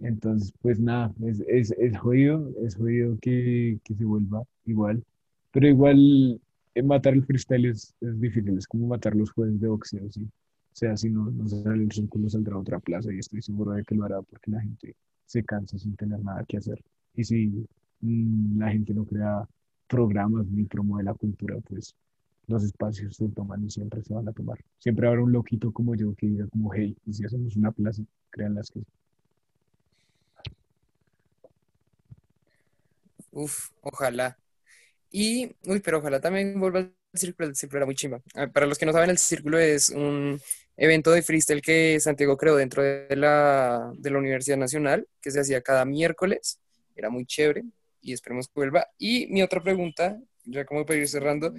Entonces, 0.00 0.52
pues 0.60 0.78
nada, 0.78 1.12
es, 1.24 1.40
es, 1.48 1.72
es 1.72 1.98
jodido, 1.98 2.50
es 2.62 2.76
jodido 2.76 3.18
que, 3.20 3.78
que 3.82 3.94
se 3.94 4.04
vuelva 4.04 4.42
igual, 4.64 5.02
pero 5.50 5.66
igual 5.66 6.40
matar 6.82 7.14
el 7.14 7.24
freestyle 7.24 7.66
es, 7.66 7.94
difícil, 8.00 8.58
es 8.58 8.66
como 8.66 8.86
matar 8.86 9.14
los 9.14 9.30
jueves 9.30 9.60
de 9.60 9.68
boxeo, 9.68 10.10
¿sí? 10.10 10.22
O 10.24 10.76
sea, 10.78 10.96
si 10.96 11.10
no, 11.10 11.30
no 11.30 11.48
sale 11.48 11.82
el 11.82 11.90
círculo, 11.92 12.28
saldrá 12.28 12.54
a 12.54 12.60
otra 12.60 12.78
plaza 12.78 13.12
y 13.12 13.18
estoy 13.18 13.42
seguro 13.42 13.72
de 13.72 13.84
que 13.84 13.94
lo 13.94 14.04
hará 14.04 14.22
porque 14.22 14.50
la 14.50 14.60
gente 14.60 14.94
se 15.26 15.42
cansa 15.44 15.78
sin 15.78 15.96
tener 15.96 16.22
nada 16.22 16.44
que 16.46 16.56
hacer. 16.56 16.82
Y 17.14 17.24
si 17.24 17.66
mm, 18.00 18.58
la 18.58 18.70
gente 18.70 18.94
no 18.94 19.04
crea 19.04 19.48
programas 19.88 20.46
ni 20.46 20.64
promueve 20.64 21.04
la 21.04 21.14
cultura, 21.14 21.56
pues 21.68 21.94
los 22.46 22.64
espacios 22.64 23.16
se 23.16 23.28
toman 23.28 23.64
y 23.64 23.70
siempre 23.70 24.02
se 24.02 24.14
van 24.14 24.28
a 24.28 24.32
tomar. 24.32 24.58
Siempre 24.78 25.06
habrá 25.06 25.22
un 25.22 25.32
loquito 25.32 25.72
como 25.72 25.94
yo 25.94 26.14
que 26.14 26.26
diga 26.26 26.46
como, 26.48 26.72
hey, 26.72 26.96
y 27.04 27.12
si 27.12 27.24
hacemos 27.24 27.56
una 27.56 27.72
plaza, 27.72 28.02
crean 28.30 28.54
las 28.54 28.70
que... 28.70 28.82
Uf, 33.32 33.70
ojalá. 33.82 34.38
Y, 35.10 35.50
uy, 35.66 35.80
pero 35.80 35.98
ojalá 35.98 36.20
también 36.20 36.58
vuelva 36.60 36.80
al 36.80 36.94
círculo, 37.14 37.48
el 37.48 37.56
círculo 37.56 37.78
era 37.78 37.86
muy 37.86 37.94
chimba. 37.94 38.20
Ah, 38.34 38.48
Para 38.48 38.66
los 38.66 38.78
que 38.78 38.86
no 38.86 38.92
saben, 38.92 39.10
el 39.10 39.18
círculo 39.18 39.58
es 39.58 39.88
un 39.90 40.40
evento 40.76 41.10
de 41.12 41.22
freestyle 41.22 41.62
que 41.62 41.98
Santiago 42.00 42.36
creó 42.36 42.56
dentro 42.56 42.82
de 42.82 43.16
la, 43.16 43.90
de 43.96 44.10
la 44.10 44.18
Universidad 44.18 44.56
Nacional, 44.58 45.06
que 45.20 45.30
se 45.30 45.40
hacía 45.40 45.62
cada 45.62 45.84
miércoles. 45.84 46.60
Era 46.94 47.10
muy 47.10 47.26
chévere 47.26 47.64
y 48.00 48.12
esperemos 48.12 48.46
que 48.48 48.52
vuelva. 48.56 48.86
Y 48.98 49.26
mi 49.28 49.42
otra 49.42 49.62
pregunta, 49.62 50.18
ya 50.44 50.64
como 50.64 50.84
para 50.86 50.98
ir 50.98 51.08
cerrando, 51.08 51.52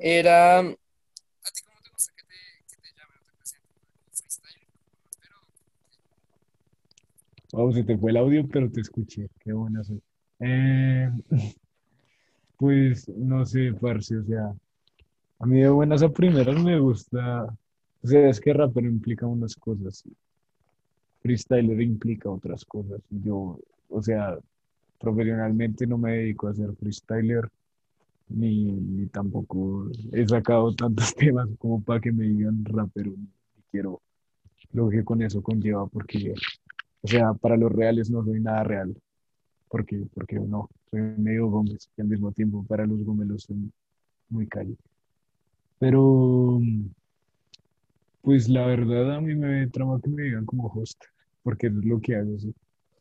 era, 0.00 0.58
¿a 0.60 0.62
ti 0.64 1.62
cómo 1.64 1.78
te 1.82 1.90
gusta 1.90 2.12
que 2.16 2.24
te, 2.24 2.74
que 2.74 2.82
te 2.82 2.88
llamen 2.98 3.18
o 3.18 3.24
te 3.24 3.32
presenten? 3.36 3.76
¿Como 3.84 4.12
freestyler? 4.12 4.68
¿Pero 5.20 5.36
Oh, 7.52 7.72
se 7.72 7.82
te 7.84 7.96
fue 7.98 8.10
el 8.12 8.16
audio, 8.18 8.46
pero 8.48 8.70
te 8.70 8.80
escuché. 8.80 9.28
Qué 9.40 9.52
buena 9.52 9.82
soy. 9.84 10.00
Eh, 10.40 11.10
pues 12.60 13.08
no 13.08 13.46
sé, 13.46 13.72
parce, 13.80 14.18
o 14.18 14.24
sea, 14.24 14.54
a 15.38 15.46
mí 15.46 15.60
de 15.60 15.70
buenas 15.70 16.02
a 16.02 16.10
primeras 16.10 16.62
me 16.62 16.78
gusta, 16.78 17.44
o 18.02 18.06
sea, 18.06 18.28
es 18.28 18.38
que 18.38 18.52
rapero 18.52 18.86
implica 18.86 19.26
unas 19.26 19.56
cosas, 19.56 20.04
freestyler 21.22 21.80
implica 21.80 22.28
otras 22.28 22.66
cosas. 22.66 23.00
Yo, 23.08 23.58
o 23.88 24.02
sea, 24.02 24.38
profesionalmente 24.98 25.86
no 25.86 25.96
me 25.96 26.12
dedico 26.18 26.48
a 26.48 26.54
ser 26.54 26.74
freestyler, 26.76 27.48
ni, 28.28 28.72
ni 28.72 29.06
tampoco 29.06 29.90
he 30.12 30.28
sacado 30.28 30.74
tantos 30.74 31.14
temas 31.16 31.48
como 31.58 31.82
para 31.82 32.00
que 32.00 32.12
me 32.12 32.24
digan 32.24 32.62
rapero, 32.66 33.12
ni 33.12 33.28
quiero 33.70 34.02
lo 34.72 34.90
que 34.90 35.02
con 35.02 35.22
eso 35.22 35.42
conlleva, 35.42 35.86
porque, 35.86 36.34
o 37.00 37.08
sea, 37.08 37.32
para 37.32 37.56
los 37.56 37.72
reales 37.72 38.10
no 38.10 38.22
soy 38.22 38.40
nada 38.40 38.64
real 38.64 38.94
porque, 39.70 40.04
porque 40.12 40.38
no, 40.40 40.68
soy 40.90 41.00
medio 41.16 41.48
Gómez 41.48 41.88
y 41.96 42.02
al 42.02 42.08
mismo 42.08 42.32
tiempo 42.32 42.64
para 42.64 42.84
los 42.86 43.02
gomelos 43.04 43.44
soy 43.44 43.70
muy 44.28 44.46
cali. 44.48 44.76
Pero, 45.78 46.60
pues 48.22 48.48
la 48.48 48.66
verdad 48.66 49.14
a 49.14 49.20
mí 49.20 49.34
me 49.34 49.66
trama 49.68 50.00
que 50.02 50.10
me 50.10 50.24
digan 50.24 50.44
como 50.44 50.66
host, 50.66 51.02
porque 51.42 51.68
es 51.68 51.72
lo 51.72 52.00
que 52.00 52.16
hago, 52.16 52.38
sí. 52.38 52.52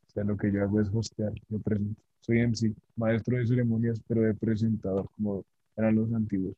O 0.08 0.12
sea, 0.12 0.24
lo 0.24 0.38
que 0.38 0.52
yo 0.52 0.62
hago 0.62 0.80
es 0.80 0.90
hostear, 0.94 1.34
yo 1.50 1.60
presento. 1.60 2.00
Soy 2.22 2.40
MC, 2.40 2.74
maestro 2.96 3.38
de 3.38 3.48
ceremonias, 3.48 4.02
pero 4.08 4.22
de 4.22 4.34
presentador, 4.36 5.10
como 5.16 5.44
eran 5.76 5.96
los 5.96 6.14
antiguos. 6.14 6.56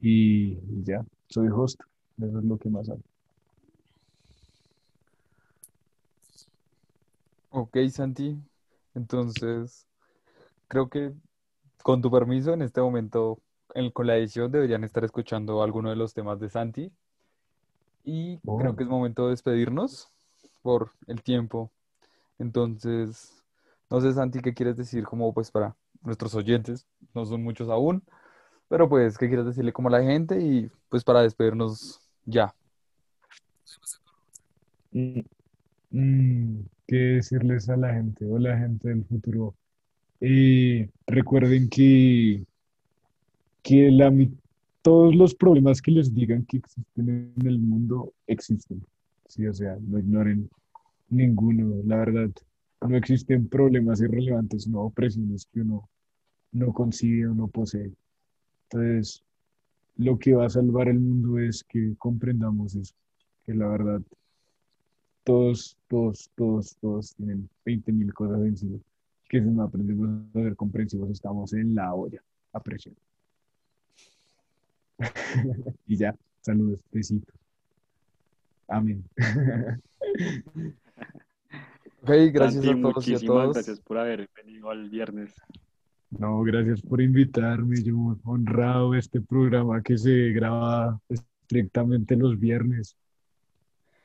Y 0.00 0.56
ya, 0.84 1.04
soy 1.28 1.48
host, 1.48 1.80
eso 2.18 2.38
es 2.38 2.44
lo 2.44 2.56
que 2.56 2.70
más 2.70 2.88
hago. 2.88 3.02
Ok, 7.50 7.76
Santi. 7.90 8.49
Entonces, 8.94 9.86
creo 10.68 10.88
que 10.88 11.12
con 11.82 12.02
tu 12.02 12.10
permiso, 12.10 12.52
en 12.52 12.62
este 12.62 12.80
momento, 12.80 13.38
en- 13.74 13.90
con 13.90 14.06
la 14.06 14.16
edición, 14.16 14.50
deberían 14.52 14.84
estar 14.84 15.04
escuchando 15.04 15.62
alguno 15.62 15.90
de 15.90 15.96
los 15.96 16.14
temas 16.14 16.40
de 16.40 16.50
Santi. 16.50 16.92
Y 18.04 18.40
Oh. 18.46 18.58
creo 18.58 18.76
que 18.76 18.82
es 18.84 18.88
momento 18.88 19.24
de 19.24 19.30
despedirnos 19.30 20.08
por 20.62 20.92
el 21.06 21.22
tiempo. 21.22 21.70
Entonces, 22.38 23.42
no 23.90 24.00
sé, 24.00 24.12
Santi, 24.12 24.40
¿qué 24.40 24.54
quieres 24.54 24.76
decir 24.76 25.04
como 25.04 25.32
pues 25.34 25.50
para 25.50 25.76
nuestros 26.02 26.34
oyentes? 26.34 26.86
No 27.14 27.24
son 27.26 27.42
muchos 27.42 27.68
aún, 27.68 28.02
pero 28.68 28.88
pues, 28.88 29.18
¿qué 29.18 29.28
quieres 29.28 29.46
decirle 29.46 29.72
como 29.72 29.88
a 29.88 29.92
la 29.92 30.02
gente? 30.02 30.40
Y 30.40 30.70
pues 30.88 31.04
para 31.04 31.22
despedirnos 31.22 32.00
ya. 32.24 32.54
Mm, 34.92 35.20
mm, 35.90 36.64
¿qué 36.90 36.96
decirles 36.96 37.68
a 37.68 37.76
la 37.76 37.94
gente 37.94 38.26
o 38.26 38.36
la 38.36 38.58
gente 38.58 38.88
del 38.88 39.04
futuro? 39.04 39.54
Eh, 40.20 40.90
recuerden 41.06 41.68
que, 41.68 42.44
que 43.62 43.92
la, 43.92 44.12
todos 44.82 45.14
los 45.14 45.36
problemas 45.36 45.80
que 45.80 45.92
les 45.92 46.12
digan 46.12 46.44
que 46.46 46.56
existen 46.56 47.32
en 47.36 47.46
el 47.46 47.60
mundo 47.60 48.12
existen. 48.26 48.84
Sí, 49.28 49.46
o 49.46 49.54
sea, 49.54 49.78
no 49.80 50.00
ignoren 50.00 50.50
ninguno, 51.10 51.80
la 51.84 51.98
verdad. 51.98 52.30
No 52.80 52.96
existen 52.96 53.46
problemas 53.46 54.00
irrelevantes, 54.00 54.66
no 54.66 54.80
opresiones 54.80 55.46
que 55.46 55.60
uno 55.60 55.88
no 56.50 56.72
consigue 56.72 57.28
o 57.28 57.34
no 57.34 57.46
posee. 57.46 57.92
Entonces, 58.68 59.22
lo 59.96 60.18
que 60.18 60.34
va 60.34 60.46
a 60.46 60.50
salvar 60.50 60.88
el 60.88 60.98
mundo 60.98 61.38
es 61.38 61.62
que 61.62 61.94
comprendamos 61.98 62.74
eso, 62.74 62.94
que 63.46 63.54
la 63.54 63.68
verdad 63.68 64.02
todos, 65.30 65.78
todos, 65.86 66.28
todos, 66.34 66.76
todos 66.80 67.14
tienen 67.14 67.48
20 67.64 67.92
mil 67.92 68.12
cosas 68.12 68.40
encima. 68.40 68.78
Que 69.28 69.40
si 69.40 69.46
no 69.46 69.62
aprendemos 69.62 70.08
a 70.08 70.40
ser 70.40 70.56
comprensivos, 70.56 71.08
estamos 71.08 71.52
en 71.52 71.72
la 71.72 71.94
olla 71.94 72.20
a 72.52 72.58
presión. 72.58 72.96
y 75.86 75.96
ya, 75.96 76.16
saludos, 76.40 76.82
besitos. 76.90 77.32
Amén. 78.66 79.04
Ok, 82.02 82.08
gracias 82.32 82.64
Santi, 82.64 82.78
a 82.78 82.82
todos 82.82 83.08
y 83.08 83.14
a 83.14 83.18
todos. 83.20 83.52
gracias 83.52 83.78
por 83.78 83.98
haber 83.98 84.30
venido 84.34 84.70
al 84.70 84.88
viernes. 84.88 85.34
No, 86.08 86.40
gracias 86.40 86.80
por 86.80 87.02
invitarme. 87.02 87.82
Yo 87.82 88.16
honrado 88.24 88.94
este 88.94 89.20
programa 89.20 89.82
que 89.82 89.98
se 89.98 90.30
graba 90.30 90.98
estrictamente 91.10 92.16
los 92.16 92.40
viernes. 92.40 92.96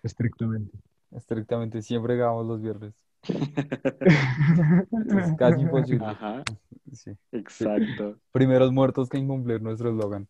Estrictamente. 0.03 0.77
Estrictamente, 1.15 1.81
siempre 1.81 2.15
grabamos 2.15 2.45
los 2.45 2.61
viernes. 2.61 2.93
Es 4.91 5.33
casi 5.37 5.61
imposible. 5.61 6.05
Ajá, 6.05 6.43
Sí. 6.93 7.11
exacto. 7.31 8.17
Primeros 8.31 8.71
muertos 8.71 9.09
que 9.09 9.17
incumplir 9.17 9.61
nuestro 9.61 9.89
eslogan. 9.89 10.27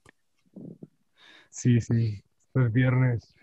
Sí, 1.49 1.79
sí, 1.81 2.23
los 2.53 2.71
viernes. 2.71 3.33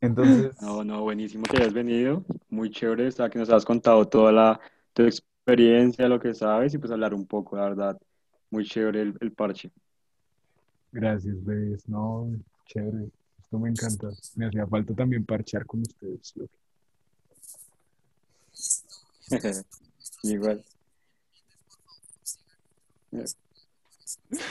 Entonces, 0.00 0.60
No, 0.60 0.84
no, 0.84 1.02
buenísimo 1.02 1.44
que 1.44 1.56
hayas 1.58 1.72
venido. 1.72 2.24
Muy 2.50 2.70
chévere, 2.70 3.06
está 3.06 3.30
que 3.30 3.38
nos 3.38 3.50
has 3.50 3.64
contado 3.64 4.06
toda 4.06 4.32
la 4.32 4.60
tu 4.92 5.02
experiencia, 5.02 6.08
lo 6.08 6.20
que 6.20 6.34
sabes 6.34 6.74
y 6.74 6.78
pues 6.78 6.92
hablar 6.92 7.14
un 7.14 7.26
poco, 7.26 7.56
la 7.56 7.64
verdad. 7.64 7.98
Muy 8.50 8.64
chévere 8.64 9.02
el, 9.02 9.14
el 9.20 9.32
parche. 9.32 9.70
Gracias, 10.92 11.42
bebés. 11.44 11.88
No, 11.88 12.28
chévere. 12.66 13.10
Esto 13.54 13.62
me 13.62 13.70
encanta. 13.70 14.08
Me 14.34 14.46
hacía 14.46 14.66
falta 14.66 14.94
también 14.94 15.24
parchar 15.24 15.64
con 15.64 15.82
ustedes. 15.82 16.34
Igual. 20.24 20.64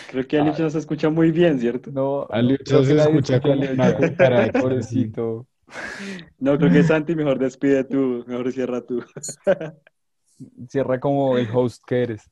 Creo 0.09 0.25
que 0.25 0.39
Alicia 0.39 0.63
nos 0.63 0.75
escucha 0.75 1.09
muy 1.09 1.31
bien, 1.31 1.59
¿cierto? 1.59 1.91
no, 1.91 2.27
creo 2.29 2.57
que 2.79 2.85
se 2.85 2.95
escucha 2.95 3.41
una 3.43 3.97
cucaracha, 3.97 4.51
Pobrecito. 4.61 5.47
No, 6.39 6.57
creo 6.57 6.71
que 6.71 6.83
Santi 6.83 7.13
mejor 7.13 7.39
despide 7.39 7.83
tú, 7.83 8.23
mejor 8.25 8.53
cierra 8.53 8.85
tú. 8.85 9.03
Cierra 10.69 10.97
como 11.01 11.37
el 11.37 11.49
host 11.53 11.83
que 11.85 12.03
eres. 12.03 12.31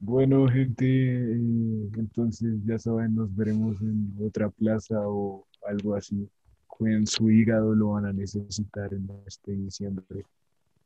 Bueno, 0.00 0.46
gente, 0.48 0.84
eh, 0.86 1.90
entonces 1.96 2.60
ya 2.64 2.78
saben, 2.78 3.14
nos 3.14 3.34
veremos 3.34 3.80
en 3.80 4.14
otra 4.20 4.50
plaza 4.50 5.00
o 5.08 5.46
algo 5.66 5.94
así. 5.94 6.28
Cuiden 6.66 7.06
su 7.06 7.30
hígado, 7.30 7.74
lo 7.74 7.90
van 7.90 8.06
a 8.06 8.12
necesitar 8.12 8.92
en 8.92 9.08
este 9.26 9.52
diciembre. 9.52 10.24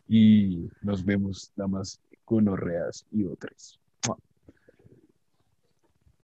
Y 0.08 0.68
nos 0.82 1.04
vemos, 1.04 1.52
damas, 1.56 2.00
gonorreas 2.26 3.06
y 3.12 3.24
otras. 3.24 3.77